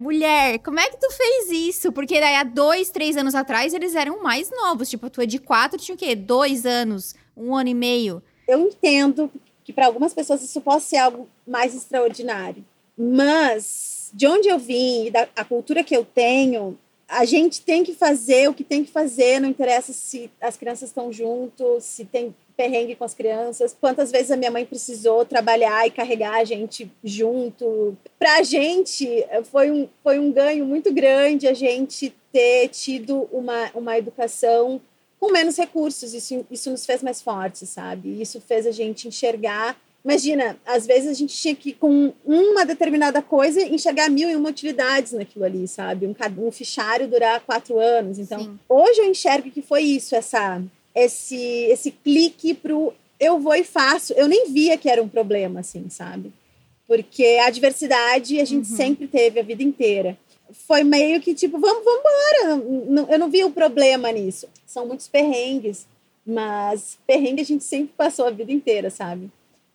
Mulher, 0.00 0.58
como 0.58 0.80
é 0.80 0.90
que 0.90 0.98
tu 0.98 1.08
fez 1.12 1.48
isso? 1.48 1.92
Porque 1.92 2.18
daí 2.18 2.34
há 2.34 2.42
dois, 2.42 2.90
três 2.90 3.16
anos 3.16 3.36
atrás 3.36 3.72
eles 3.72 3.94
eram 3.94 4.20
mais 4.20 4.50
novos. 4.50 4.90
Tipo, 4.90 5.08
tu 5.08 5.20
é 5.20 5.26
de 5.26 5.38
quatro, 5.38 5.78
tinha 5.78 5.94
o 5.94 5.98
quê? 5.98 6.16
Dois 6.16 6.66
anos, 6.66 7.14
um 7.36 7.54
ano 7.54 7.68
e 7.68 7.74
meio. 7.74 8.20
Eu 8.48 8.62
entendo 8.62 9.30
que 9.62 9.72
para 9.72 9.86
algumas 9.86 10.12
pessoas 10.12 10.42
isso 10.42 10.60
possa 10.60 10.86
ser 10.88 10.96
algo 10.96 11.28
mais 11.46 11.72
extraordinário. 11.72 12.64
Mas, 12.98 14.10
de 14.12 14.26
onde 14.26 14.48
eu 14.48 14.58
vim 14.58 15.06
e 15.06 15.10
da 15.12 15.28
a 15.36 15.44
cultura 15.44 15.84
que 15.84 15.96
eu 15.96 16.04
tenho, 16.04 16.76
a 17.12 17.26
gente 17.26 17.60
tem 17.60 17.84
que 17.84 17.92
fazer 17.94 18.48
o 18.48 18.54
que 18.54 18.64
tem 18.64 18.82
que 18.82 18.90
fazer, 18.90 19.38
não 19.38 19.48
interessa 19.48 19.92
se 19.92 20.30
as 20.40 20.56
crianças 20.56 20.88
estão 20.88 21.12
juntos, 21.12 21.84
se 21.84 22.06
tem 22.06 22.34
perrengue 22.56 22.94
com 22.94 23.04
as 23.04 23.12
crianças, 23.12 23.76
quantas 23.78 24.10
vezes 24.10 24.30
a 24.30 24.36
minha 24.36 24.50
mãe 24.50 24.64
precisou 24.64 25.24
trabalhar 25.24 25.86
e 25.86 25.90
carregar 25.90 26.36
a 26.36 26.44
gente 26.44 26.90
junto. 27.04 27.96
Para 28.18 28.38
a 28.38 28.42
gente, 28.42 29.06
foi 29.44 29.70
um, 29.70 29.88
foi 30.02 30.18
um 30.18 30.32
ganho 30.32 30.64
muito 30.64 30.92
grande 30.92 31.46
a 31.46 31.54
gente 31.54 32.14
ter 32.32 32.68
tido 32.68 33.28
uma, 33.30 33.70
uma 33.74 33.98
educação 33.98 34.80
com 35.20 35.30
menos 35.30 35.56
recursos. 35.56 36.14
Isso, 36.14 36.46
isso 36.50 36.70
nos 36.70 36.86
fez 36.86 37.02
mais 37.02 37.20
fortes, 37.20 37.68
sabe? 37.68 38.20
Isso 38.20 38.40
fez 38.40 38.66
a 38.66 38.72
gente 38.72 39.06
enxergar. 39.06 39.76
Imagina, 40.04 40.56
às 40.66 40.84
vezes 40.84 41.08
a 41.08 41.14
gente 41.14 41.34
tinha 41.36 41.54
que, 41.54 41.72
com 41.72 42.12
uma 42.24 42.64
determinada 42.64 43.22
coisa, 43.22 43.62
enxergar 43.62 44.10
mil 44.10 44.28
e 44.28 44.34
uma 44.34 44.48
utilidades 44.48 45.12
naquilo 45.12 45.44
ali, 45.44 45.68
sabe? 45.68 46.06
Um, 46.06 46.14
um 46.46 46.50
fichário 46.50 47.06
durar 47.06 47.40
quatro 47.40 47.78
anos. 47.78 48.18
Então, 48.18 48.40
Sim. 48.40 48.58
hoje 48.68 49.00
eu 49.00 49.04
enxergo 49.04 49.50
que 49.50 49.62
foi 49.62 49.82
isso, 49.82 50.16
essa 50.16 50.60
esse, 50.94 51.36
esse 51.36 51.90
clique 51.90 52.52
pro 52.52 52.92
eu 53.18 53.38
vou 53.38 53.54
e 53.54 53.62
faço. 53.62 54.12
Eu 54.14 54.26
nem 54.26 54.50
via 54.52 54.76
que 54.76 54.88
era 54.88 55.00
um 55.00 55.08
problema, 55.08 55.60
assim, 55.60 55.88
sabe? 55.88 56.32
Porque 56.88 57.38
a 57.44 57.50
diversidade 57.50 58.40
a 58.40 58.44
gente 58.44 58.68
uhum. 58.70 58.76
sempre 58.76 59.06
teve 59.06 59.38
a 59.38 59.44
vida 59.44 59.62
inteira. 59.62 60.18
Foi 60.50 60.82
meio 60.82 61.20
que 61.20 61.32
tipo, 61.32 61.58
vamos, 61.58 61.84
vamos 61.84 62.00
embora. 62.00 63.12
Eu 63.12 63.18
não 63.18 63.30
vi 63.30 63.44
o 63.44 63.52
problema 63.52 64.10
nisso. 64.10 64.48
São 64.66 64.86
muitos 64.86 65.06
perrengues, 65.06 65.86
mas 66.26 66.98
perrengue 67.06 67.40
a 67.40 67.44
gente 67.44 67.62
sempre 67.62 67.94
passou 67.96 68.26
a 68.26 68.30
vida 68.30 68.50
inteira, 68.50 68.90
sabe? 68.90 69.30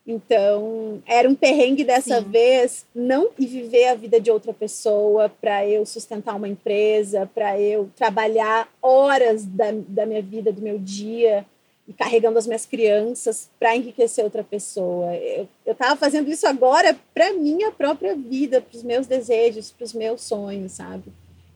Então, 0.07 1.03
era 1.05 1.27
um 1.27 1.35
perrengue 1.35 1.83
dessa 1.83 2.21
Sim. 2.21 2.29
vez 2.29 2.85
não 2.95 3.29
e 3.37 3.45
viver 3.45 3.89
a 3.89 3.95
vida 3.95 4.21
de 4.21 4.31
outra 4.31 4.53
pessoa 4.53 5.27
para 5.27 5.67
eu 5.67 5.85
sustentar 5.85 6.37
uma 6.37 6.47
empresa, 6.47 7.29
para 7.35 7.59
eu 7.59 7.91
trabalhar 7.93 8.69
horas 8.81 9.43
da, 9.43 9.65
da 9.85 10.05
minha 10.05 10.21
vida, 10.21 10.49
do 10.49 10.61
meu 10.61 10.79
dia 10.79 11.45
e 11.85 11.91
carregando 11.91 12.39
as 12.39 12.47
minhas 12.47 12.65
crianças 12.65 13.49
para 13.59 13.75
enriquecer 13.75 14.23
outra 14.23 14.45
pessoa. 14.45 15.13
Eu 15.13 15.47
estava 15.65 15.97
fazendo 15.97 16.31
isso 16.31 16.47
agora 16.47 16.97
para 17.13 17.33
minha 17.33 17.69
própria 17.73 18.15
vida, 18.15 18.61
para 18.61 18.77
os 18.77 18.83
meus 18.83 19.07
desejos, 19.07 19.71
para 19.71 19.83
os 19.83 19.93
meus 19.93 20.21
sonhos, 20.21 20.71
sabe? 20.71 21.11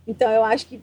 Então, 0.06 0.30
eu 0.30 0.44
acho 0.44 0.66
que 0.68 0.82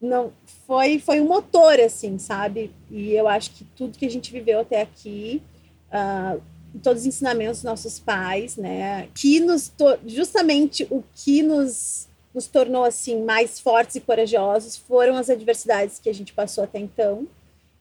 não 0.00 0.32
foi 0.66 0.98
foi 0.98 1.20
um 1.20 1.26
motor 1.26 1.78
assim, 1.80 2.18
sabe? 2.18 2.70
E 2.90 3.12
eu 3.12 3.28
acho 3.28 3.50
que 3.50 3.64
tudo 3.76 3.98
que 3.98 4.06
a 4.06 4.10
gente 4.10 4.32
viveu 4.32 4.60
até 4.60 4.80
aqui 4.80 5.42
uh, 5.88 6.40
todos 6.82 7.02
os 7.02 7.06
ensinamentos 7.06 7.58
dos 7.58 7.64
nossos 7.64 7.98
pais, 7.98 8.56
né? 8.56 9.08
Que 9.14 9.40
nos 9.40 9.72
justamente 10.06 10.86
o 10.90 11.02
que 11.14 11.42
nos 11.42 12.08
nos 12.34 12.48
tornou 12.48 12.82
assim 12.82 13.22
mais 13.22 13.60
fortes 13.60 13.94
e 13.94 14.00
corajosos 14.00 14.76
foram 14.76 15.16
as 15.16 15.30
adversidades 15.30 16.00
que 16.00 16.10
a 16.10 16.12
gente 16.12 16.32
passou 16.32 16.64
até 16.64 16.80
então. 16.80 17.28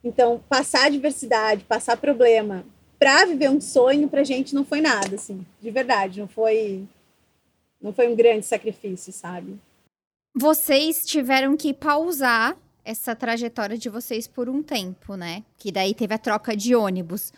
Então, 0.03 0.39
passar 0.47 0.85
adversidade, 0.85 1.63
passar 1.63 1.97
problema 1.97 2.63
para 2.99 3.25
viver 3.25 3.49
um 3.49 3.59
sonho 3.59 4.07
para 4.07 4.21
a 4.21 4.23
gente 4.23 4.53
não 4.53 4.63
foi 4.63 4.79
nada, 4.79 5.15
assim, 5.15 5.45
de 5.59 5.71
verdade, 5.71 6.19
não 6.19 6.27
foi 6.27 6.87
não 7.81 7.91
foi 7.91 8.07
um 8.07 8.15
grande 8.15 8.45
sacrifício, 8.45 9.11
sabe? 9.11 9.59
Vocês 10.33 11.05
tiveram 11.05 11.57
que 11.57 11.73
pausar 11.73 12.55
essa 12.85 13.15
trajetória 13.15 13.77
de 13.77 13.89
vocês 13.89 14.27
por 14.27 14.47
um 14.47 14.63
tempo, 14.63 15.15
né? 15.15 15.43
Que 15.57 15.71
daí 15.71 15.93
teve 15.93 16.13
a 16.13 16.17
troca 16.17 16.55
de 16.55 16.75
ônibus. 16.75 17.33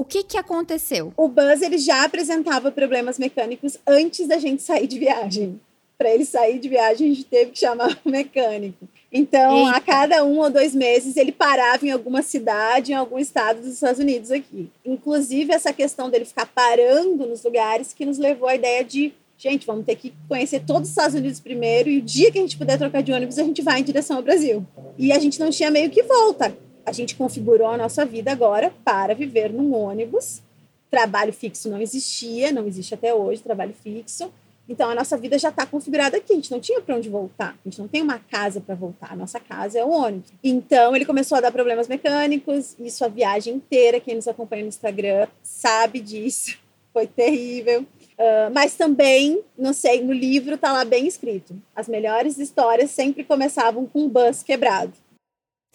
O 0.00 0.04
que 0.04 0.22
que 0.22 0.38
aconteceu? 0.38 1.12
O 1.14 1.28
bus 1.28 1.60
ele 1.60 1.76
já 1.76 2.04
apresentava 2.04 2.72
problemas 2.72 3.18
mecânicos 3.18 3.76
antes 3.86 4.26
da 4.26 4.38
gente 4.38 4.62
sair 4.62 4.86
de 4.86 4.98
viagem. 4.98 5.60
Para 5.98 6.08
ele 6.08 6.24
sair 6.24 6.58
de 6.58 6.70
viagem, 6.70 7.10
a 7.10 7.14
gente 7.14 7.24
teve 7.24 7.50
que 7.50 7.58
chamar 7.58 8.00
o 8.02 8.08
mecânico. 8.08 8.88
Então, 9.12 9.66
Eita. 9.66 9.76
a 9.76 9.80
cada 9.82 10.24
um 10.24 10.38
ou 10.38 10.48
dois 10.48 10.74
meses, 10.74 11.18
ele 11.18 11.30
parava 11.30 11.86
em 11.86 11.90
alguma 11.90 12.22
cidade, 12.22 12.92
em 12.92 12.94
algum 12.94 13.18
estado 13.18 13.60
dos 13.60 13.74
Estados 13.74 14.00
Unidos 14.00 14.30
aqui. 14.30 14.70
Inclusive, 14.86 15.52
essa 15.52 15.70
questão 15.70 16.08
dele 16.08 16.24
ficar 16.24 16.46
parando 16.46 17.26
nos 17.26 17.44
lugares 17.44 17.92
que 17.92 18.06
nos 18.06 18.16
levou 18.16 18.48
à 18.48 18.54
ideia 18.54 18.82
de, 18.82 19.12
gente, 19.36 19.66
vamos 19.66 19.84
ter 19.84 19.96
que 19.96 20.14
conhecer 20.26 20.60
todos 20.60 20.84
os 20.84 20.96
Estados 20.96 21.14
Unidos 21.14 21.40
primeiro, 21.40 21.90
e 21.90 21.98
o 21.98 22.02
dia 22.02 22.32
que 22.32 22.38
a 22.38 22.40
gente 22.40 22.56
puder 22.56 22.78
trocar 22.78 23.02
de 23.02 23.12
ônibus, 23.12 23.38
a 23.38 23.44
gente 23.44 23.60
vai 23.60 23.80
em 23.80 23.84
direção 23.84 24.16
ao 24.16 24.22
Brasil. 24.22 24.66
E 24.96 25.12
a 25.12 25.18
gente 25.18 25.38
não 25.38 25.50
tinha 25.50 25.70
meio 25.70 25.90
que 25.90 26.02
volta 26.02 26.56
a 26.84 26.92
gente 26.92 27.14
configurou 27.14 27.68
a 27.68 27.76
nossa 27.76 28.04
vida 28.04 28.32
agora 28.32 28.72
para 28.84 29.14
viver 29.14 29.52
num 29.52 29.74
ônibus. 29.74 30.42
Trabalho 30.90 31.32
fixo 31.32 31.68
não 31.68 31.80
existia, 31.80 32.50
não 32.50 32.66
existe 32.66 32.94
até 32.94 33.14
hoje 33.14 33.42
trabalho 33.42 33.74
fixo. 33.74 34.32
Então 34.70 34.88
a 34.88 34.94
nossa 34.94 35.16
vida 35.16 35.36
já 35.36 35.48
está 35.48 35.66
configurada 35.66 36.16
aqui. 36.16 36.32
A 36.32 36.36
gente 36.36 36.52
não 36.52 36.60
tinha 36.60 36.80
para 36.80 36.94
onde 36.94 37.08
voltar. 37.08 37.56
A 37.64 37.68
gente 37.68 37.80
não 37.80 37.88
tem 37.88 38.02
uma 38.02 38.20
casa 38.20 38.60
para 38.60 38.76
voltar. 38.76 39.12
A 39.12 39.16
nossa 39.16 39.40
casa 39.40 39.80
é 39.80 39.84
o 39.84 39.90
ônibus. 39.90 40.32
Então 40.44 40.94
ele 40.94 41.04
começou 41.04 41.36
a 41.36 41.40
dar 41.40 41.50
problemas 41.50 41.88
mecânicos. 41.88 42.76
Isso 42.78 43.04
a 43.04 43.08
viagem 43.08 43.54
inteira. 43.54 43.98
Quem 43.98 44.14
nos 44.14 44.28
acompanha 44.28 44.62
no 44.62 44.68
Instagram 44.68 45.26
sabe 45.42 45.98
disso. 45.98 46.56
Foi 46.92 47.06
terrível. 47.06 47.82
Uh, 47.82 48.52
mas 48.52 48.74
também, 48.74 49.40
não 49.58 49.72
sei, 49.72 50.02
no 50.04 50.12
livro 50.12 50.56
tá 50.56 50.72
lá 50.72 50.84
bem 50.84 51.06
escrito. 51.06 51.54
As 51.74 51.88
melhores 51.88 52.38
histórias 52.38 52.90
sempre 52.90 53.24
começavam 53.24 53.86
com 53.86 54.04
um 54.04 54.08
bus 54.08 54.42
quebrado. 54.42 54.92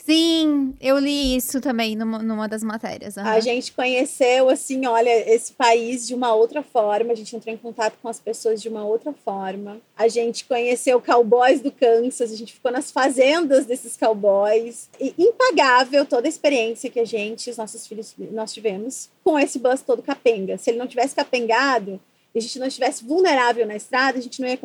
Sim, 0.06 0.76
eu 0.80 1.00
li 1.00 1.36
isso 1.36 1.60
também 1.60 1.96
numa, 1.96 2.20
numa 2.20 2.48
das 2.48 2.62
matérias. 2.62 3.18
Uhum. 3.18 3.26
A 3.26 3.40
gente 3.40 3.72
conheceu, 3.72 4.50
assim, 4.50 4.86
olha, 4.86 5.10
esse 5.34 5.52
país 5.54 6.08
de 6.08 6.14
uma 6.14 6.32
outra 6.36 6.62
forma, 6.62 7.12
a 7.12 7.16
gente 7.16 7.36
entrou 7.36 7.52
em 7.52 7.58
contato 7.58 7.98
com 8.00 8.08
as 8.08 8.20
pessoas 8.20 8.62
de 8.62 8.70
uma 8.70 8.86
outra 8.86 9.12
forma. 9.14 9.80
A 9.98 10.08
gente 10.08 10.46
conheceu 10.46 11.02
cowboys 11.02 11.60
do 11.60 11.72
Kansas, 11.72 12.32
a 12.32 12.36
gente 12.36 12.54
ficou 12.54 12.72
nas 12.72 12.92
fazendas 12.92 13.66
desses 13.66 13.98
cowboys. 13.98 14.92
E 15.02 15.16
impagável 15.18 16.06
toda 16.06 16.28
a 16.28 16.30
experiência 16.30 16.92
que 16.92 17.00
a 17.00 17.06
gente, 17.06 17.50
os 17.50 17.58
nossos 17.58 17.88
filhos, 17.88 18.14
nós 18.32 18.54
tivemos 18.54 19.10
com 19.24 19.40
esse 19.40 19.58
bus 19.58 19.82
todo 19.82 20.04
capenga. 20.04 20.56
Se 20.60 20.70
ele 20.70 20.78
não 20.78 20.86
tivesse 20.86 21.16
capengado, 21.16 22.00
a 22.36 22.40
gente 22.40 22.60
não 22.60 22.68
estivesse 22.68 23.04
vulnerável 23.04 23.66
na 23.66 23.76
estrada, 23.76 24.20
a 24.20 24.22
gente 24.22 24.40
não 24.40 24.48
ia 24.48 24.60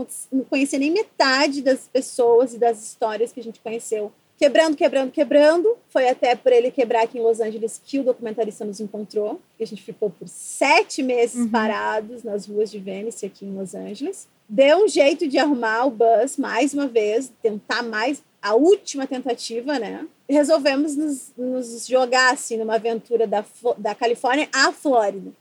conhecer 0.50 0.76
nem 0.76 0.90
metade 0.90 1.62
das 1.62 1.88
pessoas 1.90 2.52
e 2.52 2.58
das 2.58 2.82
histórias 2.82 3.32
que 3.32 3.40
a 3.40 3.42
gente 3.42 3.58
conheceu 3.60 4.12
Quebrando, 4.40 4.74
quebrando, 4.74 5.12
quebrando. 5.12 5.76
Foi 5.90 6.08
até 6.08 6.34
por 6.34 6.50
ele 6.50 6.70
quebrar 6.70 7.02
aqui 7.02 7.18
em 7.18 7.22
Los 7.22 7.40
Angeles 7.40 7.78
que 7.84 8.00
o 8.00 8.02
documentarista 8.02 8.64
nos 8.64 8.80
encontrou. 8.80 9.38
E 9.58 9.62
a 9.62 9.66
gente 9.66 9.82
ficou 9.82 10.08
por 10.08 10.26
sete 10.26 11.02
meses 11.02 11.36
uhum. 11.42 11.50
parados 11.50 12.22
nas 12.24 12.46
ruas 12.46 12.70
de 12.70 12.78
Venice, 12.78 13.26
aqui 13.26 13.44
em 13.44 13.54
Los 13.54 13.74
Angeles. 13.74 14.26
Deu 14.48 14.84
um 14.84 14.88
jeito 14.88 15.28
de 15.28 15.36
arrumar 15.36 15.84
o 15.84 15.90
bus 15.90 16.38
mais 16.38 16.72
uma 16.72 16.88
vez, 16.88 17.30
tentar 17.42 17.82
mais 17.82 18.22
a 18.40 18.54
última 18.54 19.06
tentativa, 19.06 19.78
né? 19.78 20.06
Resolvemos 20.26 20.96
nos, 20.96 21.32
nos 21.36 21.86
jogar 21.86 22.32
assim 22.32 22.56
numa 22.56 22.76
aventura 22.76 23.26
da, 23.26 23.44
da 23.76 23.94
Califórnia 23.94 24.48
à 24.54 24.72
Flórida. 24.72 25.32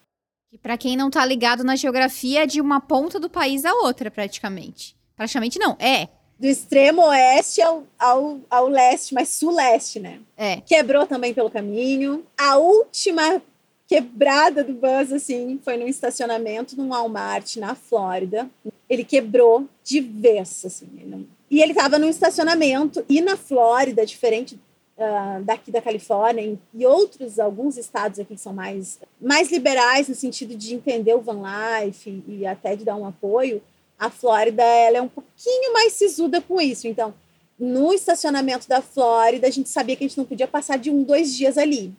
E 0.52 0.58
para 0.58 0.78
quem 0.78 0.98
não 0.98 1.10
tá 1.10 1.26
ligado 1.26 1.64
na 1.64 1.78
geografia, 1.78 2.44
é 2.44 2.46
de 2.46 2.60
uma 2.60 2.82
ponta 2.82 3.18
do 3.18 3.30
país 3.30 3.64
à 3.64 3.74
outra, 3.76 4.12
praticamente. 4.12 4.94
Praticamente 5.16 5.58
não, 5.58 5.78
é 5.80 6.10
do 6.39 6.47
extremo 6.47 7.02
oeste 7.02 7.62
ao, 7.62 7.84
ao, 7.99 8.39
ao 8.49 8.67
leste, 8.69 9.13
mas 9.13 9.28
sul-leste, 9.30 9.99
né? 9.99 10.19
É. 10.38 10.62
Quebrou 10.62 11.06
também 11.06 11.34
pelo 11.34 11.52
caminho. 11.52 12.25
A 12.38 12.58
última 12.58 13.41
quebrada 13.86 14.63
do 14.63 14.73
bus, 14.73 15.12
assim, 15.12 15.60
foi 15.63 15.75
num 15.75 15.88
estacionamento 15.88 16.78
num 16.78 16.89
Walmart 16.89 17.58
na 17.58 17.75
Flórida. 17.75 18.49
Ele 18.89 19.04
quebrou 19.04 19.67
de 19.84 19.99
vez, 19.99 20.63
assim. 20.63 20.88
Ele 20.95 21.10
não... 21.10 21.25
E 21.52 21.62
ele 21.62 21.73
estava 21.73 21.99
num 21.99 22.08
estacionamento. 22.08 23.04
E 23.10 23.19
na 23.19 23.36
Flórida, 23.36 24.06
diferente 24.06 24.58
uh, 24.99 25.43
daqui 25.43 25.71
da 25.71 25.82
Califórnia 25.82 26.58
e, 26.73 26.86
outros, 26.86 27.39
alguns 27.39 27.78
estados 27.78 28.19
aqui 28.19 28.36
que 28.36 28.41
são 28.41 28.54
mais, 28.54 28.99
mais 29.19 29.52
liberais 29.52 30.08
no 30.08 30.15
sentido 30.15 30.56
de 30.56 30.75
entender 30.75 31.15
o 31.15 31.21
van 31.21 31.41
life 31.82 32.23
e, 32.28 32.39
e 32.39 32.45
até 32.45 32.75
de 32.75 32.86
dar 32.86 32.95
um 32.95 33.08
apoio, 33.08 33.62
a 34.00 34.10
Flórida 34.10 34.64
ela 34.64 34.98
é 34.98 35.02
um 35.02 35.10
pouquinho 35.10 35.74
mais 35.74 35.94
sisuda 35.94 36.42
com 36.42 36.62
isso. 36.62 36.88
Então, 36.88 37.14
no 37.60 37.92
estacionamento 37.94 38.68
da 38.70 38.82
Flórida, 38.82 39.46
a 39.46 39.52
gente 39.52 39.68
sabia 39.68 39.96
que 39.96 40.06
a 40.06 40.08
gente 40.08 40.18
não 40.18 40.26
podia 40.26 40.48
passar 40.48 40.78
de 40.78 40.90
um, 40.90 41.04
dois 41.04 41.36
dias 41.36 41.58
ali. 41.58 41.94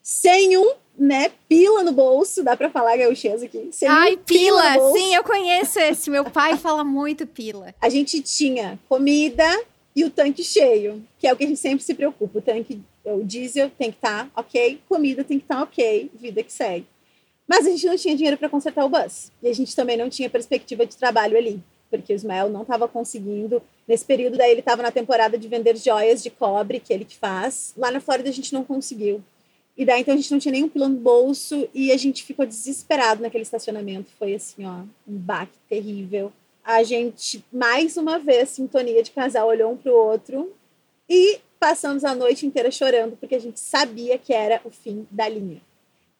Sem 0.00 0.56
um, 0.56 0.72
né, 0.96 1.30
pila 1.48 1.82
no 1.82 1.92
bolso, 1.92 2.44
dá 2.44 2.56
para 2.56 2.70
falar 2.70 2.96
gauchês 2.96 3.42
aqui. 3.42 3.68
Sem 3.72 3.88
Ai, 3.88 4.14
um 4.14 4.18
pila, 4.18 4.62
pila 4.62 4.92
sim, 4.92 5.14
eu 5.14 5.24
conheço 5.24 5.80
esse. 5.80 6.08
Meu 6.08 6.24
pai 6.30 6.56
fala 6.56 6.84
muito 6.84 7.26
pila. 7.26 7.74
A 7.80 7.88
gente 7.88 8.22
tinha 8.22 8.78
comida 8.88 9.44
e 9.94 10.04
o 10.04 10.10
tanque 10.10 10.44
cheio, 10.44 11.04
que 11.18 11.26
é 11.26 11.32
o 11.32 11.36
que 11.36 11.44
a 11.44 11.46
gente 11.48 11.58
sempre 11.58 11.82
se 11.82 11.94
preocupa. 11.94 12.38
O 12.38 12.42
tanque, 12.42 12.80
o 13.04 13.24
diesel 13.24 13.70
tem 13.76 13.90
que 13.90 13.98
estar 13.98 14.26
tá 14.26 14.30
ok, 14.36 14.80
comida 14.88 15.24
tem 15.24 15.38
que 15.38 15.44
estar 15.44 15.56
tá 15.56 15.62
ok, 15.64 16.10
vida 16.14 16.42
que 16.42 16.52
segue. 16.52 16.86
Mas 17.50 17.66
a 17.66 17.70
gente 17.70 17.84
não 17.84 17.96
tinha 17.96 18.14
dinheiro 18.14 18.38
para 18.38 18.48
consertar 18.48 18.84
o 18.84 18.88
bus. 18.88 19.32
E 19.42 19.48
a 19.48 19.52
gente 19.52 19.74
também 19.74 19.96
não 19.96 20.08
tinha 20.08 20.30
perspectiva 20.30 20.86
de 20.86 20.96
trabalho 20.96 21.36
ali, 21.36 21.60
porque 21.90 22.12
o 22.12 22.14
Ismael 22.14 22.48
não 22.48 22.62
estava 22.62 22.86
conseguindo. 22.86 23.60
Nesse 23.88 24.04
período, 24.04 24.38
daí 24.38 24.52
ele 24.52 24.60
estava 24.60 24.84
na 24.84 24.92
temporada 24.92 25.36
de 25.36 25.48
vender 25.48 25.76
joias 25.76 26.22
de 26.22 26.30
cobre, 26.30 26.78
que 26.78 26.92
ele 26.92 27.04
que 27.04 27.16
faz. 27.16 27.74
Lá 27.76 27.90
na 27.90 27.98
Flórida 27.98 28.28
a 28.28 28.32
gente 28.32 28.52
não 28.52 28.62
conseguiu. 28.62 29.20
E 29.76 29.84
daí 29.84 30.00
então 30.00 30.14
a 30.14 30.16
gente 30.16 30.30
não 30.30 30.38
tinha 30.38 30.52
nenhum 30.52 30.68
plano 30.68 30.94
no 30.94 31.00
bolso 31.00 31.68
e 31.74 31.90
a 31.90 31.96
gente 31.96 32.22
ficou 32.22 32.46
desesperado 32.46 33.20
naquele 33.20 33.42
estacionamento. 33.42 34.12
Foi 34.16 34.32
assim, 34.32 34.64
ó, 34.64 34.84
um 35.08 35.18
baque 35.18 35.58
terrível. 35.68 36.32
A 36.62 36.84
gente, 36.84 37.44
mais 37.52 37.96
uma 37.96 38.20
vez, 38.20 38.50
sintonia 38.50 39.02
de 39.02 39.10
casal, 39.10 39.48
olhou 39.48 39.72
um 39.72 39.76
pro 39.76 39.92
outro 39.92 40.52
e 41.08 41.40
passamos 41.58 42.04
a 42.04 42.14
noite 42.14 42.46
inteira 42.46 42.70
chorando, 42.70 43.16
porque 43.16 43.34
a 43.34 43.40
gente 43.40 43.58
sabia 43.58 44.16
que 44.16 44.32
era 44.32 44.60
o 44.64 44.70
fim 44.70 45.04
da 45.10 45.28
linha. 45.28 45.60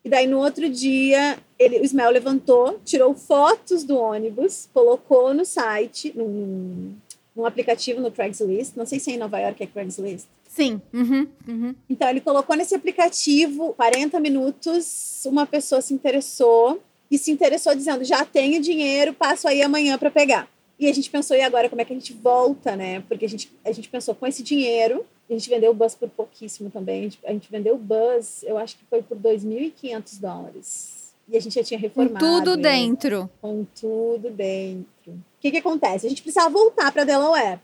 E 0.05 0.09
daí 0.09 0.27
no 0.27 0.39
outro 0.39 0.69
dia, 0.69 1.39
ele, 1.59 1.79
o 1.79 1.85
Ismael 1.85 2.11
levantou, 2.11 2.81
tirou 2.85 3.15
fotos 3.15 3.85
do 3.85 3.97
ônibus, 3.97 4.69
colocou 4.73 5.35
no 5.35 5.45
site, 5.45 6.13
num, 6.17 6.95
num 7.37 7.45
aplicativo 7.45 8.01
no 8.01 8.11
Craigslist. 8.11 8.77
Não 8.77 8.87
sei 8.87 8.99
se 8.99 9.11
é 9.11 9.15
em 9.15 9.19
Nova 9.19 9.39
York 9.39 9.63
é 9.63 9.67
Craigslist. 9.67 10.27
Sim. 10.49 10.81
Uhum, 10.93 11.29
uhum. 11.47 11.75
Então 11.89 12.09
ele 12.09 12.21
colocou 12.21 12.57
nesse 12.57 12.75
aplicativo 12.75 13.73
40 13.75 14.19
minutos, 14.19 15.23
uma 15.27 15.47
pessoa 15.47 15.81
se 15.81 15.95
interessou 15.95 16.83
e 17.11 17.19
se 17.19 17.31
interessou 17.31 17.75
dizendo: 17.75 18.05
já 18.05 18.25
tenho 18.25 18.61
dinheiro, 18.61 19.13
passo 19.13 19.47
aí 19.47 19.63
amanhã 19.63 19.97
para 19.99 20.11
pegar. 20.11 20.49
E 20.79 20.89
a 20.89 20.95
gente 20.95 21.11
pensou, 21.11 21.37
e 21.37 21.43
agora 21.43 21.69
como 21.69 21.83
é 21.83 21.85
que 21.85 21.93
a 21.93 21.97
gente 21.97 22.15
volta, 22.15 22.75
né? 22.75 23.01
Porque 23.07 23.27
a 23.27 23.29
gente, 23.29 23.53
a 23.63 23.71
gente 23.71 23.89
pensou, 23.91 24.15
com 24.15 24.27
esse 24.27 24.43
dinheiro, 24.43 25.05
a 25.35 25.37
gente 25.37 25.49
vendeu 25.49 25.71
o 25.71 25.75
bus 25.75 25.95
por 25.95 26.09
pouquíssimo 26.09 26.71
também. 26.71 27.01
A 27.01 27.03
gente, 27.03 27.19
a 27.25 27.33
gente 27.33 27.51
vendeu 27.51 27.75
o 27.75 27.79
bus, 27.79 28.43
eu 28.43 28.59
acho 28.59 28.77
que 28.77 28.85
foi 28.85 29.03
por 29.03 29.17
2.500 29.17 30.21
dólares. 30.21 31.15
E 31.29 31.37
a 31.37 31.41
gente 31.41 31.55
já 31.55 31.63
tinha 31.63 31.79
reformado. 31.79 32.25
Com 32.25 32.39
tudo 32.39 32.57
dentro. 32.57 33.31
Com 33.41 33.65
tudo 33.81 34.31
dentro. 34.31 35.13
O 35.13 35.41
que, 35.41 35.53
que 35.53 35.59
acontece? 35.59 36.07
A 36.07 36.09
gente 36.09 36.23
precisava 36.23 36.51
voltar 36.51 36.91
para 36.91 37.05
Delaware. 37.05 37.61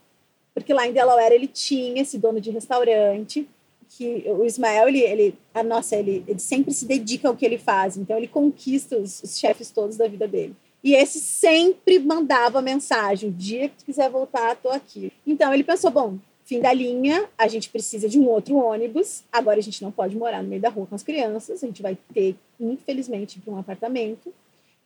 Porque 0.55 0.73
lá 0.73 0.87
em 0.87 0.93
Delaware 0.93 1.33
ele 1.33 1.49
tinha 1.49 2.01
esse 2.01 2.17
dono 2.17 2.41
de 2.41 2.51
restaurante, 2.51 3.49
que 3.89 4.25
o 4.27 4.45
Ismael, 4.45 4.89
ele, 4.89 5.01
ele, 5.01 5.39
a 5.53 5.63
nossa, 5.63 5.97
ele, 5.97 6.25
ele 6.27 6.39
sempre 6.39 6.73
se 6.73 6.87
dedica 6.87 7.29
ao 7.29 7.37
que 7.37 7.45
ele 7.45 7.59
faz. 7.59 7.97
Então 7.97 8.17
ele 8.17 8.29
conquista 8.29 8.97
os, 8.97 9.23
os 9.23 9.39
chefes 9.39 9.71
todos 9.71 9.97
da 9.97 10.07
vida 10.07 10.29
dele. 10.29 10.55
E 10.83 10.95
esse 10.95 11.19
sempre 11.19 11.99
mandava 11.99 12.63
mensagem: 12.63 13.31
o 13.31 13.33
dia 13.33 13.69
que 13.69 13.79
tu 13.79 13.85
quiser 13.85 14.09
voltar, 14.09 14.55
tô 14.57 14.71
aqui. 14.71 15.13
Então 15.27 15.53
ele 15.53 15.65
pensou: 15.65 15.91
bom, 15.91 16.17
fim 16.47 16.61
da 16.61 16.73
linha, 16.73 17.29
a 17.37 17.49
gente 17.49 17.69
precisa 17.69 18.09
de 18.09 18.19
um 18.19 18.29
outro 18.29 18.55
ônibus. 18.55 19.25
Agora 19.33 19.59
a 19.59 19.63
gente 19.63 19.83
não 19.83 19.91
pode 19.91 20.17
morar 20.17 20.43
no 20.43 20.49
meio 20.49 20.63
da 20.63 20.69
rua 20.69 20.87
com 20.87 20.95
as 20.95 21.03
crianças, 21.03 21.63
a 21.63 21.67
gente 21.67 21.83
vai 21.83 21.99
ter, 22.15 22.37
infelizmente, 22.59 23.43
um 23.47 23.59
apartamento. 23.59 24.33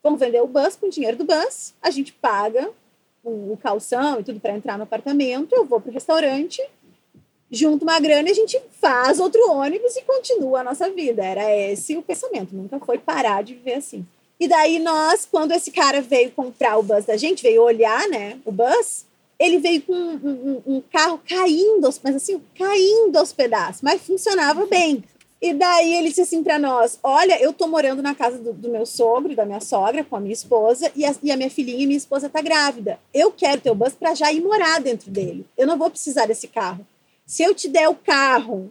Vamos 0.03 0.18
vender 0.18 0.40
o 0.40 0.46
bus 0.46 0.75
com 0.75 0.87
o 0.87 0.90
dinheiro 0.90 1.18
do 1.18 1.25
bus, 1.25 1.75
a 1.83 1.90
gente 1.90 2.14
paga 2.14 2.70
o, 3.23 3.53
o 3.53 3.59
calção 3.62 4.18
e 4.18 4.25
tudo 4.25 4.40
para 4.40 4.57
entrar 4.57 4.79
no 4.79 4.85
apartamento. 4.85 5.55
Eu 5.55 5.66
vou 5.66 5.79
para 5.79 5.90
o 5.90 5.92
restaurante, 5.92 6.66
junto 7.51 7.83
uma 7.83 8.01
grana 8.01 8.31
e 8.31 8.33
a 8.33 8.35
gente 8.35 8.59
faz 8.81 9.20
outro 9.20 9.53
ônibus 9.53 9.94
e 9.96 10.03
continua 10.03 10.61
a 10.61 10.64
nossa 10.64 10.90
vida. 10.90 11.23
Era 11.23 11.55
esse 11.55 11.94
o 11.94 12.03
pensamento, 12.03 12.57
nunca 12.57 12.81
foi 12.81 12.96
parar 12.96 13.44
de 13.44 13.55
viver 13.55 13.75
assim. 13.75 14.07
E 14.38 14.49
daí 14.49 14.79
nós, 14.79 15.29
quando 15.31 15.53
esse 15.53 15.70
cara 15.70 16.01
veio 16.01 16.31
comprar 16.31 16.79
o 16.79 16.83
bus 16.83 17.05
da 17.05 17.18
gente, 17.18 17.42
veio 17.42 17.62
olhar, 17.62 18.09
né, 18.09 18.40
o 18.46 18.51
bus, 18.51 19.05
ele 19.40 19.59
veio 19.59 19.81
com 19.81 19.94
um, 19.94 20.62
um, 20.66 20.74
um 20.76 20.83
carro 20.92 21.18
caindo, 21.26 21.88
mas 22.05 22.14
assim, 22.14 22.40
caindo 22.55 23.16
aos 23.16 23.33
pedaços, 23.33 23.81
mas 23.81 24.03
funcionava 24.03 24.66
bem. 24.66 25.03
E 25.40 25.55
daí 25.55 25.94
ele 25.94 26.11
disse 26.11 26.20
assim 26.20 26.42
para 26.42 26.59
nós: 26.59 26.98
Olha, 27.03 27.40
eu 27.40 27.50
tô 27.50 27.66
morando 27.66 28.03
na 28.03 28.14
casa 28.14 28.37
do, 28.37 28.53
do, 28.53 28.68
meu 28.68 28.85
sogro, 28.85 29.35
da 29.35 29.46
minha 29.46 29.61
sogra, 29.61 30.05
com 30.05 30.14
a 30.14 30.20
minha 30.20 30.35
esposa, 30.35 30.92
e 30.94 31.07
a, 31.07 31.14
e 31.22 31.33
a 31.33 31.37
minha 31.38 31.50
filhinha 31.50 31.83
e 31.83 31.87
minha 31.87 31.96
esposa 31.96 32.29
tá 32.29 32.42
grávida. 32.42 33.00
Eu 33.14 33.33
quero 33.33 33.62
teu 33.62 33.74
bus 33.74 33.94
para 33.94 34.14
já 34.14 34.31
ir 34.31 34.42
morar 34.42 34.79
dentro 34.83 35.11
dele. 35.11 35.46
Eu 35.57 35.66
não 35.66 35.79
vou 35.79 35.88
precisar 35.88 36.26
desse 36.26 36.46
carro. 36.46 36.87
Se 37.24 37.42
eu 37.42 37.55
te 37.55 37.66
der 37.66 37.88
o 37.88 37.94
carro, 37.94 38.70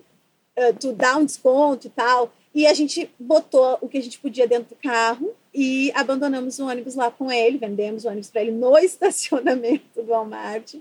uh, 0.55 0.73
tu 0.79 0.93
dá 0.93 1.17
um 1.17 1.25
desconto 1.25 1.88
e 1.88 1.89
tal, 1.89 2.32
E 2.53 2.67
a 2.67 2.73
gente 2.75 3.10
botou 3.17 3.79
o 3.82 3.88
que 3.88 3.97
a 3.97 4.01
gente 4.03 4.19
podia 4.19 4.47
dentro 4.47 4.75
do 4.75 4.75
carro 4.75 5.34
e 5.53 5.91
abandonamos 5.95 6.59
o 6.59 6.67
ônibus 6.67 6.95
lá 6.95 7.09
com 7.09 7.31
ele, 7.31 7.57
vendemos 7.57 8.05
o 8.05 8.07
ônibus 8.07 8.29
para 8.29 8.41
ele 8.41 8.51
no 8.51 8.77
estacionamento 8.79 9.83
do 9.95 10.05
Walmart 10.05 10.75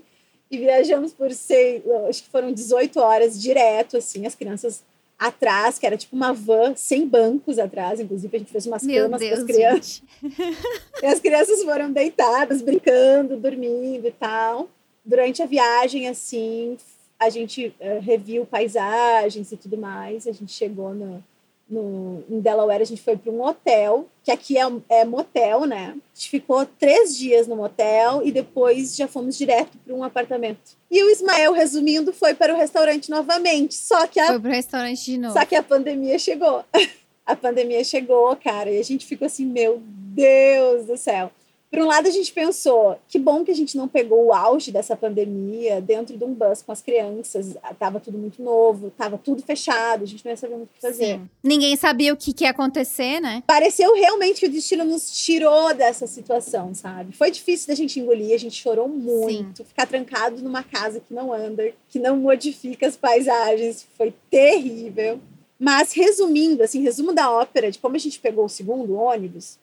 e 0.51 0.57
viajamos 0.57 1.13
por 1.13 1.31
sei, 1.31 1.83
acho 2.07 2.23
que 2.23 2.29
foram 2.29 2.51
18 2.51 2.99
horas 2.99 3.39
direto 3.39 3.97
assim, 3.97 4.25
as 4.25 4.35
crianças 4.35 4.83
atrás, 5.17 5.77
que 5.77 5.85
era 5.85 5.97
tipo 5.97 6.15
uma 6.15 6.33
van 6.33 6.73
sem 6.75 7.05
bancos 7.05 7.59
atrás, 7.59 7.99
inclusive 7.99 8.35
a 8.35 8.39
gente 8.39 8.51
fez 8.51 8.65
umas 8.65 8.83
Meu 8.83 9.03
camas 9.03 9.21
para 9.21 9.37
as 9.37 9.43
crianças. 9.43 10.03
e 11.03 11.05
as 11.05 11.19
crianças 11.19 11.61
foram 11.61 11.91
deitadas, 11.91 12.61
brincando, 12.61 13.35
dormindo 13.35 14.07
e 14.07 14.11
tal. 14.11 14.69
Durante 15.03 15.43
a 15.43 15.45
viagem, 15.45 16.07
assim, 16.07 16.77
a 17.19 17.29
gente 17.29 17.67
uh, 17.81 17.99
reviu 18.01 18.45
paisagens 18.45 19.51
e 19.51 19.57
tudo 19.57 19.77
mais. 19.77 20.25
A 20.25 20.31
gente 20.31 20.53
chegou 20.53 20.93
no, 20.93 21.21
no, 21.69 22.23
em 22.29 22.39
Delaware, 22.39 22.81
a 22.81 22.85
gente 22.85 23.01
foi 23.01 23.15
para 23.15 23.31
um 23.31 23.43
hotel, 23.43 24.07
que 24.23 24.31
aqui 24.31 24.57
é, 24.57 24.63
é, 24.89 25.05
motel, 25.05 25.65
né? 25.65 25.95
A 25.95 26.15
gente 26.15 26.29
ficou 26.29 26.65
três 26.65 27.15
dias 27.15 27.47
no 27.47 27.55
motel 27.55 28.21
e 28.23 28.31
depois 28.31 28.95
já 28.95 29.07
fomos 29.07 29.37
direto 29.37 29.77
para 29.77 29.93
um 29.93 30.03
apartamento. 30.03 30.77
E 30.89 31.03
o 31.03 31.09
Ismael, 31.09 31.53
resumindo, 31.53 32.11
foi 32.11 32.33
para 32.33 32.53
o 32.53 32.57
restaurante 32.57 33.09
novamente. 33.09 33.75
Só 33.75 34.07
que 34.07 34.19
a, 34.19 34.27
foi 34.27 34.39
para 34.39 34.49
o 34.49 34.53
restaurante 34.53 35.05
de 35.05 35.17
novo. 35.17 35.33
Só 35.33 35.45
que 35.45 35.55
a 35.55 35.63
pandemia 35.63 36.17
chegou. 36.17 36.63
a 37.25 37.35
pandemia 37.35 37.83
chegou, 37.83 38.35
cara, 38.35 38.71
e 38.71 38.79
a 38.79 38.83
gente 38.83 39.05
ficou 39.05 39.27
assim, 39.27 39.45
meu 39.45 39.79
Deus 39.83 40.85
do 40.85 40.97
céu. 40.97 41.31
Por 41.71 41.79
um 41.79 41.85
lado, 41.85 42.07
a 42.07 42.11
gente 42.11 42.33
pensou, 42.33 42.97
que 43.07 43.19
bom 43.19 43.45
que 43.45 43.51
a 43.51 43.55
gente 43.55 43.77
não 43.77 43.87
pegou 43.87 44.25
o 44.25 44.33
auge 44.33 44.71
dessa 44.71 44.95
pandemia 44.95 45.79
dentro 45.79 46.17
de 46.17 46.23
um 46.23 46.33
bus 46.33 46.63
com 46.63 46.71
as 46.71 46.81
crianças. 46.81 47.55
Tava 47.77 47.99
tudo 47.99 48.17
muito 48.17 48.41
novo, 48.41 48.89
tava 48.97 49.19
tudo 49.19 49.43
fechado, 49.43 50.03
a 50.03 50.07
gente 50.07 50.25
não 50.25 50.31
ia 50.31 50.37
saber 50.37 50.55
muito 50.55 50.69
o 50.71 50.73
que 50.73 50.81
fazer. 50.81 51.19
Sim. 51.19 51.29
Ninguém 51.43 51.75
sabia 51.75 52.11
o 52.11 52.17
que, 52.17 52.33
que 52.33 52.43
ia 52.43 52.49
acontecer, 52.49 53.19
né? 53.19 53.43
Pareceu 53.45 53.93
realmente 53.93 54.39
que 54.39 54.47
o 54.47 54.51
destino 54.51 54.83
nos 54.83 55.11
tirou 55.11 55.71
dessa 55.75 56.07
situação, 56.07 56.73
sabe? 56.73 57.15
Foi 57.15 57.29
difícil 57.29 57.67
da 57.67 57.75
gente 57.75 57.99
engolir, 57.99 58.33
a 58.33 58.39
gente 58.39 58.59
chorou 58.59 58.87
muito. 58.87 59.57
Sim. 59.57 59.65
Ficar 59.65 59.85
trancado 59.85 60.41
numa 60.41 60.63
casa 60.63 60.99
que 60.99 61.13
não 61.13 61.31
anda, 61.31 61.71
que 61.87 61.99
não 61.99 62.17
modifica 62.17 62.87
as 62.87 62.97
paisagens, 62.97 63.85
foi 63.95 64.11
terrível. 64.31 65.19
Mas 65.59 65.91
resumindo, 65.91 66.63
assim, 66.63 66.81
resumo 66.81 67.13
da 67.13 67.29
ópera 67.29 67.69
de 67.69 67.77
como 67.77 67.95
a 67.95 67.99
gente 67.99 68.19
pegou 68.19 68.45
o 68.45 68.49
segundo 68.49 68.95
ônibus, 68.95 69.59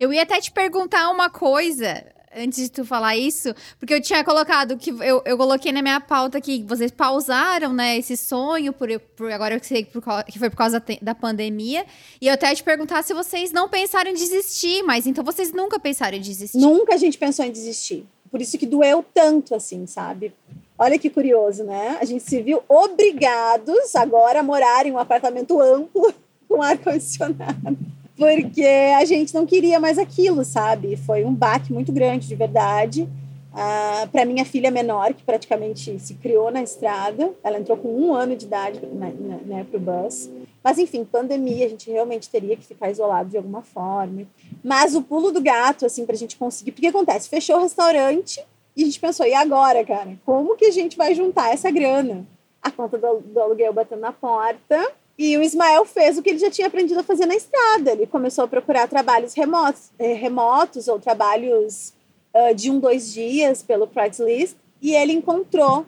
eu 0.00 0.12
ia 0.12 0.22
até 0.22 0.40
te 0.40 0.52
perguntar 0.52 1.10
uma 1.10 1.28
coisa 1.28 2.04
antes 2.36 2.64
de 2.64 2.70
tu 2.70 2.84
falar 2.84 3.16
isso, 3.16 3.52
porque 3.80 3.92
eu 3.92 4.00
tinha 4.00 4.22
colocado 4.22 4.76
que 4.76 4.90
eu, 4.90 5.22
eu 5.24 5.36
coloquei 5.36 5.72
na 5.72 5.82
minha 5.82 6.00
pauta 6.00 6.40
que 6.40 6.62
vocês 6.62 6.90
pausaram, 6.90 7.72
né, 7.72 7.96
esse 7.96 8.16
sonho 8.16 8.72
por, 8.72 8.88
por 9.16 9.32
agora 9.32 9.54
eu 9.54 9.60
sei 9.62 9.82
que, 9.82 9.90
por, 9.90 10.24
que 10.24 10.38
foi 10.38 10.50
por 10.50 10.56
causa 10.56 10.82
da 11.02 11.14
pandemia, 11.14 11.84
e 12.20 12.28
eu 12.28 12.34
até 12.34 12.54
te 12.54 12.62
perguntar 12.62 13.02
se 13.02 13.12
vocês 13.12 13.50
não 13.50 13.68
pensaram 13.68 14.10
em 14.10 14.14
desistir, 14.14 14.82
mas 14.84 15.06
então 15.06 15.24
vocês 15.24 15.52
nunca 15.52 15.80
pensaram 15.80 16.16
em 16.16 16.20
desistir? 16.20 16.58
Nunca 16.58 16.94
a 16.94 16.98
gente 16.98 17.18
pensou 17.18 17.44
em 17.44 17.50
desistir. 17.50 18.06
Por 18.30 18.40
isso 18.40 18.58
que 18.58 18.66
doeu 18.66 19.04
tanto 19.12 19.54
assim, 19.54 19.86
sabe? 19.86 20.32
Olha 20.78 20.98
que 20.98 21.08
curioso, 21.08 21.64
né? 21.64 21.96
A 21.98 22.04
gente 22.04 22.22
se 22.22 22.40
viu 22.42 22.62
obrigados 22.68 23.96
agora 23.96 24.40
a 24.40 24.42
morar 24.42 24.86
em 24.86 24.92
um 24.92 24.98
apartamento 24.98 25.60
amplo 25.60 26.12
com 26.46 26.62
ar 26.62 26.76
condicionado 26.78 27.76
porque 28.18 28.66
a 28.98 29.04
gente 29.04 29.32
não 29.32 29.46
queria 29.46 29.78
mais 29.78 29.96
aquilo, 29.96 30.44
sabe? 30.44 30.96
Foi 30.96 31.24
um 31.24 31.32
baque 31.32 31.72
muito 31.72 31.92
grande, 31.92 32.26
de 32.26 32.34
verdade. 32.34 33.08
Uh, 33.52 34.08
para 34.10 34.24
minha 34.24 34.44
filha 34.44 34.70
menor, 34.70 35.14
que 35.14 35.22
praticamente 35.22 35.98
se 36.00 36.14
criou 36.14 36.50
na 36.50 36.62
estrada, 36.62 37.32
ela 37.42 37.58
entrou 37.58 37.78
com 37.78 37.88
um 37.88 38.12
ano 38.12 38.36
de 38.36 38.44
idade 38.44 38.80
né, 38.84 39.64
para 39.70 39.78
o 39.78 39.80
bus. 39.80 40.28
Mas, 40.62 40.78
enfim, 40.78 41.04
pandemia, 41.04 41.66
a 41.66 41.68
gente 41.68 41.90
realmente 41.90 42.28
teria 42.28 42.56
que 42.56 42.66
ficar 42.66 42.90
isolado 42.90 43.30
de 43.30 43.36
alguma 43.36 43.62
forma. 43.62 44.26
Mas 44.62 44.94
o 44.94 45.02
pulo 45.02 45.30
do 45.30 45.40
gato, 45.40 45.86
assim, 45.86 46.04
para 46.04 46.14
a 46.14 46.18
gente 46.18 46.36
conseguir. 46.36 46.72
Porque 46.72 46.88
acontece? 46.88 47.28
Fechou 47.28 47.56
o 47.56 47.62
restaurante 47.62 48.44
e 48.76 48.82
a 48.82 48.84
gente 48.84 49.00
pensou, 49.00 49.26
e 49.26 49.34
agora, 49.34 49.84
cara? 49.84 50.18
Como 50.26 50.56
que 50.56 50.66
a 50.66 50.72
gente 50.72 50.96
vai 50.96 51.14
juntar 51.14 51.52
essa 51.52 51.70
grana? 51.70 52.26
A 52.60 52.70
conta 52.70 52.98
do, 52.98 53.20
do 53.20 53.40
aluguel 53.40 53.72
batendo 53.72 54.00
na 54.00 54.12
porta 54.12 54.92
e 55.18 55.36
o 55.36 55.42
Ismael 55.42 55.84
fez 55.84 56.16
o 56.16 56.22
que 56.22 56.30
ele 56.30 56.38
já 56.38 56.48
tinha 56.48 56.68
aprendido 56.68 57.00
a 57.00 57.02
fazer 57.02 57.26
na 57.26 57.34
estrada. 57.34 57.90
Ele 57.90 58.06
começou 58.06 58.44
a 58.44 58.48
procurar 58.48 58.86
trabalhos 58.86 59.34
remotos, 59.34 59.90
eh, 59.98 60.12
remotos 60.12 60.86
ou 60.86 61.00
trabalhos 61.00 61.92
uh, 62.32 62.54
de 62.54 62.70
um, 62.70 62.78
dois 62.78 63.12
dias 63.12 63.60
pelo 63.60 63.88
Craigslist. 63.88 64.56
E 64.80 64.94
ele 64.94 65.12
encontrou 65.12 65.84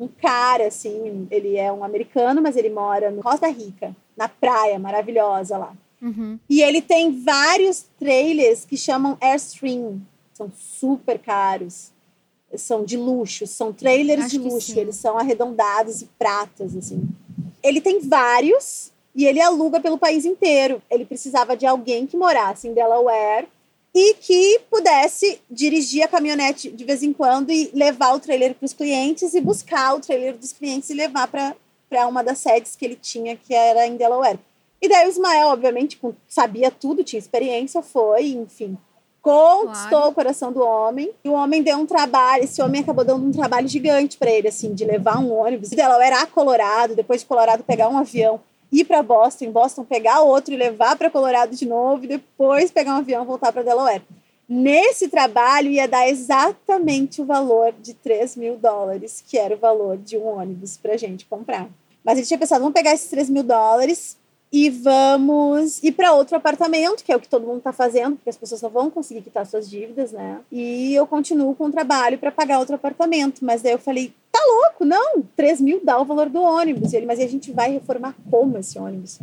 um 0.00 0.08
cara, 0.08 0.68
assim, 0.68 1.28
ele 1.30 1.56
é 1.58 1.70
um 1.70 1.84
americano, 1.84 2.40
mas 2.40 2.56
ele 2.56 2.70
mora 2.70 3.10
no 3.10 3.22
Costa 3.22 3.46
Rica, 3.48 3.94
na 4.16 4.26
praia 4.26 4.78
maravilhosa 4.78 5.58
lá. 5.58 5.74
Uhum. 6.00 6.38
E 6.48 6.62
ele 6.62 6.80
tem 6.80 7.22
vários 7.22 7.84
trailers 7.98 8.64
que 8.64 8.76
chamam 8.78 9.18
Airstream. 9.20 10.00
São 10.32 10.50
super 10.56 11.18
caros. 11.18 11.92
São 12.56 12.84
de 12.84 12.96
luxo, 12.96 13.46
são 13.46 13.72
trailers 13.72 14.24
Acho 14.24 14.30
de 14.30 14.38
luxo. 14.38 14.78
Eles 14.78 14.96
são 14.96 15.18
arredondados 15.18 16.02
e 16.02 16.06
pratas, 16.18 16.74
assim. 16.74 17.06
Ele 17.62 17.80
tem 17.80 18.00
vários 18.00 18.92
e 19.14 19.26
ele 19.26 19.40
aluga 19.40 19.80
pelo 19.80 19.98
país 19.98 20.24
inteiro. 20.24 20.82
Ele 20.90 21.04
precisava 21.04 21.56
de 21.56 21.66
alguém 21.66 22.06
que 22.06 22.16
morasse 22.16 22.68
em 22.68 22.74
Delaware 22.74 23.46
e 23.94 24.14
que 24.14 24.60
pudesse 24.70 25.40
dirigir 25.50 26.02
a 26.02 26.08
caminhonete 26.08 26.70
de 26.70 26.84
vez 26.84 27.02
em 27.02 27.12
quando 27.12 27.50
e 27.52 27.70
levar 27.74 28.14
o 28.14 28.20
trailer 28.20 28.54
para 28.54 28.64
os 28.64 28.72
clientes 28.72 29.34
e 29.34 29.40
buscar 29.40 29.94
o 29.94 30.00
trailer 30.00 30.36
dos 30.36 30.52
clientes 30.52 30.88
e 30.88 30.94
levar 30.94 31.28
para 31.28 32.08
uma 32.08 32.24
das 32.24 32.38
sedes 32.38 32.74
que 32.74 32.84
ele 32.84 32.96
tinha, 32.96 33.36
que 33.36 33.54
era 33.54 33.86
em 33.86 33.96
Delaware. 33.96 34.38
E 34.80 34.88
daí 34.88 35.06
o 35.06 35.10
Ismael, 35.10 35.48
obviamente, 35.48 36.00
sabia 36.26 36.70
tudo, 36.70 37.04
tinha 37.04 37.20
experiência, 37.20 37.82
foi, 37.82 38.30
enfim, 38.30 38.76
conquistou 39.22 39.88
claro. 39.88 40.10
o 40.10 40.12
coração 40.12 40.52
do 40.52 40.60
homem. 40.60 41.12
E 41.24 41.28
o 41.28 41.32
homem 41.32 41.62
deu 41.62 41.78
um 41.78 41.86
trabalho, 41.86 42.44
esse 42.44 42.60
homem 42.60 42.82
acabou 42.82 43.04
dando 43.04 43.24
um 43.24 43.30
trabalho 43.30 43.68
gigante 43.68 44.18
para 44.18 44.30
ele, 44.30 44.48
assim, 44.48 44.74
de 44.74 44.84
levar 44.84 45.18
um 45.18 45.32
ônibus 45.32 45.70
de 45.70 45.76
Delaware 45.76 46.14
a 46.14 46.26
Colorado, 46.26 46.96
depois 46.96 47.20
de 47.20 47.26
Colorado 47.26 47.62
pegar 47.62 47.88
um 47.88 47.96
avião, 47.96 48.40
ir 48.70 48.84
para 48.84 49.02
Boston, 49.02 49.50
Boston 49.52 49.84
pegar 49.84 50.20
outro 50.20 50.52
e 50.52 50.56
levar 50.56 50.96
para 50.96 51.08
Colorado 51.08 51.54
de 51.54 51.64
novo, 51.64 52.04
e 52.04 52.08
depois 52.08 52.70
pegar 52.70 52.94
um 52.94 52.98
avião 52.98 53.22
e 53.22 53.26
voltar 53.26 53.52
para 53.52 53.62
Delaware. 53.62 54.02
Nesse 54.48 55.08
trabalho 55.08 55.70
ia 55.70 55.86
dar 55.86 56.08
exatamente 56.08 57.22
o 57.22 57.24
valor 57.24 57.72
de 57.80 57.94
3 57.94 58.36
mil 58.36 58.56
dólares, 58.56 59.22
que 59.26 59.38
era 59.38 59.54
o 59.54 59.58
valor 59.58 59.96
de 59.96 60.18
um 60.18 60.26
ônibus 60.26 60.76
para 60.76 60.96
gente 60.96 61.24
comprar. 61.24 61.68
Mas 62.04 62.18
ele 62.18 62.26
tinha 62.26 62.38
pensado, 62.38 62.60
vamos 62.60 62.74
pegar 62.74 62.92
esses 62.92 63.08
3 63.08 63.30
mil 63.30 63.44
dólares, 63.44 64.18
e 64.52 64.68
vamos 64.68 65.82
ir 65.82 65.92
para 65.92 66.12
outro 66.12 66.36
apartamento, 66.36 67.02
que 67.02 67.10
é 67.10 67.16
o 67.16 67.20
que 67.20 67.28
todo 67.28 67.46
mundo 67.46 67.58
está 67.58 67.72
fazendo, 67.72 68.16
porque 68.16 68.28
as 68.28 68.36
pessoas 68.36 68.60
só 68.60 68.68
vão 68.68 68.90
conseguir 68.90 69.22
quitar 69.22 69.46
suas 69.46 69.68
dívidas, 69.68 70.12
né? 70.12 70.40
E 70.52 70.94
eu 70.94 71.06
continuo 71.06 71.54
com 71.54 71.64
o 71.64 71.72
trabalho 71.72 72.18
para 72.18 72.30
pagar 72.30 72.58
outro 72.58 72.74
apartamento. 72.74 73.42
Mas 73.42 73.62
daí 73.62 73.72
eu 73.72 73.78
falei, 73.78 74.12
tá 74.30 74.38
louco? 74.46 74.84
Não, 74.84 75.22
3 75.34 75.58
mil 75.62 75.80
dá 75.82 75.98
o 75.98 76.04
valor 76.04 76.28
do 76.28 76.42
ônibus. 76.42 76.92
E 76.92 76.96
ele, 76.96 77.06
mas 77.06 77.18
a 77.18 77.26
gente 77.26 77.50
vai 77.50 77.72
reformar 77.72 78.14
como 78.30 78.58
esse 78.58 78.78
ônibus? 78.78 79.20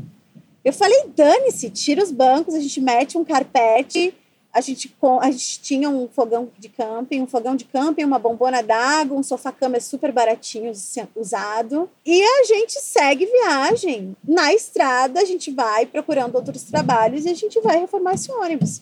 Eu 0.65 0.73
falei, 0.73 1.05
dane-se, 1.15 1.69
tira 1.69 2.03
os 2.03 2.11
bancos, 2.11 2.55
a 2.55 2.59
gente 2.59 2.81
mete 2.81 3.15
um 3.15 3.23
carpete 3.23 4.13
a 4.51 4.61
gente, 4.61 4.95
a 5.21 5.31
gente 5.31 5.61
tinha 5.61 5.89
um 5.89 6.07
fogão 6.07 6.49
de 6.57 6.69
camping, 6.69 7.21
um 7.21 7.27
fogão 7.27 7.55
de 7.55 7.65
camping, 7.65 8.03
uma 8.03 8.17
bombona 8.17 8.63
d'água, 8.63 9.17
um 9.17 9.23
sofá-cama 9.23 9.79
super 9.79 10.11
baratinho 10.11 10.71
usado. 11.15 11.89
E 12.05 12.23
a 12.23 12.43
gente 12.43 12.73
segue 12.81 13.25
viagem. 13.25 14.15
Na 14.27 14.53
estrada, 14.53 15.21
a 15.21 15.25
gente 15.25 15.51
vai 15.51 15.85
procurando 15.85 16.35
outros 16.35 16.63
trabalhos 16.63 17.25
e 17.25 17.29
a 17.29 17.35
gente 17.35 17.59
vai 17.61 17.79
reformar 17.79 18.15
esse 18.15 18.31
ônibus. 18.31 18.81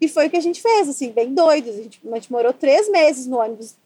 E 0.00 0.08
foi 0.08 0.26
o 0.26 0.30
que 0.30 0.36
a 0.36 0.42
gente 0.42 0.60
fez, 0.60 0.88
assim, 0.88 1.10
bem 1.10 1.32
doidos. 1.32 1.78
A 1.78 1.82
gente, 1.82 2.00
a 2.04 2.14
gente 2.16 2.32
morou 2.32 2.52
três 2.52 2.90
meses 2.90 3.26
no 3.26 3.38
ônibus 3.38 3.76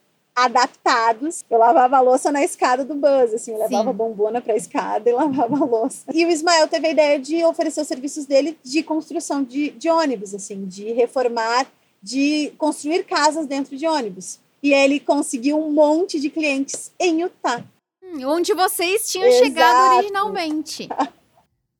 adaptados. 0.45 1.45
Eu 1.49 1.59
lavava 1.59 1.97
a 1.97 2.01
louça 2.01 2.31
na 2.31 2.43
escada 2.43 2.85
do 2.85 2.95
bus, 2.95 3.35
assim, 3.35 3.53
eu 3.53 3.59
levava 3.59 3.91
Sim. 3.91 3.97
bombona 3.97 4.41
para 4.41 4.53
a 4.53 4.57
escada 4.57 5.09
e 5.09 5.13
lavava 5.15 5.57
a 5.57 5.65
louça. 5.65 6.05
E 6.13 6.25
o 6.25 6.31
Ismael 6.31 6.69
teve 6.69 6.89
a 6.89 6.91
ideia 6.91 7.19
de 7.19 7.45
oferecer 7.45 7.81
os 7.81 7.89
serviços 7.89 8.27
dele 8.27 8.59
de 8.63 8.83
construção 8.83 9.43
de, 9.43 9.71
de 9.71 9.91
ônibus, 9.91 10.35
assim, 10.35 10.65
de 10.67 10.93
reformar, 10.93 11.67
de 12.03 12.53
construir 12.59 13.05
casas 13.05 13.47
dentro 13.47 13.77
de 13.77 13.87
ônibus. 13.87 14.39
E 14.63 14.73
ele 14.73 14.99
conseguiu 14.99 15.59
um 15.59 15.71
monte 15.71 16.19
de 16.19 16.31
clientes 16.31 16.93
em 16.99 17.23
Utah. 17.23 17.65
Hum, 18.03 18.27
onde 18.27 18.55
vocês 18.55 19.11
tinham 19.11 19.29
Exato. 19.29 19.45
chegado 19.45 19.97
originalmente. 19.97 20.89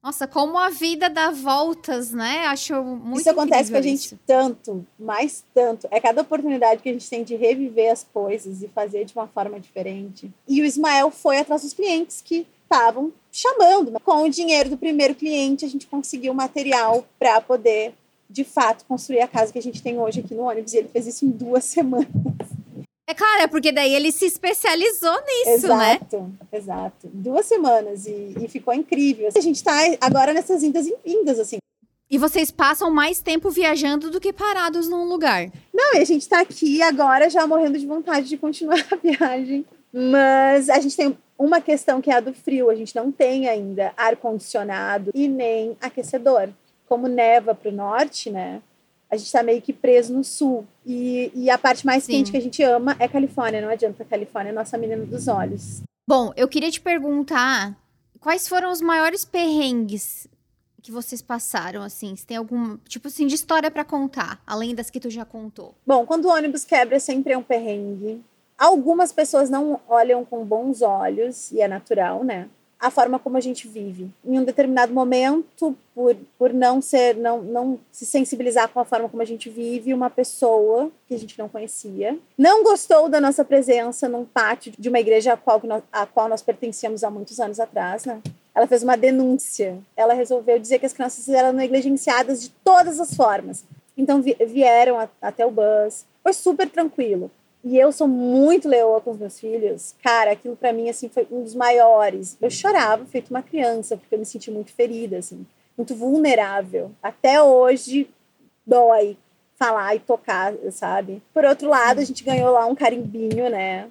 Nossa, 0.03 0.29
como 0.29 0.57
a 0.57 0.71
vida 0.71 1.11
dá 1.11 1.31
voltas, 1.31 2.13
né? 2.13 2.47
Acho 2.47 2.83
muito 2.85 3.21
Isso 3.21 3.31
acontece 3.31 3.71
com 3.71 3.77
a 3.79 3.83
gente 3.83 4.07
isso. 4.07 4.19
tanto, 4.27 4.87
mais 4.99 5.45
tanto. 5.53 5.89
É 5.91 6.01
cada 6.01 6.23
oportunidade 6.23 6.83
que 6.83 6.89
a 6.89 6.93
gente 6.93 7.11
tem 7.11 7.25
de 7.25 7.35
reviver 7.35 7.91
as 7.91 8.07
coisas 8.13 8.63
e 8.63 8.69
fazer 8.69 9.05
de 9.05 9.15
uma 9.15 9.27
forma 9.27 9.59
diferente. 9.59 10.31
E 10.47 10.63
o 10.63 10.65
Ismael 10.65 11.11
foi 11.11 11.39
atrás 11.39 11.63
dos 11.63 11.75
clientes 11.75 12.23
que 12.25 12.47
estavam 12.63 13.13
chamando. 13.33 13.99
Com 14.01 14.23
o 14.23 14.31
dinheiro 14.31 14.71
do 14.71 14.77
primeiro 14.79 15.15
cliente, 15.17 15.65
a 15.65 15.69
gente 15.69 15.87
conseguiu 15.87 16.33
material 16.33 17.05
para 17.19 17.41
poder, 17.41 17.93
de 18.31 18.45
fato, 18.45 18.85
construir 18.85 19.21
a 19.21 19.29
casa 19.29 19.53
que 19.53 19.59
a 19.59 19.63
gente 19.63 19.83
tem 19.83 19.99
hoje 19.99 20.21
aqui 20.21 20.33
no 20.33 20.43
ônibus. 20.43 20.75
E 20.75 20.79
ele 20.79 20.89
fez 20.89 21.09
isso 21.09 21.25
em 21.25 21.31
duas 21.31 21.65
semanas. 21.67 22.07
É 23.09 23.15
claro, 23.15 23.43
é 23.43 23.47
porque 23.47 23.73
daí 23.73 23.95
ele 23.95 24.13
se 24.13 24.27
especializou 24.27 25.19
nisso, 25.23 25.67
exato, 25.67 25.77
né? 25.79 25.95
Exato, 25.95 26.33
exato. 26.53 27.11
Duas 27.11 27.47
semanas 27.47 28.07
e, 28.07 28.35
e 28.39 28.47
ficou 28.49 28.75
incrível. 28.75 29.31
A 29.35 29.41
gente 29.41 29.65
tá 29.65 29.73
agora 29.99 30.35
nessas 30.35 30.63
indas 30.63 30.87
e 30.87 30.95
vindas, 31.03 31.39
assim. 31.39 31.57
E 32.11 32.19
vocês 32.19 32.51
passam 32.51 32.91
mais 32.91 33.23
tempo 33.23 33.49
viajando 33.49 34.11
do 34.11 34.21
que 34.21 34.31
parados 34.31 34.91
num 34.91 35.05
lugar. 35.05 35.51
Não, 35.73 35.95
e 35.95 35.99
a 35.99 36.05
gente 36.05 36.29
tá 36.29 36.41
aqui 36.41 36.83
agora 36.83 37.31
já 37.31 37.47
morrendo 37.47 37.79
de 37.79 37.87
vontade 37.87 38.29
de 38.29 38.37
continuar 38.37 38.85
a 38.93 38.97
viagem. 38.97 39.65
Mas 39.91 40.69
a 40.69 40.79
gente 40.79 40.95
tem 40.95 41.17
uma 41.39 41.63
questão 41.63 42.03
que 42.03 42.11
é 42.11 42.15
a 42.17 42.21
do 42.21 42.35
frio. 42.35 42.69
A 42.69 42.75
gente 42.75 42.95
não 42.95 43.11
tem 43.11 43.49
ainda 43.49 43.91
ar-condicionado 43.97 45.13
e 45.15 45.29
nem 45.29 45.79
aquecedor. 45.81 46.51
Como 46.87 47.09
neva 47.09 47.55
para 47.55 47.71
o 47.71 47.75
norte, 47.75 48.29
né? 48.29 48.61
A 49.11 49.17
gente 49.17 49.27
está 49.27 49.43
meio 49.43 49.63
que 49.63 49.73
preso 49.73 50.13
no 50.13 50.23
sul. 50.23 50.67
E, 50.85 51.31
e 51.35 51.51
a 51.51 51.59
parte 51.59 51.87
mais 51.87 52.05
Sim. 52.05 52.13
quente 52.13 52.31
que 52.31 52.37
a 52.37 52.43
gente 52.43 52.63
ama 52.63 52.97
é 52.99 53.09
Califórnia. 53.09 53.61
Não 53.61 53.71
adianta, 53.71 54.05
Califórnia 54.05 54.51
é 54.51 54.55
nossa 54.55 54.77
menina 54.77 55.05
dos 55.05 55.29
olhos. 55.29 55.83
Bom, 56.07 56.33
eu 56.37 56.49
queria 56.49 56.71
te 56.71 56.81
perguntar 56.81 57.77
quais 58.21 58.49
foram 58.49 58.71
os 58.71 58.81
maiores 58.81 59.25
perrengues 59.25 60.27
que 60.83 60.93
vocês 60.93 61.21
passaram, 61.21 61.83
assim? 61.83 62.17
Se 62.17 62.27
tem 62.27 62.37
algum, 62.37 62.77
tipo 62.89 63.09
assim, 63.09 63.27
de 63.27 63.35
história 63.35 63.71
para 63.71 63.85
contar, 63.85 64.41
além 64.47 64.75
das 64.75 64.91
que 64.91 65.01
tu 65.01 65.11
já 65.11 65.25
contou? 65.25 65.75
Bom, 65.87 66.07
quando 66.07 66.27
o 66.27 66.33
ônibus 66.33 66.65
quebra, 66.65 66.99
sempre 66.99 67.33
é 67.33 67.39
um 67.39 67.43
perrengue. 67.43 68.23
Algumas 68.57 69.13
pessoas 69.13 69.51
não 69.51 69.81
olham 69.87 70.25
com 70.25 70.45
bons 70.45 70.81
olhos, 70.83 71.53
e 71.53 71.61
é 71.61 71.69
natural, 71.69 72.25
né? 72.25 72.49
A 72.81 72.91
forma 72.91 73.19
como 73.19 73.37
a 73.37 73.41
gente 73.41 73.67
vive. 73.67 74.09
Em 74.25 74.39
um 74.39 74.45
determinado 74.45 74.93
momento, 74.93 75.77
por, 75.95 76.17
por 76.39 76.53
não 76.53 76.81
ser, 76.81 77.17
não, 77.17 77.43
não 77.43 77.81
se 77.91 78.07
sensibilizar 78.07 78.69
com 78.69 78.79
a 78.79 78.85
forma 78.85 79.09
como 79.09 79.21
a 79.23 79.27
gente 79.27 79.51
vive, 79.51 79.93
uma 79.93 80.09
pessoa 80.09 80.91
que 81.09 81.15
a 81.15 81.19
gente 81.19 81.39
não 81.39 81.49
conhecia 81.49 82.17
não 82.37 82.63
gostou 82.63 83.09
da 83.09 83.21
nossa 83.21 83.45
presença 83.45 84.09
num 84.09 84.25
pátio 84.25 84.73
de 84.79 84.89
uma 84.89 85.01
igreja 85.01 85.33
a 85.33 85.37
qual, 85.37 85.61
a 85.93 86.07
qual 86.07 86.29
nós 86.29 86.43
pertencíamos 86.43 87.03
há 87.03 87.11
muitos 87.11 87.41
anos 87.41 87.59
atrás, 87.59 88.05
né? 88.05 88.21
Ela 88.55 88.67
fez 88.67 88.83
uma 88.83 88.97
denúncia. 88.97 89.79
Ela 89.97 90.15
resolveu 90.15 90.59
dizer 90.59 90.79
que 90.79 90.87
as 90.87 90.93
crianças 90.93 91.29
eram 91.29 91.53
negligenciadas 91.53 92.43
de 92.43 92.51
todas 92.65 92.99
as 92.99 93.15
formas. 93.15 93.65
Então 93.97 94.23
vieram 94.23 94.99
a, 94.99 95.09
até 95.21 95.45
o 95.45 95.51
bus. 95.51 96.05
Foi 96.23 96.33
super 96.33 96.69
tranquilo. 96.69 97.31
E 97.65 97.77
eu 97.77 97.91
sou 97.91 98.07
muito 98.07 98.69
leoa 98.69 99.01
com 99.01 99.11
os 99.11 99.19
meus 99.19 99.39
filhos. 99.39 99.95
Cara, 100.03 100.33
aquilo 100.33 100.57
para 100.57 100.73
mim 100.73 100.89
assim 100.89 101.09
foi 101.09 101.27
um 101.31 101.43
dos 101.43 101.55
maiores. 101.55 102.37
Eu 102.41 102.51
chorava 102.51 103.05
feito 103.05 103.31
uma 103.31 103.43
criança 103.43 103.97
porque 103.97 104.15
eu 104.15 104.19
me 104.19 104.25
senti 104.25 104.51
muito 104.51 104.73
ferida 104.73 105.19
assim, 105.19 105.45
muito 105.77 105.95
vulnerável. 105.95 106.93
Até 107.03 107.43
hoje 107.43 108.09
dói 108.65 109.17
falar 109.59 109.97
e 109.97 110.01
tocar, 110.01 110.55
sabe? 110.71 111.21
Por 111.35 111.45
outro 111.45 111.69
lado, 111.69 112.01
a 112.01 112.05
gente 112.05 112.23
ganhou 112.23 112.53
lá 112.53 112.65
um 112.67 112.77
carimbinho, 112.77 113.51
né? 113.51 113.89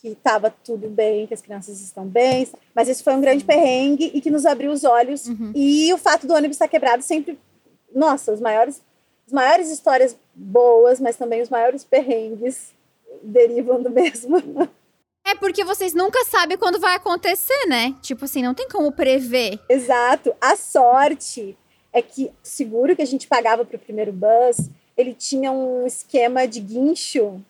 Que 0.00 0.14
tava 0.14 0.54
tudo 0.62 0.88
bem, 0.88 1.26
que 1.26 1.34
as 1.34 1.42
crianças 1.42 1.80
estão 1.80 2.06
bem. 2.06 2.46
Mas 2.72 2.88
esse 2.88 3.02
foi 3.02 3.14
um 3.14 3.20
grande 3.20 3.44
perrengue 3.44 4.12
e 4.14 4.20
que 4.20 4.30
nos 4.30 4.46
abriu 4.46 4.70
os 4.70 4.84
olhos. 4.84 5.26
Uhum. 5.26 5.50
E 5.56 5.92
o 5.92 5.98
fato 5.98 6.24
do 6.24 6.34
ônibus 6.34 6.54
estar 6.54 6.68
quebrado 6.68 7.02
sempre. 7.02 7.36
Nossa, 7.92 8.32
os 8.32 8.40
maiores, 8.40 8.80
as 9.26 9.32
maiores 9.32 9.70
histórias 9.70 10.16
boas, 10.32 11.00
mas 11.00 11.16
também 11.16 11.42
os 11.42 11.48
maiores 11.48 11.82
perrengues 11.82 12.77
derivam 13.22 13.82
do 13.82 13.90
mesmo. 13.90 14.38
É 15.26 15.34
porque 15.34 15.62
vocês 15.62 15.92
nunca 15.92 16.24
sabem 16.24 16.56
quando 16.56 16.80
vai 16.80 16.94
acontecer, 16.96 17.66
né? 17.66 17.94
Tipo 18.00 18.24
assim, 18.24 18.42
não 18.42 18.54
tem 18.54 18.66
como 18.68 18.90
prever. 18.90 19.60
Exato. 19.68 20.34
A 20.40 20.56
sorte 20.56 21.56
é 21.92 22.00
que 22.00 22.26
o 22.26 22.32
seguro 22.42 22.96
que 22.96 23.02
a 23.02 23.06
gente 23.06 23.26
pagava 23.26 23.64
para 23.64 23.76
o 23.76 23.80
primeiro 23.80 24.12
bus, 24.12 24.70
ele 24.96 25.12
tinha 25.12 25.52
um 25.52 25.86
esquema 25.86 26.46
de 26.46 26.60
guincho. 26.60 27.42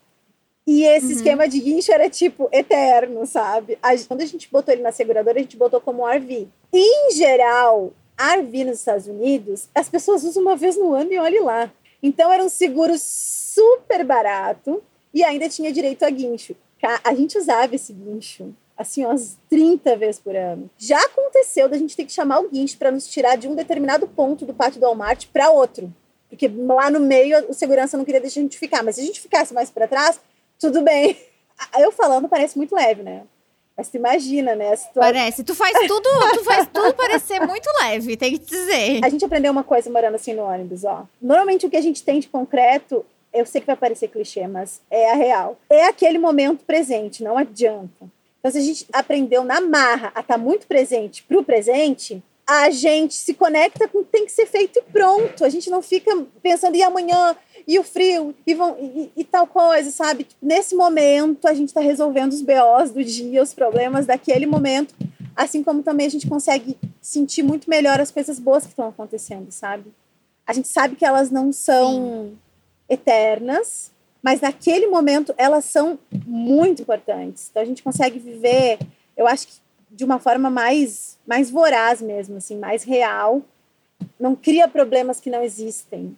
E 0.66 0.84
esse 0.84 1.06
uhum. 1.06 1.12
esquema 1.12 1.48
de 1.48 1.60
guincho 1.60 1.92
era 1.92 2.10
tipo 2.10 2.48
eterno, 2.52 3.24
sabe? 3.24 3.78
Quando 4.08 4.22
a 4.22 4.26
gente 4.26 4.50
botou 4.50 4.74
ele 4.74 4.82
na 4.82 4.92
seguradora, 4.92 5.38
a 5.38 5.42
gente 5.42 5.56
botou 5.56 5.80
como 5.80 6.06
RV. 6.06 6.48
Em 6.72 7.12
geral, 7.12 7.92
RV 8.18 8.64
nos 8.64 8.80
Estados 8.80 9.06
Unidos, 9.06 9.68
as 9.74 9.88
pessoas 9.88 10.24
usam 10.24 10.42
uma 10.42 10.56
vez 10.56 10.76
no 10.76 10.94
ano 10.94 11.12
e 11.12 11.18
olhe 11.18 11.38
lá. 11.40 11.72
Então 12.02 12.32
era 12.32 12.44
um 12.44 12.48
seguro 12.48 12.94
super 12.98 14.04
barato 14.04 14.82
e 15.12 15.24
ainda 15.24 15.48
tinha 15.48 15.72
direito 15.72 16.04
a 16.04 16.10
guincho. 16.10 16.54
A 17.04 17.14
gente 17.14 17.36
usava 17.36 17.74
esse 17.74 17.92
guincho 17.92 18.54
assim 18.78 19.04
umas 19.04 19.36
30 19.50 19.96
vezes 19.96 20.20
por 20.20 20.36
ano. 20.36 20.70
Já 20.78 21.00
aconteceu 21.00 21.68
da 21.68 21.76
gente 21.76 21.96
ter 21.96 22.04
que 22.04 22.12
chamar 22.12 22.38
o 22.38 22.48
guincho 22.48 22.78
para 22.78 22.92
nos 22.92 23.08
tirar 23.08 23.36
de 23.36 23.48
um 23.48 23.56
determinado 23.56 24.06
ponto 24.06 24.46
do 24.46 24.54
pátio 24.54 24.80
do 24.80 24.86
Walmart 24.86 25.26
para 25.32 25.50
outro. 25.50 25.92
Porque 26.28 26.46
lá 26.48 26.88
no 26.88 27.00
meio 27.00 27.50
o 27.50 27.54
segurança 27.54 27.96
não 27.96 28.04
queria 28.04 28.20
deixar 28.20 28.38
a 28.38 28.44
gente 28.44 28.58
ficar, 28.58 28.84
mas 28.84 28.94
se 28.94 29.00
a 29.00 29.04
gente 29.04 29.20
ficasse 29.20 29.52
mais 29.52 29.70
para 29.70 29.88
trás, 29.88 30.20
tudo 30.60 30.82
bem. 30.82 31.16
Eu 31.76 31.90
falando 31.90 32.28
parece 32.28 32.56
muito 32.56 32.74
leve, 32.74 33.02
né? 33.02 33.22
Mas 33.76 33.88
tu 33.88 33.96
imagina, 33.96 34.54
né? 34.54 34.76
Tu... 34.76 34.94
Parece. 34.94 35.42
Tu 35.42 35.54
faz 35.54 35.76
tudo, 35.86 36.08
tu 36.34 36.44
faz 36.44 36.68
tudo 36.72 36.94
parecer 36.94 37.40
muito 37.40 37.68
leve, 37.80 38.16
tem 38.16 38.36
que 38.36 38.44
dizer. 38.44 39.04
A 39.04 39.08
gente 39.08 39.24
aprendeu 39.24 39.50
uma 39.50 39.64
coisa 39.64 39.90
morando 39.90 40.14
assim 40.14 40.34
no 40.34 40.42
ônibus, 40.42 40.84
ó. 40.84 41.04
Normalmente 41.20 41.66
o 41.66 41.70
que 41.70 41.76
a 41.76 41.80
gente 41.80 42.02
tem 42.02 42.20
de 42.20 42.28
concreto 42.28 43.04
eu 43.38 43.46
sei 43.46 43.60
que 43.60 43.66
vai 43.66 43.76
parecer 43.76 44.08
clichê, 44.08 44.46
mas 44.46 44.80
é 44.90 45.10
a 45.10 45.14
real. 45.14 45.58
É 45.70 45.86
aquele 45.86 46.18
momento 46.18 46.64
presente, 46.64 47.22
não 47.22 47.36
adianta. 47.36 48.06
Então, 48.38 48.50
se 48.50 48.58
a 48.58 48.62
gente 48.62 48.86
aprendeu 48.92 49.44
na 49.44 49.60
marra 49.60 50.12
a 50.14 50.20
estar 50.20 50.34
tá 50.34 50.38
muito 50.38 50.66
presente 50.66 51.22
para 51.22 51.38
o 51.38 51.44
presente, 51.44 52.22
a 52.46 52.70
gente 52.70 53.14
se 53.14 53.34
conecta 53.34 53.86
com 53.88 53.98
o 53.98 54.04
que 54.04 54.10
tem 54.10 54.24
que 54.24 54.32
ser 54.32 54.46
feito 54.46 54.78
e 54.78 54.82
pronto. 54.82 55.44
A 55.44 55.48
gente 55.48 55.68
não 55.68 55.82
fica 55.82 56.10
pensando, 56.42 56.76
e 56.76 56.82
amanhã, 56.82 57.36
e 57.66 57.78
o 57.78 57.82
frio, 57.82 58.34
e, 58.46 58.54
vão, 58.54 58.76
e, 58.80 59.10
e 59.16 59.24
tal 59.24 59.46
coisa, 59.46 59.90
sabe? 59.90 60.26
Nesse 60.40 60.74
momento, 60.74 61.46
a 61.46 61.52
gente 61.52 61.68
está 61.68 61.80
resolvendo 61.80 62.32
os 62.32 62.40
BOs 62.40 62.90
do 62.92 63.04
dia, 63.04 63.42
os 63.42 63.52
problemas 63.52 64.06
daquele 64.06 64.46
momento, 64.46 64.94
assim 65.36 65.62
como 65.62 65.82
também 65.82 66.06
a 66.06 66.10
gente 66.10 66.28
consegue 66.28 66.78
sentir 67.02 67.42
muito 67.42 67.68
melhor 67.68 68.00
as 68.00 68.10
coisas 68.10 68.38
boas 68.38 68.64
que 68.64 68.70
estão 68.70 68.88
acontecendo, 68.88 69.50
sabe? 69.50 69.92
A 70.46 70.52
gente 70.54 70.68
sabe 70.68 70.96
que 70.96 71.04
elas 71.04 71.30
não 71.30 71.52
são. 71.52 72.30
Sim 72.30 72.47
eternas, 72.88 73.92
mas 74.22 74.40
naquele 74.40 74.86
momento 74.86 75.34
elas 75.36 75.64
são 75.64 75.98
muito 76.26 76.82
importantes. 76.82 77.48
Então 77.50 77.62
a 77.62 77.66
gente 77.66 77.82
consegue 77.82 78.18
viver, 78.18 78.78
eu 79.16 79.26
acho 79.26 79.48
que 79.48 79.54
de 79.90 80.04
uma 80.04 80.18
forma 80.18 80.50
mais 80.50 81.18
mais 81.26 81.50
voraz 81.50 82.00
mesmo, 82.00 82.36
assim, 82.36 82.56
mais 82.56 82.82
real. 82.82 83.42
Não 84.18 84.34
cria 84.34 84.68
problemas 84.68 85.20
que 85.20 85.30
não 85.30 85.42
existem. 85.42 86.16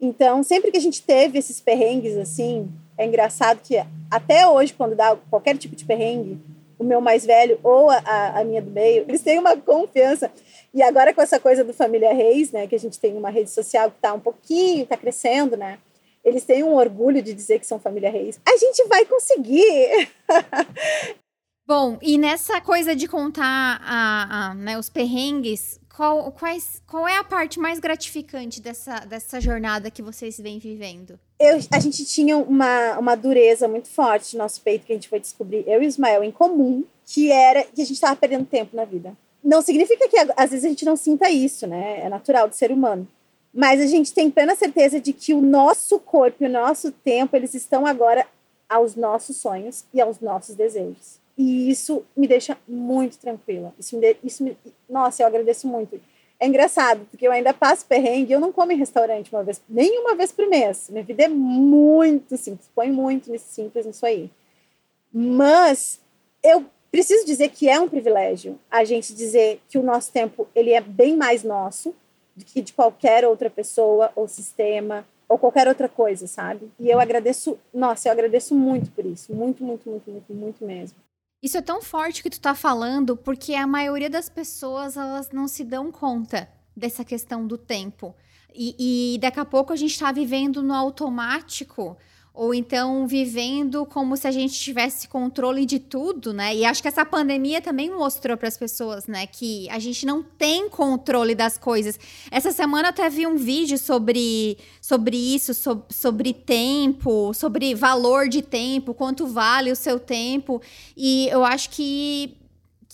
Então, 0.00 0.42
sempre 0.42 0.70
que 0.70 0.76
a 0.76 0.80
gente 0.80 1.02
teve 1.02 1.38
esses 1.38 1.60
perrengues 1.60 2.16
assim, 2.16 2.70
é 2.96 3.06
engraçado 3.06 3.60
que 3.62 3.76
até 4.10 4.46
hoje 4.46 4.74
quando 4.74 4.94
dá 4.94 5.16
qualquer 5.30 5.56
tipo 5.56 5.74
de 5.74 5.84
perrengue, 5.84 6.38
o 6.78 6.84
meu 6.84 7.00
mais 7.00 7.24
velho 7.24 7.58
ou 7.62 7.88
a, 7.90 8.40
a 8.40 8.44
minha 8.44 8.60
do 8.60 8.70
meio, 8.70 9.04
eles 9.08 9.22
têm 9.22 9.38
uma 9.38 9.56
confiança. 9.56 10.30
E 10.72 10.82
agora 10.82 11.14
com 11.14 11.22
essa 11.22 11.40
coisa 11.40 11.64
do 11.64 11.72
Família 11.72 12.12
Reis, 12.12 12.52
né, 12.52 12.66
que 12.66 12.74
a 12.74 12.78
gente 12.78 12.98
tem 12.98 13.16
uma 13.16 13.30
rede 13.30 13.50
social 13.50 13.90
que 13.90 13.96
está 13.96 14.12
um 14.12 14.20
pouquinho, 14.20 14.82
está 14.82 14.96
crescendo, 14.96 15.56
né? 15.56 15.78
Eles 16.24 16.44
têm 16.44 16.62
um 16.62 16.74
orgulho 16.74 17.22
de 17.22 17.34
dizer 17.34 17.58
que 17.58 17.66
são 17.66 17.78
família 17.78 18.10
Reis. 18.10 18.40
A 18.46 18.56
gente 18.56 18.84
vai 18.88 19.04
conseguir! 19.04 20.08
Bom, 21.66 21.98
e 22.02 22.18
nessa 22.18 22.60
coisa 22.60 22.94
de 22.94 23.08
contar 23.08 23.80
a, 23.82 24.50
a, 24.50 24.54
né, 24.54 24.78
os 24.78 24.90
perrengues, 24.90 25.80
qual, 25.94 26.30
quais, 26.32 26.82
qual 26.86 27.08
é 27.08 27.16
a 27.16 27.24
parte 27.24 27.58
mais 27.58 27.78
gratificante 27.78 28.60
dessa, 28.60 29.00
dessa 29.00 29.40
jornada 29.40 29.90
que 29.90 30.02
vocês 30.02 30.38
vêm 30.38 30.58
vivendo? 30.58 31.18
Eu, 31.40 31.58
a 31.70 31.78
gente 31.78 32.04
tinha 32.04 32.36
uma, 32.36 32.98
uma 32.98 33.14
dureza 33.14 33.66
muito 33.66 33.88
forte 33.88 34.36
no 34.36 34.42
nosso 34.42 34.60
peito 34.60 34.84
que 34.84 34.92
a 34.92 34.96
gente 34.96 35.08
foi 35.08 35.20
descobrir, 35.20 35.64
eu 35.66 35.82
e 35.82 35.86
o 35.86 35.88
Ismael, 35.88 36.22
em 36.22 36.30
comum, 36.30 36.84
que 37.06 37.30
era 37.30 37.64
que 37.64 37.80
a 37.80 37.84
gente 37.84 37.94
estava 37.94 38.16
perdendo 38.16 38.44
tempo 38.44 38.76
na 38.76 38.84
vida. 38.84 39.16
Não 39.42 39.62
significa 39.62 40.08
que 40.08 40.16
às 40.36 40.50
vezes 40.50 40.64
a 40.64 40.68
gente 40.68 40.84
não 40.84 40.96
sinta 40.96 41.30
isso, 41.30 41.66
né? 41.66 42.00
É 42.00 42.08
natural 42.08 42.48
do 42.48 42.54
ser 42.54 42.70
humano. 42.70 43.06
Mas 43.54 43.80
a 43.80 43.86
gente 43.86 44.12
tem 44.12 44.30
plena 44.30 44.56
certeza 44.56 45.00
de 45.00 45.12
que 45.12 45.32
o 45.32 45.40
nosso 45.40 46.00
corpo 46.00 46.42
e 46.42 46.46
o 46.46 46.50
nosso 46.50 46.90
tempo, 46.90 47.36
eles 47.36 47.54
estão 47.54 47.86
agora 47.86 48.26
aos 48.68 48.96
nossos 48.96 49.36
sonhos 49.36 49.84
e 49.94 50.00
aos 50.00 50.18
nossos 50.18 50.56
desejos. 50.56 51.20
E 51.38 51.70
isso 51.70 52.04
me 52.16 52.26
deixa 52.26 52.58
muito 52.66 53.16
tranquila. 53.18 53.72
Isso 53.78 53.96
me, 53.96 54.16
isso 54.24 54.42
me, 54.42 54.56
nossa, 54.88 55.22
eu 55.22 55.26
agradeço 55.26 55.68
muito. 55.68 56.00
É 56.40 56.48
engraçado, 56.48 57.06
porque 57.10 57.26
eu 57.26 57.32
ainda 57.32 57.54
passo 57.54 57.86
perrengue, 57.86 58.32
eu 58.32 58.40
não 58.40 58.52
como 58.52 58.72
em 58.72 58.76
restaurante 58.76 59.32
uma 59.32 59.44
vez, 59.44 59.62
nem 59.68 60.00
uma 60.00 60.16
vez 60.16 60.32
por 60.32 60.48
mês. 60.48 60.88
Minha 60.90 61.04
vida 61.04 61.24
é 61.24 61.28
muito 61.28 62.36
simples, 62.36 62.68
põe 62.74 62.90
muito 62.90 63.30
nesse 63.30 63.52
simples 63.54 63.86
nisso 63.86 64.04
aí. 64.04 64.30
Mas 65.12 66.00
eu 66.42 66.66
preciso 66.90 67.24
dizer 67.24 67.50
que 67.50 67.68
é 67.68 67.78
um 67.78 67.88
privilégio 67.88 68.58
a 68.68 68.84
gente 68.84 69.14
dizer 69.14 69.60
que 69.68 69.78
o 69.78 69.82
nosso 69.82 70.12
tempo 70.12 70.48
ele 70.54 70.72
é 70.72 70.80
bem 70.80 71.16
mais 71.16 71.44
nosso 71.44 71.94
que 72.44 72.62
de 72.62 72.72
qualquer 72.72 73.24
outra 73.26 73.50
pessoa 73.50 74.10
ou 74.16 74.26
sistema 74.26 75.06
ou 75.28 75.38
qualquer 75.38 75.68
outra 75.68 75.88
coisa, 75.88 76.26
sabe? 76.26 76.70
E 76.78 76.88
eu 76.88 77.00
agradeço, 77.00 77.58
nossa, 77.72 78.08
eu 78.08 78.12
agradeço 78.12 78.54
muito 78.54 78.90
por 78.90 79.04
isso, 79.04 79.32
muito, 79.32 79.64
muito, 79.64 79.88
muito, 79.88 80.10
muito, 80.10 80.34
muito 80.34 80.64
mesmo. 80.64 80.96
Isso 81.42 81.58
é 81.58 81.62
tão 81.62 81.82
forte 81.82 82.22
que 82.22 82.30
tu 82.30 82.40
tá 82.40 82.54
falando, 82.54 83.16
porque 83.16 83.54
a 83.54 83.66
maioria 83.66 84.08
das 84.08 84.28
pessoas, 84.28 84.96
elas 84.96 85.30
não 85.30 85.46
se 85.46 85.62
dão 85.62 85.92
conta 85.92 86.48
dessa 86.74 87.04
questão 87.04 87.46
do 87.46 87.58
tempo. 87.58 88.14
E, 88.54 89.14
e 89.14 89.18
daqui 89.18 89.40
a 89.40 89.44
pouco 89.44 89.72
a 89.72 89.76
gente 89.76 89.98
tá 89.98 90.10
vivendo 90.12 90.62
no 90.62 90.72
automático 90.72 91.96
ou 92.34 92.52
então 92.52 93.06
vivendo 93.06 93.86
como 93.86 94.16
se 94.16 94.26
a 94.26 94.32
gente 94.32 94.54
tivesse 94.54 95.06
controle 95.06 95.64
de 95.64 95.78
tudo, 95.78 96.32
né? 96.32 96.52
E 96.52 96.64
acho 96.64 96.82
que 96.82 96.88
essa 96.88 97.06
pandemia 97.06 97.62
também 97.62 97.88
mostrou 97.88 98.36
para 98.36 98.48
as 98.48 98.56
pessoas, 98.56 99.06
né, 99.06 99.24
que 99.24 99.70
a 99.70 99.78
gente 99.78 100.04
não 100.04 100.20
tem 100.20 100.68
controle 100.68 101.36
das 101.36 101.56
coisas. 101.56 101.96
Essa 102.32 102.50
semana 102.50 102.88
até 102.88 103.08
vi 103.08 103.24
um 103.24 103.36
vídeo 103.36 103.78
sobre, 103.78 104.58
sobre 104.80 105.16
isso, 105.16 105.54
sobre, 105.54 105.94
sobre 105.94 106.34
tempo, 106.34 107.32
sobre 107.32 107.72
valor 107.72 108.28
de 108.28 108.42
tempo, 108.42 108.92
quanto 108.92 109.28
vale 109.28 109.70
o 109.70 109.76
seu 109.76 110.00
tempo. 110.00 110.60
E 110.96 111.28
eu 111.28 111.44
acho 111.44 111.70
que 111.70 112.36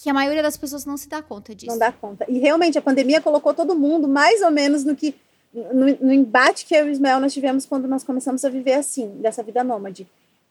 que 0.03 0.09
a 0.09 0.14
maioria 0.14 0.43
das 0.43 0.57
pessoas 0.57 0.86
não 0.86 0.97
se 0.97 1.07
dá 1.11 1.20
conta 1.20 1.55
disso. 1.55 1.70
Não 1.70 1.78
dá 1.78 1.93
conta. 1.93 2.24
E 2.26 2.38
realmente 2.38 2.78
a 2.78 2.80
pandemia 2.80 3.20
colocou 3.20 3.53
todo 3.53 3.74
mundo 3.74 4.09
mais 4.09 4.41
ou 4.41 4.51
menos 4.51 4.82
no 4.82 4.97
que 4.97 5.14
no, 5.53 6.07
no, 6.07 6.12
embate 6.12 6.64
que 6.64 6.74
eu 6.74 6.86
e 6.86 6.90
o 6.90 6.92
Ismael 6.92 7.20
nós 7.20 7.32
tivemos 7.32 7.66
quando 7.66 7.88
nós 7.88 8.05
começamos 8.05 8.44
a 8.44 8.48
viver 8.48 8.74
assim, 8.74 9.09
dessa 9.20 9.42
vida 9.42 9.64
nômade. 9.64 10.07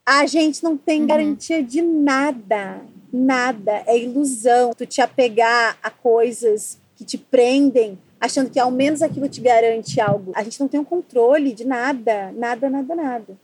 A 0.05 0.25
gente 0.25 0.63
não 0.63 0.75
tem 0.75 1.01
uhum. 1.01 1.07
garantia 1.07 1.63
de 1.63 1.81
nada, 1.81 2.81
nada. 3.11 3.83
É 3.85 3.97
ilusão 3.97 4.71
tu 4.75 4.85
te 4.85 5.01
apegar 5.01 5.77
a 5.81 5.89
coisas 5.89 6.77
que 6.95 7.05
te 7.05 7.17
prendem, 7.17 7.97
achando 8.19 8.49
que 8.49 8.59
ao 8.59 8.71
menos 8.71 9.01
aquilo 9.01 9.29
te 9.29 9.39
garante 9.39 10.01
algo. 10.01 10.31
A 10.35 10.43
gente 10.43 10.59
não 10.59 10.67
tem 10.67 10.79
um 10.79 10.85
controle 10.85 11.53
de 11.53 11.65
nada, 11.65 12.31
nada, 12.33 12.69
nada, 12.69 12.95
nada. 12.95 13.37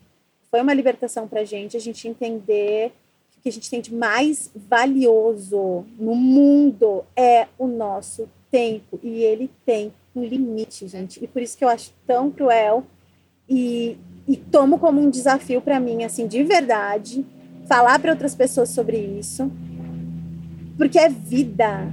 Foi 0.52 0.62
uma 0.62 0.74
libertação 0.74 1.28
pra 1.28 1.46
gente 1.46 1.78
a 1.78 1.80
gente 1.80 2.08
entender 2.08 2.92
que 3.32 3.40
o 3.40 3.42
que 3.44 3.50
a 3.50 3.52
gente 3.52 3.70
tem 3.70 3.80
de 3.80 3.94
mais 3.94 4.52
valioso 4.56 5.86
no 5.98 6.16
mundo 6.16 7.06
é 7.16 7.48
o 7.58 7.68
nosso 7.68 8.28
tempo. 8.52 9.00
E 9.04 9.24
ele 9.24 9.50
tem 9.66 9.94
limite, 10.24 10.88
gente. 10.88 11.24
E 11.24 11.28
por 11.28 11.42
isso 11.42 11.58
que 11.58 11.64
eu 11.64 11.70
acho 11.70 11.92
tão 12.06 12.32
cruel 12.32 12.86
e, 13.50 13.98
e 14.28 14.38
tomo 14.38 14.80
como 14.80 15.02
um 15.02 15.10
desafio 15.10 15.62
para 15.62 15.80
mim, 15.80 16.04
assim, 16.04 16.28
de 16.28 16.44
verdade, 16.44 17.26
falar 17.68 18.00
para 18.00 18.12
outras 18.12 18.36
pessoas 18.36 18.70
sobre 18.70 18.98
isso, 18.98 19.52
porque 20.78 20.98
é 20.98 21.10
vida, 21.10 21.92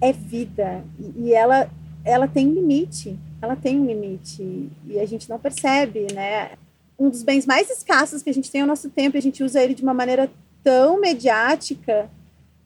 é 0.00 0.12
vida 0.12 0.84
e, 1.16 1.32
ela 1.32 1.70
ela 2.02 2.26
tem 2.26 2.48
limite, 2.50 3.18
ela 3.42 3.54
tem 3.54 3.78
um 3.78 3.84
limite 3.84 4.70
e 4.86 4.98
a 4.98 5.06
gente 5.06 5.28
não 5.28 5.38
percebe, 5.38 6.06
né? 6.14 6.52
Um 6.98 7.10
dos 7.10 7.22
bens 7.22 7.44
mais 7.44 7.68
escassos 7.68 8.22
que 8.22 8.30
a 8.30 8.34
gente 8.34 8.50
tem 8.50 8.62
é 8.62 8.64
o 8.64 8.66
nosso 8.66 8.88
tempo, 8.88 9.16
e 9.16 9.18
a 9.18 9.22
gente 9.22 9.44
usa 9.44 9.62
ele 9.62 9.74
de 9.74 9.82
uma 9.82 9.92
maneira 9.92 10.30
tão 10.62 10.98
mediática 10.98 12.10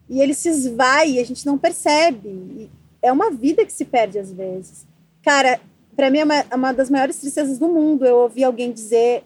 e 0.09 0.21
ele 0.21 0.33
se 0.33 0.49
esvai 0.49 1.19
a 1.19 1.25
gente 1.25 1.45
não 1.45 1.57
percebe. 1.57 2.69
É 3.05 3.11
uma 3.11 3.29
vida 3.29 3.65
que 3.65 3.71
se 3.71 3.85
perde 3.85 4.17
às 4.17 4.31
vezes. 4.31 4.85
Cara, 5.23 5.59
para 5.95 6.09
mim 6.09 6.19
é 6.19 6.23
uma, 6.23 6.35
é 6.35 6.55
uma, 6.55 6.73
das 6.73 6.89
maiores 6.89 7.17
tristezas 7.17 7.57
do 7.59 7.67
mundo 7.67 8.05
eu 8.05 8.17
ouvir 8.17 8.43
alguém 8.43 8.71
dizer 8.71 9.23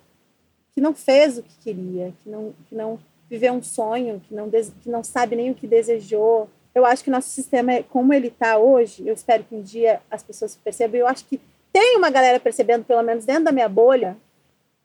que 0.74 0.82
não 0.82 0.94
fez 0.94 1.38
o 1.38 1.44
que 1.44 1.58
queria, 1.64 2.14
que 2.22 2.30
não, 2.30 2.54
que 2.68 2.76
não 2.76 3.00
viveu 3.30 3.54
um 3.54 3.64
sonho, 3.64 4.22
que 4.28 4.34
não, 4.34 4.50
que 4.50 4.90
não 4.90 5.04
sabe 5.04 5.36
nem 5.36 5.52
o 5.52 5.56
que 5.56 5.66
desejou. 5.66 6.50
Eu 6.76 6.86
acho 6.86 7.04
que 7.04 7.10
nosso 7.10 7.30
sistema, 7.30 7.74
é 7.74 7.84
como 7.84 8.14
ele 8.14 8.28
está 8.28 8.58
hoje, 8.58 9.08
eu 9.08 9.14
espero 9.14 9.44
que 9.44 9.56
um 9.56 9.62
dia 9.62 10.02
as 10.12 10.24
pessoas 10.24 10.56
percebam. 10.56 11.00
Eu 11.00 11.08
acho 11.08 11.26
que 11.26 11.40
tem 11.72 11.98
uma 11.98 12.10
galera 12.10 12.40
percebendo, 12.40 12.84
pelo 12.84 13.04
menos 13.04 13.26
dentro 13.26 13.46
da 13.46 13.52
minha 13.52 13.70
bolha, 13.70 14.18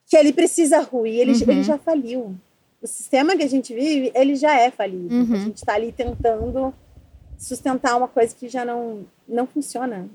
que 0.07 0.17
ele 0.17 0.33
precisa 0.33 0.81
ruir, 0.81 1.21
ele, 1.21 1.33
uhum. 1.33 1.51
ele 1.51 1.63
já 1.63 1.79
faliu. 1.79 2.35
O 2.81 2.87
sistema 2.87 3.37
que 3.37 3.43
a 3.43 3.49
gente 3.49 3.75
vive, 3.75 4.13
ele 4.15 4.37
já 4.37 4.59
é 4.59 4.71
falido. 4.71 5.15
Uhum. 5.15 5.35
A 5.35 5.39
gente 5.39 5.57
está 5.57 5.75
ali 5.75 5.91
tentando 5.91 6.75
sustentar 7.39 7.97
uma 7.97 8.09
coisa 8.09 8.35
que 8.35 8.49
já 8.49 8.65
não, 8.65 9.07
não 9.29 9.47
funciona. 9.47 10.09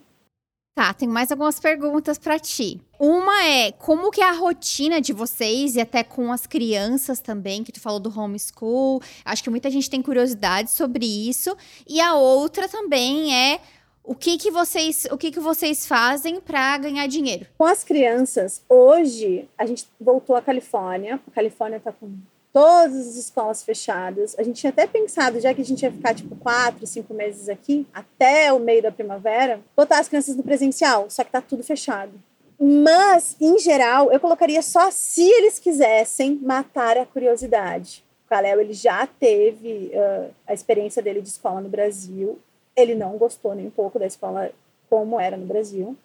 Tá, 0.76 0.94
tem 0.94 1.10
mais 1.10 1.30
algumas 1.30 1.60
perguntas 1.60 2.18
para 2.18 2.40
ti. 2.40 2.80
Uma 2.98 3.44
é 3.44 3.72
como 3.74 4.12
que 4.12 4.22
é 4.22 4.30
a 4.30 4.32
rotina 4.32 5.02
de 5.02 5.12
vocês 5.12 5.76
e 5.76 5.82
até 5.82 6.04
com 6.04 6.32
as 6.32 6.48
crianças 6.48 7.20
também, 7.20 7.64
que 7.66 7.72
tu 7.72 7.82
falou 7.82 8.00
do 8.00 8.18
homeschool. 8.18 9.02
Acho 9.26 9.44
que 9.44 9.50
muita 9.50 9.70
gente 9.70 9.90
tem 9.90 10.02
curiosidade 10.02 10.72
sobre 10.72 11.06
isso. 11.06 11.56
E 11.86 12.00
a 12.00 12.16
outra 12.16 12.70
também 12.70 13.36
é 13.36 13.60
o 14.04 14.16
que 14.16 14.38
que 14.38 14.50
vocês, 14.50 15.06
o 15.12 15.18
que 15.18 15.32
que 15.32 15.40
vocês 15.40 15.86
fazem 15.86 16.40
para 16.40 16.78
ganhar 16.78 17.08
dinheiro? 17.08 17.46
Com 17.58 17.66
as 17.66 17.84
crianças, 17.84 18.64
hoje 18.70 19.48
a 19.58 19.66
gente 19.66 19.86
voltou 20.00 20.36
à 20.36 20.42
Califórnia. 20.42 21.20
A 21.28 21.32
Califórnia 21.32 21.78
está 21.78 21.92
com 21.92 22.10
todas 22.54 23.08
as 23.08 23.16
escolas 23.16 23.64
fechadas. 23.64 24.36
A 24.38 24.44
gente 24.44 24.60
tinha 24.60 24.72
até 24.72 24.88
pensado, 24.88 25.40
já 25.40 25.54
que 25.54 25.62
a 25.62 25.66
gente 25.66 25.84
ia 25.84 25.92
ficar 25.92 26.14
tipo 26.14 26.36
quatro, 26.36 26.86
cinco 26.88 27.14
meses 27.14 27.50
aqui, 27.50 27.86
até 27.94 28.52
o 28.52 28.60
meio 28.60 28.82
da 28.82 28.92
primavera, 28.92 29.60
botar 29.76 30.00
as 30.00 30.08
crianças 30.08 30.36
no 30.36 30.44
presencial, 30.44 31.10
só 31.10 31.24
que 31.24 31.32
tá 31.32 31.42
tudo 31.42 31.64
fechado. 31.64 32.12
Mas, 32.60 33.38
em 33.40 33.58
geral, 33.58 34.12
eu 34.12 34.20
colocaria 34.20 34.62
só 34.62 34.92
se 34.92 35.24
eles 35.24 35.60
quisessem 35.60 36.36
matar 36.42 36.98
a 36.98 37.06
curiosidade. 37.06 38.04
O 38.26 38.30
Kalel, 38.30 38.60
ele 38.60 38.74
já 38.74 39.08
teve 39.08 39.92
uh, 39.94 40.30
a 40.46 40.54
experiência 40.54 41.02
dele 41.02 41.22
de 41.22 41.30
escola 41.30 41.62
no 41.62 41.70
Brasil. 41.70 42.38
Ele 42.76 42.96
não 42.96 43.18
gostou 43.18 43.56
nem 43.56 43.68
um 43.68 43.72
pouco 43.72 43.98
da 43.98 44.06
escola 44.06 44.52
como 44.90 45.20
era 45.20 45.38
no 45.38 45.46
Brasil. 45.46 45.96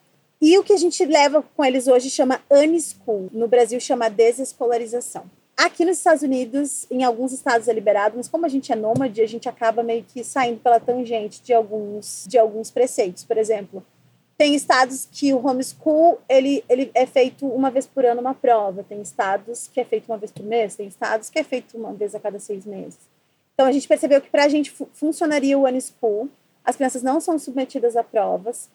E 0.41 0.57
o 0.57 0.63
que 0.63 0.73
a 0.73 0.77
gente 0.77 1.03
leva 1.03 1.43
com 1.55 1.65
eles 1.65 1.87
hoje 1.87 2.09
chama 2.09 2.41
unschool. 2.49 3.29
No 3.33 3.47
Brasil 3.47 3.79
chama 3.79 4.09
desescolarização. 4.09 5.25
Aqui 5.57 5.85
nos 5.85 5.99
Estados 5.99 6.21
Unidos, 6.21 6.85
em 6.91 7.05
alguns 7.05 7.31
estados 7.31 7.69
é 7.69 7.73
liberado, 7.73 8.17
mas 8.17 8.27
como 8.27 8.45
a 8.45 8.49
gente 8.49 8.73
é 8.73 8.75
nômade, 8.75 9.21
a 9.21 9.27
gente 9.27 9.47
acaba 9.47 9.81
meio 9.81 10.03
que 10.03 10.21
saindo 10.21 10.59
pela 10.59 10.81
tangente 10.81 11.41
de 11.41 11.53
alguns, 11.53 12.25
de 12.27 12.37
alguns 12.37 12.69
preceitos. 12.69 13.23
Por 13.23 13.37
exemplo, 13.37 13.81
tem 14.37 14.53
estados 14.53 15.07
que 15.09 15.33
o 15.33 15.47
homeschool 15.47 16.19
ele, 16.27 16.61
ele 16.67 16.91
é 16.93 17.05
feito 17.05 17.47
uma 17.47 17.71
vez 17.71 17.87
por 17.87 18.03
ano 18.03 18.19
uma 18.19 18.33
prova, 18.33 18.83
tem 18.83 19.01
estados 19.01 19.69
que 19.69 19.79
é 19.79 19.85
feito 19.85 20.09
uma 20.09 20.17
vez 20.17 20.29
por 20.29 20.43
mês, 20.43 20.75
tem 20.75 20.87
estados 20.87 21.29
que 21.29 21.39
é 21.39 21.43
feito 21.43 21.77
uma 21.77 21.93
vez 21.93 22.13
a 22.13 22.19
cada 22.19 22.37
seis 22.37 22.65
meses. 22.65 22.99
Então 23.53 23.65
a 23.65 23.71
gente 23.71 23.87
percebeu 23.87 24.19
que 24.19 24.29
para 24.29 24.43
a 24.43 24.49
gente 24.49 24.73
funcionaria 24.91 25.57
o 25.57 25.65
unschool, 25.65 26.27
as 26.65 26.75
crianças 26.75 27.01
não 27.01 27.21
são 27.21 27.39
submetidas 27.39 27.95
a 27.95 28.03
provas 28.03 28.69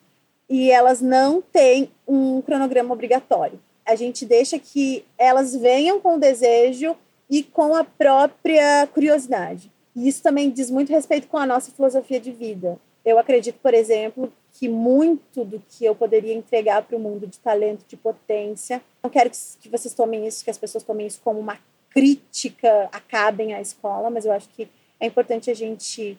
e 0.49 0.71
elas 0.71 1.03
não 1.03 1.43
têm 1.43 1.91
um 2.09 2.41
cronograma 2.41 2.95
obrigatório 2.95 3.61
a 3.91 3.97
gente 3.97 4.25
deixa 4.25 4.59
que 4.59 5.05
elas 5.19 5.55
venham 5.55 6.01
com 6.01 6.17
o 6.17 6.21
desejo 6.21 6.97
e 7.29 7.43
com 7.43 7.75
a 7.75 7.85
própria 7.85 8.87
curiosidade. 8.87 9.71
E 9.95 10.09
isso 10.09 10.23
também 10.23 10.51
diz 10.51 10.71
muito 10.71 10.93
respeito 10.93 11.27
com 11.27 11.37
a 11.37 11.47
nossa 11.47 11.73
filosofia 11.73 12.21
de 12.21 12.31
vida. 12.31 12.79
Eu 13.05 13.19
acredito, 13.19 13.59
por 13.61 13.75
exemplo, 13.75 14.33
que 14.53 14.69
muito 14.69 15.45
do 15.45 15.61
que 15.69 15.85
eu 15.85 15.95
poderia 15.95 16.35
entregar 16.35 16.83
para 16.83 16.97
o 16.97 17.01
mundo 17.01 17.27
de 17.27 17.39
talento, 17.39 17.85
de 17.89 17.97
potência, 17.97 18.81
não 19.03 19.11
quero 19.11 19.31
que 19.31 19.69
vocês 19.69 19.93
tomem 19.95 20.27
isso, 20.27 20.45
que 20.45 20.51
as 20.51 20.59
pessoas 20.59 20.85
tomem 20.85 21.07
isso 21.07 21.21
como 21.25 21.41
uma 21.41 21.59
crítica, 21.91 22.89
acabem 22.93 23.55
a 23.55 23.61
escola, 23.61 24.11
mas 24.11 24.25
eu 24.25 24.33
acho 24.33 24.49
que 24.51 24.69
é 25.01 25.07
importante 25.07 25.51
a 25.51 25.55
gente 25.55 26.17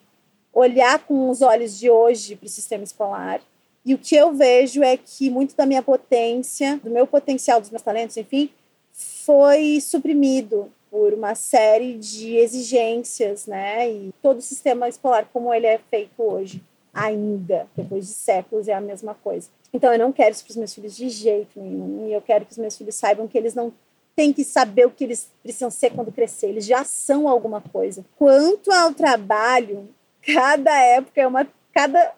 olhar 0.53 0.99
com 0.99 1.29
os 1.29 1.41
olhos 1.41 1.79
de 1.79 1.89
hoje 1.89 2.35
para 2.35 2.47
o 2.47 2.49
sistema 2.49 2.83
escolar 2.83 3.39
e 3.85 3.93
o 3.93 3.97
que 3.97 4.15
eu 4.15 4.31
vejo 4.33 4.83
é 4.83 4.95
que 4.95 5.29
muito 5.29 5.55
da 5.55 5.65
minha 5.65 5.81
potência, 5.81 6.77
do 6.83 6.89
meu 6.89 7.07
potencial, 7.07 7.59
dos 7.59 7.71
meus 7.71 7.81
talentos, 7.81 8.15
enfim, 8.17 8.49
foi 8.91 9.79
suprimido 9.81 10.71
por 10.89 11.13
uma 11.13 11.35
série 11.35 11.97
de 11.97 12.35
exigências, 12.35 13.47
né? 13.47 13.89
E 13.89 14.13
todo 14.21 14.37
o 14.37 14.41
sistema 14.41 14.89
escolar 14.89 15.27
como 15.31 15.53
ele 15.53 15.65
é 15.65 15.79
feito 15.89 16.21
hoje, 16.21 16.61
ainda, 16.93 17.67
depois 17.75 18.05
de 18.05 18.13
séculos, 18.13 18.67
é 18.67 18.73
a 18.73 18.81
mesma 18.81 19.15
coisa. 19.15 19.49
Então 19.73 19.91
eu 19.91 19.97
não 19.97 20.11
quero 20.11 20.31
isso 20.31 20.43
para 20.43 20.51
os 20.51 20.57
meus 20.57 20.73
filhos 20.73 20.95
de 20.95 21.09
jeito 21.09 21.59
nenhum. 21.59 22.07
E 22.07 22.13
eu 22.13 22.21
quero 22.21 22.45
que 22.45 22.51
os 22.51 22.57
meus 22.57 22.77
filhos 22.77 22.95
saibam 22.95 23.27
que 23.27 23.37
eles 23.37 23.55
não 23.55 23.73
têm 24.15 24.33
que 24.33 24.43
saber 24.43 24.85
o 24.85 24.91
que 24.91 25.05
eles 25.05 25.31
precisam 25.41 25.71
ser 25.71 25.91
quando 25.91 26.11
crescer. 26.11 26.49
Eles 26.49 26.65
já 26.65 26.83
são 26.83 27.27
alguma 27.27 27.61
coisa. 27.61 28.05
Quanto 28.17 28.71
ao 28.71 28.93
trabalho, 28.93 29.87
cada 30.21 30.77
época 30.77 31.21
é 31.21 31.25
uma 31.25 31.47
cada 31.73 32.13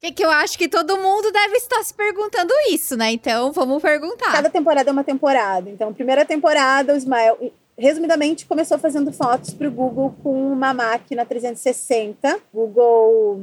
que, 0.00 0.12
que 0.12 0.24
eu 0.24 0.30
acho 0.30 0.58
que 0.58 0.68
todo 0.68 0.98
mundo 0.98 1.32
deve 1.32 1.56
estar 1.56 1.82
se 1.82 1.94
perguntando 1.94 2.52
isso, 2.70 2.96
né? 2.96 3.12
Então, 3.12 3.52
vamos 3.52 3.82
perguntar. 3.82 4.32
Cada 4.32 4.50
temporada 4.50 4.90
é 4.90 4.92
uma 4.92 5.04
temporada. 5.04 5.70
Então, 5.70 5.92
primeira 5.94 6.24
temporada, 6.24 6.92
o 6.92 6.96
Ismael, 6.96 7.52
resumidamente, 7.78 8.46
começou 8.46 8.78
fazendo 8.78 9.12
fotos 9.12 9.54
para 9.54 9.68
o 9.68 9.70
Google 9.70 10.14
com 10.22 10.52
uma 10.52 10.74
máquina 10.74 11.24
360. 11.24 12.38
Google 12.52 13.40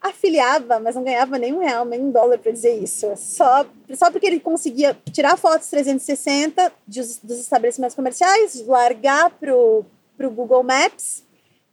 afiliava, 0.00 0.78
mas 0.78 0.94
não 0.94 1.02
ganhava 1.02 1.38
nem 1.38 1.52
um 1.52 1.58
real, 1.58 1.84
nem 1.84 2.00
um 2.00 2.10
dólar 2.10 2.38
para 2.38 2.52
dizer 2.52 2.82
isso. 2.82 3.12
Só, 3.16 3.66
só 3.94 4.10
porque 4.10 4.26
ele 4.26 4.40
conseguia 4.40 4.96
tirar 5.12 5.36
fotos 5.36 5.68
360 5.68 6.72
dos, 6.86 7.18
dos 7.18 7.38
estabelecimentos 7.38 7.96
comerciais, 7.96 8.64
largar 8.66 9.30
para 9.30 9.54
o 9.54 9.84
Google 10.30 10.62
Maps 10.62 11.24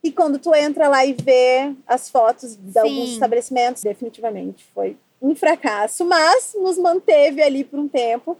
e 0.06 0.12
quando 0.12 0.38
tu 0.38 0.54
entra 0.54 0.88
lá 0.88 1.04
e 1.04 1.14
vê 1.14 1.74
as 1.88 2.12
fotos 2.12 2.56
de 2.56 2.74
Sim. 2.74 2.80
alguns 2.80 3.10
estabelecimentos, 3.14 3.82
definitivamente 3.82 4.64
foi 4.72 4.96
um 5.20 5.34
fracasso, 5.36 6.06
mas 6.06 6.54
nos 6.54 6.78
manteve 6.78 7.42
ali 7.42 7.64
por 7.64 7.80
um 7.80 7.88
tempo. 7.88 8.38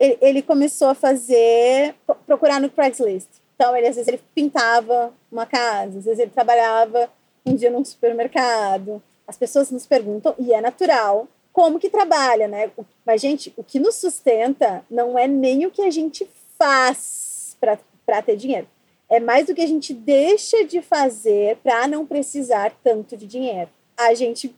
Ele, 0.00 0.16
ele 0.22 0.42
começou 0.42 0.88
a 0.88 0.94
fazer, 0.94 1.94
procurar 2.26 2.58
no 2.62 2.70
Craigslist. 2.70 3.28
Então, 3.54 3.76
ele, 3.76 3.88
às 3.88 3.96
vezes 3.96 4.08
ele 4.08 4.22
pintava 4.34 5.12
uma 5.30 5.44
casa, 5.44 5.98
às 5.98 6.06
vezes 6.06 6.18
ele 6.18 6.30
trabalhava 6.30 7.10
um 7.44 7.54
dia 7.54 7.70
num 7.70 7.84
supermercado. 7.84 9.02
As 9.28 9.36
pessoas 9.36 9.70
nos 9.70 9.84
perguntam, 9.84 10.34
e 10.38 10.54
é 10.54 10.62
natural, 10.62 11.28
como 11.52 11.78
que 11.78 11.90
trabalha, 11.90 12.48
né? 12.48 12.70
Mas, 13.04 13.20
gente, 13.20 13.52
o 13.54 13.62
que 13.62 13.78
nos 13.78 13.96
sustenta 13.96 14.82
não 14.90 15.18
é 15.18 15.28
nem 15.28 15.66
o 15.66 15.70
que 15.70 15.82
a 15.82 15.90
gente 15.90 16.26
faz, 16.58 17.54
para 17.60 18.22
ter 18.22 18.36
dinheiro. 18.36 18.66
É 19.12 19.20
mais 19.20 19.46
do 19.46 19.54
que 19.54 19.60
a 19.60 19.66
gente 19.66 19.92
deixa 19.92 20.64
de 20.64 20.80
fazer 20.80 21.58
para 21.58 21.86
não 21.86 22.06
precisar 22.06 22.74
tanto 22.82 23.14
de 23.14 23.26
dinheiro. 23.26 23.68
A 23.94 24.14
gente 24.14 24.56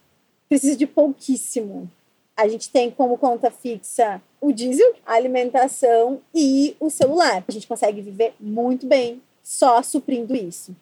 precisa 0.48 0.76
de 0.76 0.86
pouquíssimo. 0.86 1.90
A 2.36 2.46
gente 2.46 2.70
tem 2.70 2.88
como 2.88 3.18
conta 3.18 3.50
fixa 3.50 4.22
o 4.40 4.52
diesel, 4.52 4.94
a 5.04 5.14
alimentação 5.14 6.20
e 6.32 6.76
o 6.78 6.88
celular. 6.88 7.42
A 7.48 7.50
gente 7.50 7.66
consegue 7.66 8.00
viver 8.00 8.32
muito 8.38 8.86
bem 8.86 9.20
só 9.42 9.82
suprindo 9.82 10.36
isso. 10.36 10.72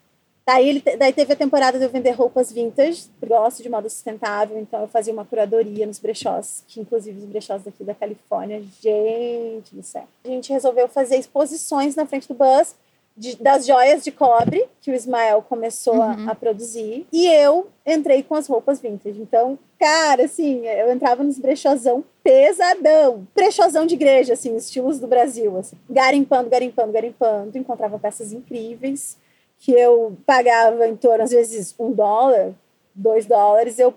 Daí, 0.44 0.68
ele, 0.68 0.82
daí 0.98 1.12
teve 1.14 1.32
a 1.32 1.36
temporada 1.36 1.78
de 1.78 1.84
eu 1.84 1.88
vender 1.88 2.10
roupas 2.10 2.52
vintage, 2.52 3.04
gosto 3.26 3.62
de 3.62 3.70
moda 3.70 3.88
sustentável, 3.88 4.58
então 4.58 4.82
eu 4.82 4.88
fazia 4.88 5.14
uma 5.14 5.24
curadoria 5.24 5.86
nos 5.86 5.98
brechós, 5.98 6.62
que 6.68 6.80
inclusive 6.80 7.16
os 7.16 7.24
brechós 7.24 7.62
daqui 7.62 7.84
da 7.84 7.94
Califórnia, 7.94 8.62
gente 8.82 9.74
do 9.74 9.82
céu. 9.82 10.06
A 10.24 10.28
gente 10.28 10.52
resolveu 10.52 10.88
fazer 10.88 11.16
exposições 11.16 11.94
na 11.94 12.04
frente 12.04 12.28
do 12.28 12.34
bus 12.34 12.74
de, 13.16 13.36
das 13.36 13.66
joias 13.66 14.02
de 14.02 14.10
cobre 14.10 14.66
que 14.80 14.90
o 14.90 14.94
Ismael 14.94 15.42
começou 15.42 15.96
uhum. 15.96 16.28
a, 16.28 16.32
a, 16.32 16.34
produzir. 16.34 17.06
E 17.12 17.26
eu 17.26 17.68
entrei 17.86 18.22
com 18.22 18.34
as 18.34 18.46
roupas 18.46 18.80
vintage. 18.80 19.20
Então, 19.20 19.58
cara, 19.78 20.24
assim, 20.24 20.66
eu 20.66 20.90
entrava 20.90 21.22
nos 21.22 21.38
brechózão 21.38 22.04
pesadão. 22.22 23.26
Brechózão 23.34 23.86
de 23.86 23.94
igreja, 23.94 24.32
assim, 24.32 24.56
estilos 24.56 24.98
do 24.98 25.06
Brasil, 25.06 25.56
assim. 25.58 25.76
Garimpando, 25.88 26.48
garimpando, 26.48 26.92
garimpando. 26.92 27.58
Encontrava 27.58 27.98
peças 27.98 28.32
incríveis 28.32 29.18
que 29.58 29.72
eu 29.72 30.16
pagava 30.26 30.88
em 30.88 30.96
torno, 30.96 31.22
às 31.22 31.30
vezes, 31.30 31.74
um 31.78 31.92
dólar, 31.92 32.52
dois 32.94 33.26
dólares. 33.26 33.78
Eu 33.78 33.90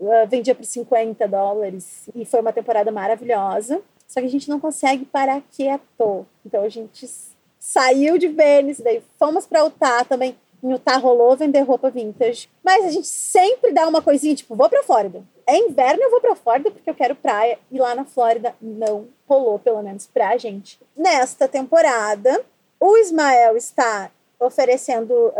uh, 0.00 0.26
vendia 0.28 0.54
por 0.54 0.64
50 0.64 1.28
dólares. 1.28 2.08
E 2.14 2.24
foi 2.24 2.40
uma 2.40 2.52
temporada 2.52 2.90
maravilhosa. 2.90 3.80
Só 4.08 4.20
que 4.20 4.26
a 4.26 4.30
gente 4.30 4.48
não 4.48 4.58
consegue 4.58 5.04
parar 5.04 5.42
quieto. 5.52 6.26
Então, 6.44 6.64
a 6.64 6.68
gente 6.68 7.06
saiu 7.58 8.18
de 8.18 8.28
Vênice, 8.28 8.82
daí 8.82 9.02
fomos 9.18 9.46
para 9.46 9.64
Utah 9.64 10.04
também. 10.04 10.36
Em 10.62 10.72
Utah 10.72 10.96
rolou 10.96 11.36
vender 11.36 11.60
roupa 11.60 11.90
vintage. 11.90 12.48
Mas 12.64 12.84
a 12.84 12.90
gente 12.90 13.06
sempre 13.06 13.72
dá 13.72 13.86
uma 13.86 14.02
coisinha, 14.02 14.34
tipo, 14.34 14.56
vou 14.56 14.68
pra 14.68 14.82
Flórida. 14.82 15.22
É 15.46 15.56
inverno, 15.56 16.02
eu 16.02 16.10
vou 16.10 16.20
pra 16.20 16.34
Flórida 16.34 16.70
porque 16.70 16.90
eu 16.90 16.94
quero 16.94 17.14
praia. 17.14 17.58
E 17.70 17.78
lá 17.78 17.94
na 17.94 18.04
Flórida 18.04 18.54
não 18.60 19.06
rolou, 19.28 19.58
pelo 19.58 19.82
menos 19.82 20.06
pra 20.06 20.36
gente. 20.36 20.80
Nesta 20.96 21.46
temporada, 21.46 22.44
o 22.80 22.96
Ismael 22.96 23.56
está 23.56 24.10
oferecendo 24.40 25.32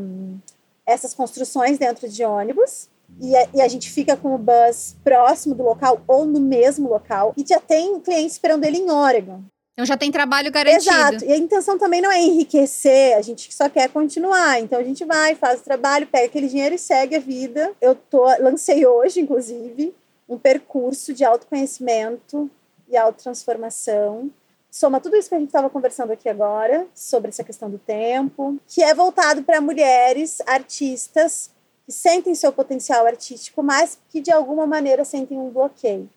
um, 0.00 0.38
essas 0.86 1.14
construções 1.14 1.78
dentro 1.78 2.08
de 2.08 2.24
ônibus. 2.24 2.88
E 3.20 3.36
a, 3.36 3.48
e 3.54 3.60
a, 3.60 3.68
gente 3.68 3.90
fica 3.90 4.16
com 4.16 4.34
o 4.34 4.38
bus 4.38 4.96
próximo 5.04 5.54
do 5.54 5.62
local 5.62 6.00
ou 6.06 6.24
no 6.24 6.40
mesmo 6.40 6.88
local. 6.88 7.34
E 7.36 7.44
já 7.46 7.60
tem 7.60 8.00
cliente 8.00 8.32
esperando 8.32 8.64
ele 8.64 8.78
em 8.78 8.90
Oregon. 8.90 9.42
Então 9.74 9.84
já 9.84 9.96
tem 9.96 10.10
trabalho 10.10 10.52
garantido. 10.52 10.88
Exato. 10.88 11.24
E 11.24 11.32
a 11.32 11.36
intenção 11.36 11.76
também 11.76 12.00
não 12.00 12.10
é 12.10 12.22
enriquecer, 12.22 13.16
a 13.16 13.20
gente 13.20 13.52
só 13.52 13.68
quer 13.68 13.88
continuar. 13.90 14.60
Então 14.60 14.78
a 14.78 14.84
gente 14.84 15.04
vai, 15.04 15.34
faz 15.34 15.60
o 15.60 15.64
trabalho, 15.64 16.06
pega 16.06 16.26
aquele 16.26 16.48
dinheiro 16.48 16.76
e 16.76 16.78
segue 16.78 17.16
a 17.16 17.20
vida. 17.20 17.72
Eu 17.80 17.96
tô, 17.96 18.24
lancei 18.40 18.86
hoje, 18.86 19.20
inclusive, 19.20 19.92
um 20.28 20.38
percurso 20.38 21.12
de 21.12 21.24
autoconhecimento 21.24 22.48
e 22.88 22.96
autotransformação. 22.96 24.30
Soma 24.70 25.00
tudo 25.00 25.16
isso 25.16 25.28
que 25.28 25.34
a 25.34 25.38
gente 25.38 25.48
estava 25.48 25.68
conversando 25.68 26.12
aqui 26.12 26.28
agora, 26.28 26.86
sobre 26.94 27.28
essa 27.28 27.44
questão 27.44 27.68
do 27.68 27.78
tempo, 27.78 28.58
que 28.66 28.82
é 28.82 28.94
voltado 28.94 29.42
para 29.42 29.60
mulheres 29.60 30.40
artistas 30.46 31.50
que 31.84 31.92
sentem 31.92 32.34
seu 32.34 32.52
potencial 32.52 33.06
artístico, 33.06 33.62
mas 33.62 33.98
que 34.08 34.20
de 34.20 34.30
alguma 34.30 34.66
maneira 34.66 35.04
sentem 35.04 35.38
um 35.38 35.50
bloqueio. 35.50 36.08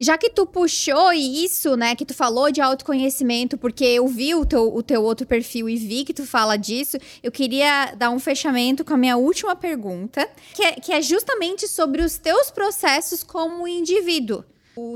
Já 0.00 0.16
que 0.16 0.30
tu 0.30 0.46
puxou 0.46 1.12
isso, 1.12 1.76
né, 1.76 1.96
que 1.96 2.04
tu 2.04 2.14
falou 2.14 2.52
de 2.52 2.60
autoconhecimento, 2.60 3.58
porque 3.58 3.84
eu 3.84 4.06
vi 4.06 4.32
o 4.32 4.46
teu, 4.46 4.72
o 4.72 4.80
teu 4.80 5.02
outro 5.02 5.26
perfil 5.26 5.68
e 5.68 5.76
vi 5.76 6.04
que 6.04 6.14
tu 6.14 6.24
fala 6.24 6.56
disso, 6.56 6.96
eu 7.20 7.32
queria 7.32 7.92
dar 7.96 8.10
um 8.10 8.20
fechamento 8.20 8.84
com 8.84 8.94
a 8.94 8.96
minha 8.96 9.16
última 9.16 9.56
pergunta, 9.56 10.28
que 10.54 10.62
é, 10.62 10.72
que 10.72 10.92
é 10.92 11.02
justamente 11.02 11.66
sobre 11.66 12.00
os 12.00 12.16
teus 12.16 12.48
processos 12.48 13.24
como 13.24 13.66
indivíduo. 13.66 14.44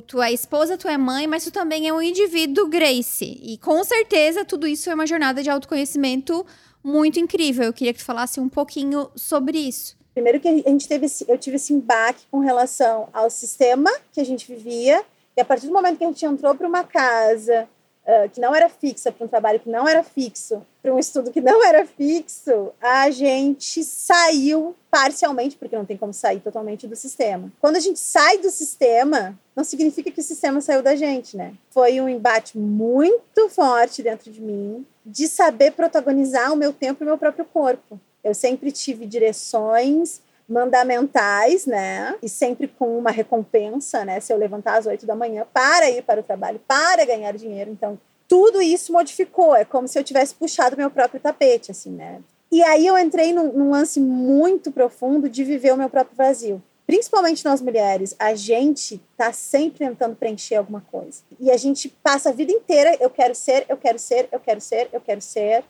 Tu 0.06 0.22
é 0.22 0.32
esposa, 0.32 0.78
tu 0.78 0.86
é 0.86 0.96
mãe, 0.96 1.26
mas 1.26 1.42
tu 1.42 1.50
também 1.50 1.88
é 1.88 1.92
um 1.92 2.00
indivíduo, 2.00 2.68
Grace. 2.68 3.40
E 3.42 3.58
com 3.58 3.82
certeza 3.82 4.44
tudo 4.44 4.68
isso 4.68 4.88
é 4.88 4.94
uma 4.94 5.08
jornada 5.08 5.42
de 5.42 5.50
autoconhecimento 5.50 6.46
muito 6.84 7.18
incrível. 7.18 7.64
Eu 7.64 7.72
queria 7.72 7.92
que 7.92 7.98
tu 7.98 8.04
falasse 8.04 8.38
um 8.38 8.48
pouquinho 8.48 9.10
sobre 9.16 9.58
isso. 9.58 9.96
Primeiro 10.14 10.40
que 10.40 10.48
a 10.48 10.52
gente 10.52 10.88
teve, 10.88 11.06
eu 11.26 11.38
tive 11.38 11.56
esse 11.56 11.72
embaque 11.72 12.24
com 12.30 12.38
relação 12.38 13.08
ao 13.12 13.30
sistema 13.30 13.90
que 14.12 14.20
a 14.20 14.24
gente 14.24 14.46
vivia, 14.46 15.02
e 15.36 15.40
a 15.40 15.44
partir 15.44 15.66
do 15.66 15.72
momento 15.72 15.98
que 15.98 16.04
a 16.04 16.08
gente 16.08 16.24
entrou 16.24 16.54
para 16.54 16.68
uma 16.68 16.84
casa 16.84 17.66
uh, 18.02 18.28
que 18.28 18.40
não 18.40 18.54
era 18.54 18.68
fixa, 18.68 19.10
para 19.10 19.24
um 19.24 19.28
trabalho 19.28 19.60
que 19.60 19.70
não 19.70 19.88
era 19.88 20.02
fixo, 20.02 20.62
para 20.82 20.92
um 20.92 20.98
estudo 20.98 21.30
que 21.30 21.40
não 21.40 21.64
era 21.64 21.86
fixo, 21.86 22.72
a 22.80 23.10
gente 23.10 23.82
saiu 23.82 24.76
parcialmente, 24.90 25.56
porque 25.56 25.76
não 25.76 25.86
tem 25.86 25.96
como 25.96 26.12
sair 26.12 26.40
totalmente 26.40 26.86
do 26.86 26.94
sistema. 26.94 27.50
Quando 27.60 27.76
a 27.76 27.80
gente 27.80 27.98
sai 27.98 28.38
do 28.38 28.50
sistema, 28.50 29.38
não 29.56 29.64
significa 29.64 30.10
que 30.10 30.20
o 30.20 30.24
sistema 30.24 30.60
saiu 30.60 30.82
da 30.82 30.94
gente, 30.94 31.36
né? 31.36 31.54
Foi 31.70 31.98
um 32.00 32.08
embate 32.08 32.58
muito 32.58 33.48
forte 33.48 34.02
dentro 34.02 34.30
de 34.30 34.40
mim 34.40 34.86
de 35.04 35.26
saber 35.26 35.72
protagonizar 35.72 36.52
o 36.52 36.56
meu 36.56 36.72
tempo 36.72 37.02
e 37.02 37.04
o 37.04 37.08
meu 37.08 37.18
próprio 37.18 37.44
corpo. 37.44 37.98
Eu 38.22 38.34
sempre 38.34 38.70
tive 38.70 39.06
direções 39.06 40.20
mandamentais, 40.48 41.66
né? 41.66 42.16
E 42.22 42.28
sempre 42.28 42.68
com 42.68 42.98
uma 42.98 43.10
recompensa, 43.10 44.04
né? 44.04 44.20
Se 44.20 44.32
eu 44.32 44.36
levantar 44.36 44.78
às 44.78 44.86
oito 44.86 45.06
da 45.06 45.14
manhã 45.14 45.46
para 45.52 45.90
ir 45.90 46.02
para 46.02 46.20
o 46.20 46.22
trabalho, 46.22 46.60
para 46.66 47.04
ganhar 47.04 47.32
dinheiro. 47.32 47.70
Então, 47.70 47.98
tudo 48.28 48.60
isso 48.60 48.92
modificou. 48.92 49.54
É 49.54 49.64
como 49.64 49.88
se 49.88 49.98
eu 49.98 50.04
tivesse 50.04 50.34
puxado 50.34 50.76
meu 50.76 50.90
próprio 50.90 51.20
tapete, 51.20 51.70
assim, 51.70 51.90
né? 51.90 52.20
E 52.50 52.62
aí 52.62 52.86
eu 52.86 52.98
entrei 52.98 53.32
num, 53.32 53.52
num 53.52 53.70
lance 53.70 53.98
muito 53.98 54.70
profundo 54.70 55.28
de 55.28 55.42
viver 55.42 55.72
o 55.72 55.76
meu 55.76 55.88
próprio 55.88 56.16
vazio. 56.16 56.62
Principalmente 56.86 57.44
nós 57.44 57.62
mulheres, 57.62 58.14
a 58.18 58.34
gente 58.34 59.00
tá 59.16 59.32
sempre 59.32 59.78
tentando 59.78 60.16
preencher 60.16 60.56
alguma 60.56 60.82
coisa. 60.82 61.22
E 61.40 61.50
a 61.50 61.56
gente 61.56 61.88
passa 61.88 62.28
a 62.28 62.32
vida 62.32 62.52
inteira, 62.52 62.96
eu 63.00 63.08
quero 63.08 63.34
ser, 63.34 63.64
eu 63.68 63.76
quero 63.76 63.98
ser, 63.98 64.28
eu 64.30 64.38
quero 64.38 64.60
ser, 64.60 64.90
eu 64.92 65.00
quero 65.00 65.22
ser 65.22 65.64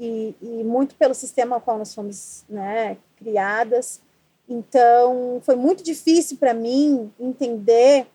e, 0.00 0.34
e 0.40 0.64
muito 0.64 0.94
pelo 0.94 1.14
sistema 1.14 1.56
ao 1.56 1.60
qual 1.60 1.78
nós 1.78 1.94
fomos 1.94 2.42
né, 2.48 2.96
criadas. 3.16 4.00
Então, 4.48 5.40
foi 5.44 5.54
muito 5.54 5.84
difícil 5.84 6.38
para 6.38 6.54
mim 6.54 7.12
entender 7.20 8.06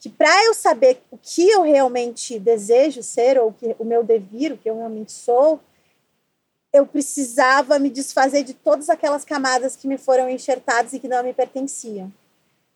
que 0.00 0.08
para 0.08 0.44
eu 0.44 0.54
saber 0.54 1.02
o 1.10 1.18
que 1.18 1.48
eu 1.48 1.62
realmente 1.62 2.38
desejo 2.38 3.02
ser, 3.02 3.38
ou 3.38 3.52
que, 3.52 3.76
o 3.78 3.84
meu 3.84 4.02
devir, 4.02 4.52
o 4.52 4.56
que 4.56 4.68
eu 4.68 4.76
realmente 4.76 5.12
sou, 5.12 5.60
eu 6.72 6.86
precisava 6.86 7.78
me 7.78 7.88
desfazer 7.88 8.42
de 8.42 8.54
todas 8.54 8.88
aquelas 8.88 9.24
camadas 9.24 9.76
que 9.76 9.86
me 9.86 9.96
foram 9.96 10.28
enxertadas 10.28 10.92
e 10.92 10.98
que 10.98 11.06
não 11.06 11.22
me 11.22 11.32
pertenciam. 11.32 12.12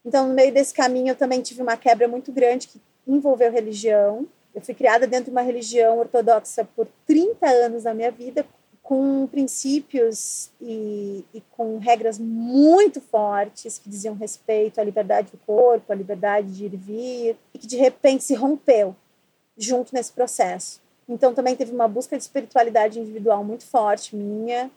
Então, 0.05 0.29
no 0.29 0.35
meio 0.35 0.53
desse 0.53 0.73
caminho, 0.73 1.09
eu 1.09 1.17
também 1.17 1.43
tive 1.43 1.61
uma 1.61 1.77
quebra 1.77 2.07
muito 2.07 2.31
grande 2.31 2.69
que 2.69 2.81
envolveu 3.07 3.51
religião. 3.51 4.27
Eu 4.55 4.61
fui 4.61 4.75
criada 4.75 5.07
dentro 5.07 5.27
de 5.27 5.31
uma 5.31 5.43
religião 5.43 5.99
ortodoxa 5.99 6.67
por 6.77 6.87
30 7.07 7.47
anos 7.47 7.83
da 7.83 7.93
minha 7.93 8.11
vida, 8.11 8.47
com 8.89 9.27
princípios 9.27 10.51
e, 10.59 11.23
e, 11.35 11.43
com 11.51 11.77
regras 11.77 12.19
muito 12.19 13.03
fortes 13.03 13.77
que 13.77 13.87
diziam 13.87 14.15
respeito 14.15 14.81
à 14.81 14.83
liberdade 14.83 15.31
do 15.31 15.37
corpo, 15.37 15.93
à 15.93 15.95
liberdade 15.95 16.51
de 16.57 16.65
ir 16.65 16.73
e 16.73 16.77
vir, 16.79 17.37
e 17.53 17.59
que 17.59 17.67
de 17.67 17.77
repente 17.77 18.25
se 18.25 18.33
rompeu 18.33 18.97
junto 19.59 19.95
nesse 19.95 20.11
processo. 20.11 20.81
Então 21.07 21.35
também 21.35 21.55
teve 21.55 21.71
uma 21.71 21.87
busca 21.87 22.17
de 22.17 22.23
espiritualidade 22.23 22.99
individual 22.99 23.45
muito 23.45 23.67
forte 23.67 24.17
minha. 24.17 24.71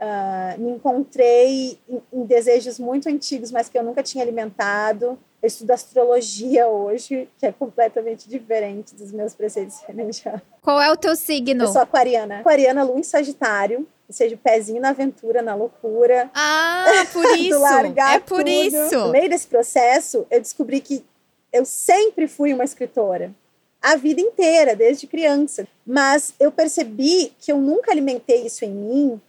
Uh, 0.00 0.58
me 0.58 0.70
encontrei 0.70 1.78
em, 1.86 2.00
em 2.10 2.24
desejos 2.24 2.78
muito 2.78 3.06
antigos, 3.10 3.52
mas 3.52 3.68
que 3.68 3.78
eu 3.78 3.82
nunca 3.82 4.02
tinha 4.02 4.24
alimentado 4.24 5.18
eu 5.40 5.46
estudo 5.46 5.70
astrologia 5.70 6.66
hoje, 6.66 7.28
que 7.38 7.46
é 7.46 7.52
completamente 7.52 8.28
diferente 8.28 8.94
dos 8.94 9.12
meus 9.12 9.34
preceitos 9.34 9.80
religiosos. 9.86 10.42
Qual 10.60 10.80
é 10.80 10.90
o 10.90 10.96
teu 10.96 11.14
signo? 11.14 11.64
Eu 11.64 11.68
sou 11.68 11.82
aquariana. 11.82 12.40
Aquariana, 12.40 12.82
lua 12.82 12.98
em 12.98 13.04
Sagitário. 13.04 13.86
Ou 14.08 14.14
seja, 14.14 14.34
o 14.34 14.38
pezinho 14.38 14.80
na 14.80 14.88
aventura, 14.88 15.42
na 15.42 15.54
loucura. 15.54 16.30
Ah, 16.34 16.86
por 17.12 17.24
isso! 17.36 17.64
é 17.66 18.18
por 18.18 18.38
tudo. 18.38 18.48
isso! 18.48 18.98
No 18.98 19.10
meio 19.10 19.28
desse 19.28 19.46
processo, 19.46 20.26
eu 20.30 20.40
descobri 20.40 20.80
que 20.80 21.04
eu 21.52 21.64
sempre 21.64 22.26
fui 22.26 22.52
uma 22.52 22.64
escritora. 22.64 23.32
A 23.80 23.96
vida 23.96 24.20
inteira, 24.20 24.74
desde 24.74 25.06
criança. 25.06 25.68
Mas 25.86 26.32
eu 26.40 26.50
percebi 26.50 27.32
que 27.38 27.52
eu 27.52 27.58
nunca 27.58 27.92
alimentei 27.92 28.46
isso 28.46 28.64
em 28.64 28.70
mim, 28.70 29.20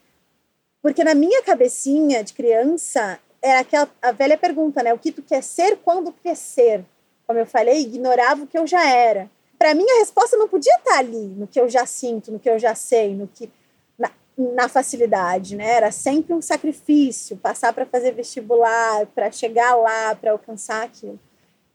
porque 0.82 1.04
na 1.04 1.14
minha 1.14 1.44
cabecinha 1.44 2.24
de 2.24 2.34
criança, 2.34 3.20
é 3.42 3.58
aquela 3.58 3.90
a 4.02 4.12
velha 4.12 4.38
pergunta, 4.38 4.84
né? 4.84 4.94
O 4.94 4.98
que 4.98 5.12
tu 5.12 5.22
quer 5.22 5.42
ser 5.42 5.78
quando 5.78 6.12
crescer? 6.12 6.84
Como 7.26 7.40
eu 7.40 7.46
falei, 7.46 7.82
ignorava 7.82 8.44
o 8.44 8.48
que 8.48 8.58
eu 8.58 8.66
já 8.66 8.88
era. 8.88 9.30
Para 9.58 9.76
mim, 9.76 9.86
a 9.90 10.00
resposta 10.00 10.38
não 10.38 10.48
podia 10.48 10.74
estar 10.78 10.92
tá 10.92 11.00
ali, 11.00 11.28
no 11.38 11.48
que 11.48 11.60
eu 11.60 11.70
já 11.70 11.86
sinto, 11.86 12.32
no 12.32 12.40
que 12.40 12.50
eu 12.50 12.58
já 12.58 12.74
sei, 12.74 13.14
no 13.14 13.28
que 13.28 13.52
na, 13.98 14.10
na 14.38 14.70
facilidade, 14.70 15.56
né? 15.56 15.70
Era 15.70 15.92
sempre 15.92 16.34
um 16.34 16.42
sacrifício, 16.42 17.38
passar 17.38 17.74
para 17.74 17.86
fazer 17.86 18.14
vestibular, 18.14 19.06
para 19.08 19.32
chegar 19.32 19.76
lá, 19.76 20.16
para 20.16 20.32
alcançar 20.32 20.84
aquilo. 20.84 21.20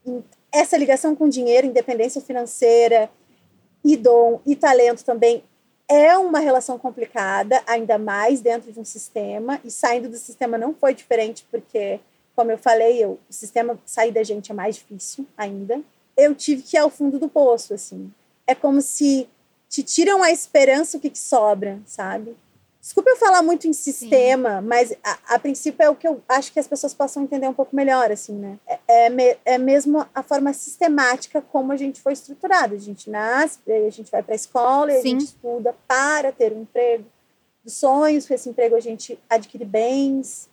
E 0.06 0.22
essa 0.52 0.76
ligação 0.76 1.14
com 1.14 1.28
dinheiro, 1.28 1.66
independência 1.66 2.20
financeira 2.20 3.10
e 3.84 3.96
dom 3.96 4.40
e 4.46 4.56
talento 4.56 5.04
também 5.04 5.44
é 5.88 6.16
uma 6.16 6.38
relação 6.38 6.78
complicada, 6.78 7.62
ainda 7.66 7.98
mais 7.98 8.40
dentro 8.40 8.72
de 8.72 8.80
um 8.80 8.84
sistema, 8.84 9.60
e 9.64 9.70
saindo 9.70 10.08
do 10.08 10.16
sistema 10.16 10.56
não 10.56 10.74
foi 10.74 10.94
diferente, 10.94 11.46
porque, 11.50 12.00
como 12.34 12.50
eu 12.50 12.58
falei, 12.58 13.02
eu, 13.02 13.18
o 13.28 13.32
sistema 13.32 13.78
sair 13.84 14.12
da 14.12 14.22
gente 14.22 14.50
é 14.50 14.54
mais 14.54 14.76
difícil 14.76 15.26
ainda. 15.36 15.80
Eu 16.16 16.34
tive 16.34 16.62
que 16.62 16.76
ir 16.76 16.80
ao 16.80 16.90
fundo 16.90 17.18
do 17.18 17.28
poço, 17.28 17.74
assim. 17.74 18.12
É 18.46 18.54
como 18.54 18.80
se 18.80 19.28
te 19.68 19.82
tiram 19.82 20.22
a 20.22 20.30
esperança, 20.30 20.96
o 20.96 21.00
que, 21.00 21.10
que 21.10 21.18
sobra, 21.18 21.80
sabe? 21.84 22.36
Desculpa 22.84 23.08
eu 23.08 23.16
falar 23.16 23.42
muito 23.42 23.66
em 23.66 23.72
sistema, 23.72 24.60
Sim. 24.60 24.66
mas 24.66 24.92
a, 25.02 25.36
a, 25.36 25.38
princípio 25.38 25.82
é 25.82 25.88
o 25.88 25.96
que 25.96 26.06
eu 26.06 26.22
acho 26.28 26.52
que 26.52 26.60
as 26.60 26.68
pessoas 26.68 26.92
possam 26.92 27.22
entender 27.22 27.48
um 27.48 27.54
pouco 27.54 27.74
melhor, 27.74 28.12
assim, 28.12 28.34
né? 28.34 28.58
É, 28.66 29.06
é, 29.06 29.08
me, 29.08 29.38
é 29.42 29.56
mesmo 29.56 30.06
a 30.14 30.22
forma 30.22 30.52
sistemática 30.52 31.40
como 31.40 31.72
a 31.72 31.76
gente 31.78 31.98
foi 32.02 32.12
estruturado. 32.12 32.74
A 32.74 32.78
gente 32.78 33.08
nasce, 33.08 33.58
a 33.66 33.88
gente 33.88 34.10
vai 34.10 34.22
para 34.22 34.34
a 34.34 34.36
escola 34.36 34.92
a 34.92 35.00
gente 35.00 35.24
estuda 35.24 35.74
para 35.88 36.30
ter 36.30 36.52
um 36.52 36.60
emprego. 36.60 37.06
Dos 37.64 37.72
sonhos, 37.72 38.28
com 38.28 38.34
esse 38.34 38.50
emprego 38.50 38.76
a 38.76 38.80
gente 38.80 39.18
adquire 39.30 39.64
bens. 39.64 40.50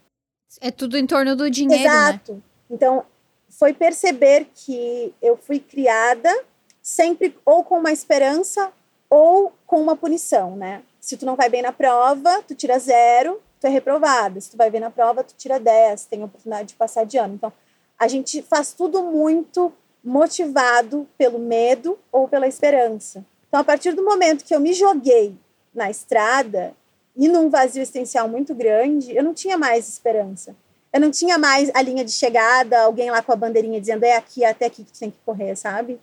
É 0.61 0.71
tudo 0.71 0.97
em 0.97 1.05
torno 1.05 1.35
do 1.35 1.49
dinheiro, 1.49 1.83
né? 1.83 1.89
Exato. 1.89 2.35
Né? 2.35 2.41
Então, 2.69 3.05
foi 3.49 3.73
perceber 3.73 4.47
que 4.55 5.13
eu 5.21 5.35
fui 5.35 5.59
criada 5.59 6.33
sempre 6.81 7.37
ou 7.43 7.61
com 7.61 7.77
uma 7.77 7.91
esperança 7.91 8.71
ou 9.09 9.51
com 9.67 9.81
uma 9.81 9.97
punição, 9.97 10.55
né? 10.55 10.81
Se 11.01 11.17
tu 11.17 11.25
não 11.25 11.35
vai 11.35 11.49
bem 11.49 11.63
na 11.63 11.71
prova, 11.71 12.43
tu 12.47 12.53
tira 12.53 12.77
zero, 12.77 13.41
tu 13.59 13.65
é 13.65 13.69
reprovado. 13.69 14.39
Se 14.39 14.51
tu 14.51 14.57
vai 14.57 14.69
bem 14.69 14.79
na 14.79 14.91
prova, 14.91 15.23
tu 15.23 15.33
tira 15.35 15.59
10, 15.59 16.05
tem 16.05 16.21
a 16.21 16.25
oportunidade 16.25 16.69
de 16.69 16.75
passar 16.75 17.05
de 17.05 17.17
ano. 17.17 17.33
Então, 17.33 17.51
a 17.97 18.07
gente 18.07 18.41
faz 18.43 18.71
tudo 18.71 19.03
muito 19.03 19.73
motivado 20.03 21.07
pelo 21.17 21.39
medo 21.39 21.97
ou 22.11 22.27
pela 22.27 22.47
esperança. 22.47 23.25
Então, 23.47 23.59
a 23.59 23.63
partir 23.63 23.93
do 23.93 24.03
momento 24.03 24.45
que 24.45 24.55
eu 24.55 24.59
me 24.59 24.73
joguei 24.73 25.35
na 25.73 25.89
estrada 25.89 26.73
e 27.15 27.27
num 27.27 27.49
vazio 27.49 27.81
existencial 27.81 28.27
muito 28.27 28.55
grande, 28.55 29.15
eu 29.15 29.23
não 29.23 29.33
tinha 29.33 29.57
mais 29.57 29.89
esperança. 29.89 30.55
Eu 30.93 30.99
não 30.99 31.11
tinha 31.11 31.37
mais 31.37 31.69
a 31.73 31.81
linha 31.81 32.03
de 32.03 32.11
chegada, 32.11 32.81
alguém 32.81 33.09
lá 33.09 33.21
com 33.21 33.31
a 33.31 33.35
bandeirinha 33.35 33.79
dizendo 33.79 34.03
é 34.03 34.15
aqui, 34.15 34.43
até 34.43 34.65
aqui 34.65 34.83
que 34.83 34.91
tu 34.91 34.99
tem 34.99 35.11
que 35.11 35.17
correr, 35.25 35.55
sabe? 35.55 35.99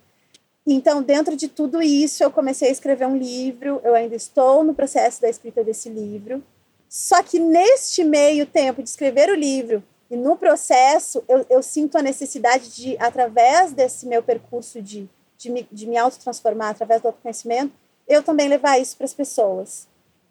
Então, 0.65 1.01
dentro 1.01 1.35
de 1.35 1.47
tudo 1.47 1.81
isso, 1.81 2.23
eu 2.23 2.31
comecei 2.31 2.69
a 2.69 2.71
escrever 2.71 3.07
um 3.07 3.17
livro. 3.17 3.81
Eu 3.83 3.95
ainda 3.95 4.15
estou 4.15 4.63
no 4.63 4.73
processo 4.73 5.21
da 5.21 5.29
escrita 5.29 5.63
desse 5.63 5.89
livro. 5.89 6.43
Só 6.87 7.21
que 7.21 7.39
neste 7.39 8.03
meio 8.03 8.45
tempo 8.45 8.81
de 8.81 8.89
escrever 8.89 9.29
o 9.29 9.35
livro 9.35 9.83
e 10.09 10.17
no 10.17 10.35
processo, 10.35 11.23
eu, 11.27 11.45
eu 11.49 11.61
sinto 11.61 11.97
a 11.97 12.01
necessidade 12.01 12.75
de, 12.75 12.97
através 12.97 13.73
desse 13.73 14.07
meu 14.07 14.23
percurso 14.23 14.81
de, 14.81 15.07
de, 15.37 15.51
me, 15.51 15.67
de 15.71 15.85
me 15.85 15.97
autotransformar, 15.97 16.71
através 16.71 17.01
do 17.01 17.07
autoconhecimento, 17.07 17.73
eu 18.07 18.23
também 18.23 18.47
levar 18.47 18.79
isso 18.79 18.97
para 18.97 19.05
as 19.05 19.13
pessoas. 19.13 19.87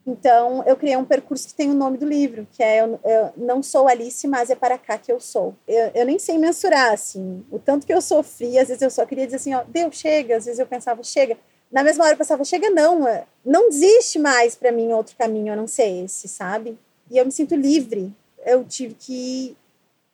Então, 0.08 0.64
eu 0.66 0.74
criei 0.74 0.96
um 0.96 1.04
percurso 1.04 1.46
que 1.46 1.52
tem 1.52 1.70
o 1.70 1.74
nome 1.74 1.98
do 1.98 2.06
livro, 2.06 2.48
que 2.50 2.62
é 2.62 2.80
Eu, 2.80 2.98
eu 3.04 3.30
Não 3.36 3.62
Sou 3.62 3.86
Alice, 3.86 4.26
mas 4.26 4.48
é 4.48 4.54
para 4.54 4.78
cá 4.78 4.96
que 4.96 5.12
eu 5.12 5.20
sou. 5.20 5.54
Eu, 5.66 5.90
eu, 5.94 6.06
nem 6.06 6.18
sei 6.18 6.38
mensurar, 6.38 6.94
assim, 6.94 7.44
o 7.50 7.58
tanto 7.58 7.86
que 7.86 7.92
eu 7.92 8.00
sofri. 8.00 8.58
Às 8.58 8.68
vezes 8.68 8.80
eu 8.80 8.90
só 8.90 9.04
queria 9.04 9.26
dizer 9.26 9.36
assim, 9.36 9.52
ó, 9.52 9.62
Deus, 9.68 9.96
chega. 9.96 10.38
Às 10.38 10.46
vezes 10.46 10.58
eu 10.58 10.66
pensava, 10.66 11.02
chega. 11.04 11.36
Na 11.70 11.84
mesma 11.84 12.04
hora 12.04 12.14
eu 12.14 12.16
pensava, 12.16 12.42
chega 12.42 12.70
não, 12.70 13.06
é, 13.06 13.26
não 13.44 13.68
existe 13.68 14.18
mais 14.18 14.56
para 14.56 14.72
mim 14.72 14.94
outro 14.94 15.14
caminho 15.14 15.52
a 15.52 15.56
não 15.56 15.66
ser 15.66 16.02
esse, 16.02 16.26
sabe? 16.26 16.78
E 17.10 17.18
eu 17.18 17.26
me 17.26 17.30
sinto 17.30 17.54
livre. 17.54 18.10
Eu 18.46 18.64
tive 18.64 18.94
que, 18.94 19.54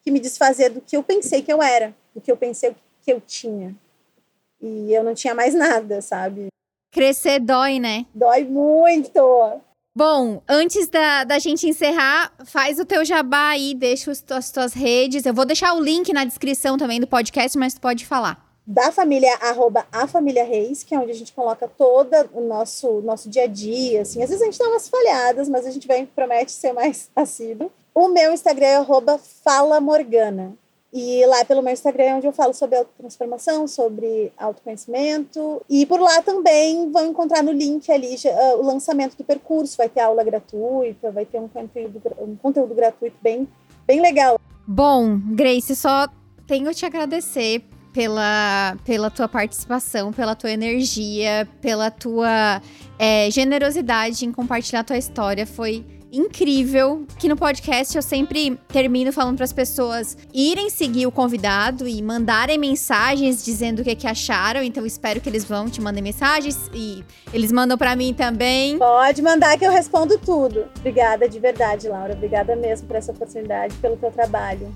que 0.02 0.10
me 0.10 0.18
desfazer 0.18 0.70
do 0.70 0.80
que 0.80 0.96
eu 0.96 1.04
pensei 1.04 1.40
que 1.40 1.52
eu 1.52 1.62
era, 1.62 1.94
do 2.12 2.20
que 2.20 2.32
eu 2.32 2.36
pensei 2.36 2.74
que 3.00 3.12
eu 3.12 3.20
tinha. 3.20 3.72
E 4.60 4.92
eu 4.92 5.04
não 5.04 5.14
tinha 5.14 5.36
mais 5.36 5.54
nada, 5.54 6.02
sabe? 6.02 6.48
Crescer 6.90 7.38
dói, 7.38 7.78
né? 7.78 8.06
Dói 8.12 8.42
muito. 8.42 9.20
Bom, 9.96 10.42
antes 10.48 10.88
da, 10.88 11.22
da 11.22 11.38
gente 11.38 11.68
encerrar, 11.68 12.32
faz 12.44 12.80
o 12.80 12.84
teu 12.84 13.04
jabá 13.04 13.50
aí, 13.50 13.76
deixa 13.76 14.10
os, 14.10 14.24
as 14.28 14.50
tuas 14.50 14.72
redes. 14.72 15.24
Eu 15.24 15.32
vou 15.32 15.44
deixar 15.44 15.72
o 15.72 15.80
link 15.80 16.12
na 16.12 16.24
descrição 16.24 16.76
também 16.76 16.98
do 16.98 17.06
podcast, 17.06 17.56
mas 17.56 17.74
tu 17.74 17.80
pode 17.80 18.04
falar. 18.04 18.44
Da 18.66 18.90
família, 18.90 19.32
arroba 19.40 19.86
a 19.92 20.08
família 20.08 20.42
Reis, 20.42 20.82
que 20.82 20.96
é 20.96 20.98
onde 20.98 21.12
a 21.12 21.14
gente 21.14 21.32
coloca 21.32 21.68
todo 21.68 22.12
o 22.32 22.40
nosso, 22.40 23.02
nosso 23.02 23.30
dia 23.30 23.44
a 23.44 23.46
dia, 23.46 24.02
assim. 24.02 24.20
Às 24.20 24.30
vezes 24.30 24.42
a 24.42 24.46
gente 24.46 24.58
dá 24.58 24.68
umas 24.68 24.88
falhadas, 24.88 25.48
mas 25.48 25.64
a 25.64 25.70
gente 25.70 25.86
vem, 25.86 26.06
promete 26.06 26.50
ser 26.50 26.72
mais 26.72 27.08
assíduo. 27.14 27.70
O 27.94 28.08
meu 28.08 28.32
Instagram 28.32 28.66
é 28.66 28.76
arroba 28.76 29.20
Fala 29.44 29.80
Morgana. 29.80 30.56
E 30.96 31.26
lá 31.26 31.44
pelo 31.44 31.60
meu 31.60 31.72
Instagram 31.72 32.04
é 32.04 32.14
onde 32.14 32.26
eu 32.28 32.32
falo 32.32 32.54
sobre 32.54 32.78
autotransformação, 32.78 33.66
sobre 33.66 34.32
autoconhecimento. 34.38 35.60
E 35.68 35.84
por 35.86 35.98
lá 35.98 36.22
também 36.22 36.88
vão 36.92 37.06
encontrar 37.06 37.42
no 37.42 37.50
link 37.50 37.90
ali 37.90 38.14
uh, 38.14 38.60
o 38.60 38.64
lançamento 38.64 39.16
do 39.16 39.24
percurso. 39.24 39.76
Vai 39.76 39.88
ter 39.88 39.98
aula 39.98 40.22
gratuita, 40.22 41.10
vai 41.10 41.24
ter 41.24 41.40
um 41.40 41.48
conteúdo, 41.48 42.00
um 42.20 42.36
conteúdo 42.36 42.72
gratuito 42.76 43.16
bem, 43.20 43.48
bem 43.84 44.00
legal. 44.00 44.38
Bom, 44.64 45.18
Grace, 45.32 45.74
só 45.74 46.06
tenho 46.46 46.72
te 46.72 46.86
agradecer 46.86 47.64
pela, 47.92 48.76
pela 48.84 49.10
tua 49.10 49.28
participação, 49.28 50.12
pela 50.12 50.36
tua 50.36 50.52
energia, 50.52 51.48
pela 51.60 51.90
tua 51.90 52.62
é, 53.00 53.28
generosidade 53.32 54.24
em 54.24 54.30
compartilhar 54.30 54.84
tua 54.84 54.96
história. 54.96 55.44
Foi 55.44 55.84
incrível 56.16 57.06
que 57.18 57.28
no 57.28 57.36
podcast 57.36 57.96
eu 57.96 58.02
sempre 58.02 58.58
termino 58.68 59.12
falando 59.12 59.36
para 59.36 59.44
as 59.44 59.52
pessoas 59.52 60.16
irem 60.32 60.70
seguir 60.70 61.06
o 61.06 61.12
convidado 61.12 61.86
e 61.88 62.00
mandarem 62.02 62.58
mensagens 62.58 63.44
dizendo 63.44 63.80
o 63.80 63.84
que, 63.84 63.94
que 63.94 64.06
acharam. 64.06 64.62
Então 64.62 64.86
espero 64.86 65.20
que 65.20 65.28
eles 65.28 65.44
vão 65.44 65.68
te 65.68 65.80
mandem 65.80 66.02
mensagens 66.02 66.70
e 66.72 67.04
eles 67.32 67.50
mandam 67.50 67.76
para 67.76 67.96
mim 67.96 68.14
também. 68.14 68.78
Pode 68.78 69.22
mandar 69.22 69.58
que 69.58 69.66
eu 69.66 69.72
respondo 69.72 70.18
tudo. 70.18 70.66
Obrigada 70.78 71.28
de 71.28 71.38
verdade, 71.38 71.88
Laura. 71.88 72.12
Obrigada 72.12 72.54
mesmo 72.54 72.86
por 72.86 72.96
essa 72.96 73.12
oportunidade, 73.12 73.74
pelo 73.76 73.96
teu 73.96 74.10
trabalho. 74.10 74.74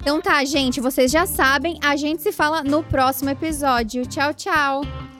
Então 0.00 0.20
tá, 0.20 0.44
gente, 0.44 0.82
vocês 0.82 1.10
já 1.10 1.24
sabem, 1.24 1.78
a 1.82 1.96
gente 1.96 2.22
se 2.22 2.30
fala 2.30 2.62
no 2.62 2.82
próximo 2.82 3.30
episódio. 3.30 4.04
Tchau, 4.04 4.34
tchau. 4.34 5.13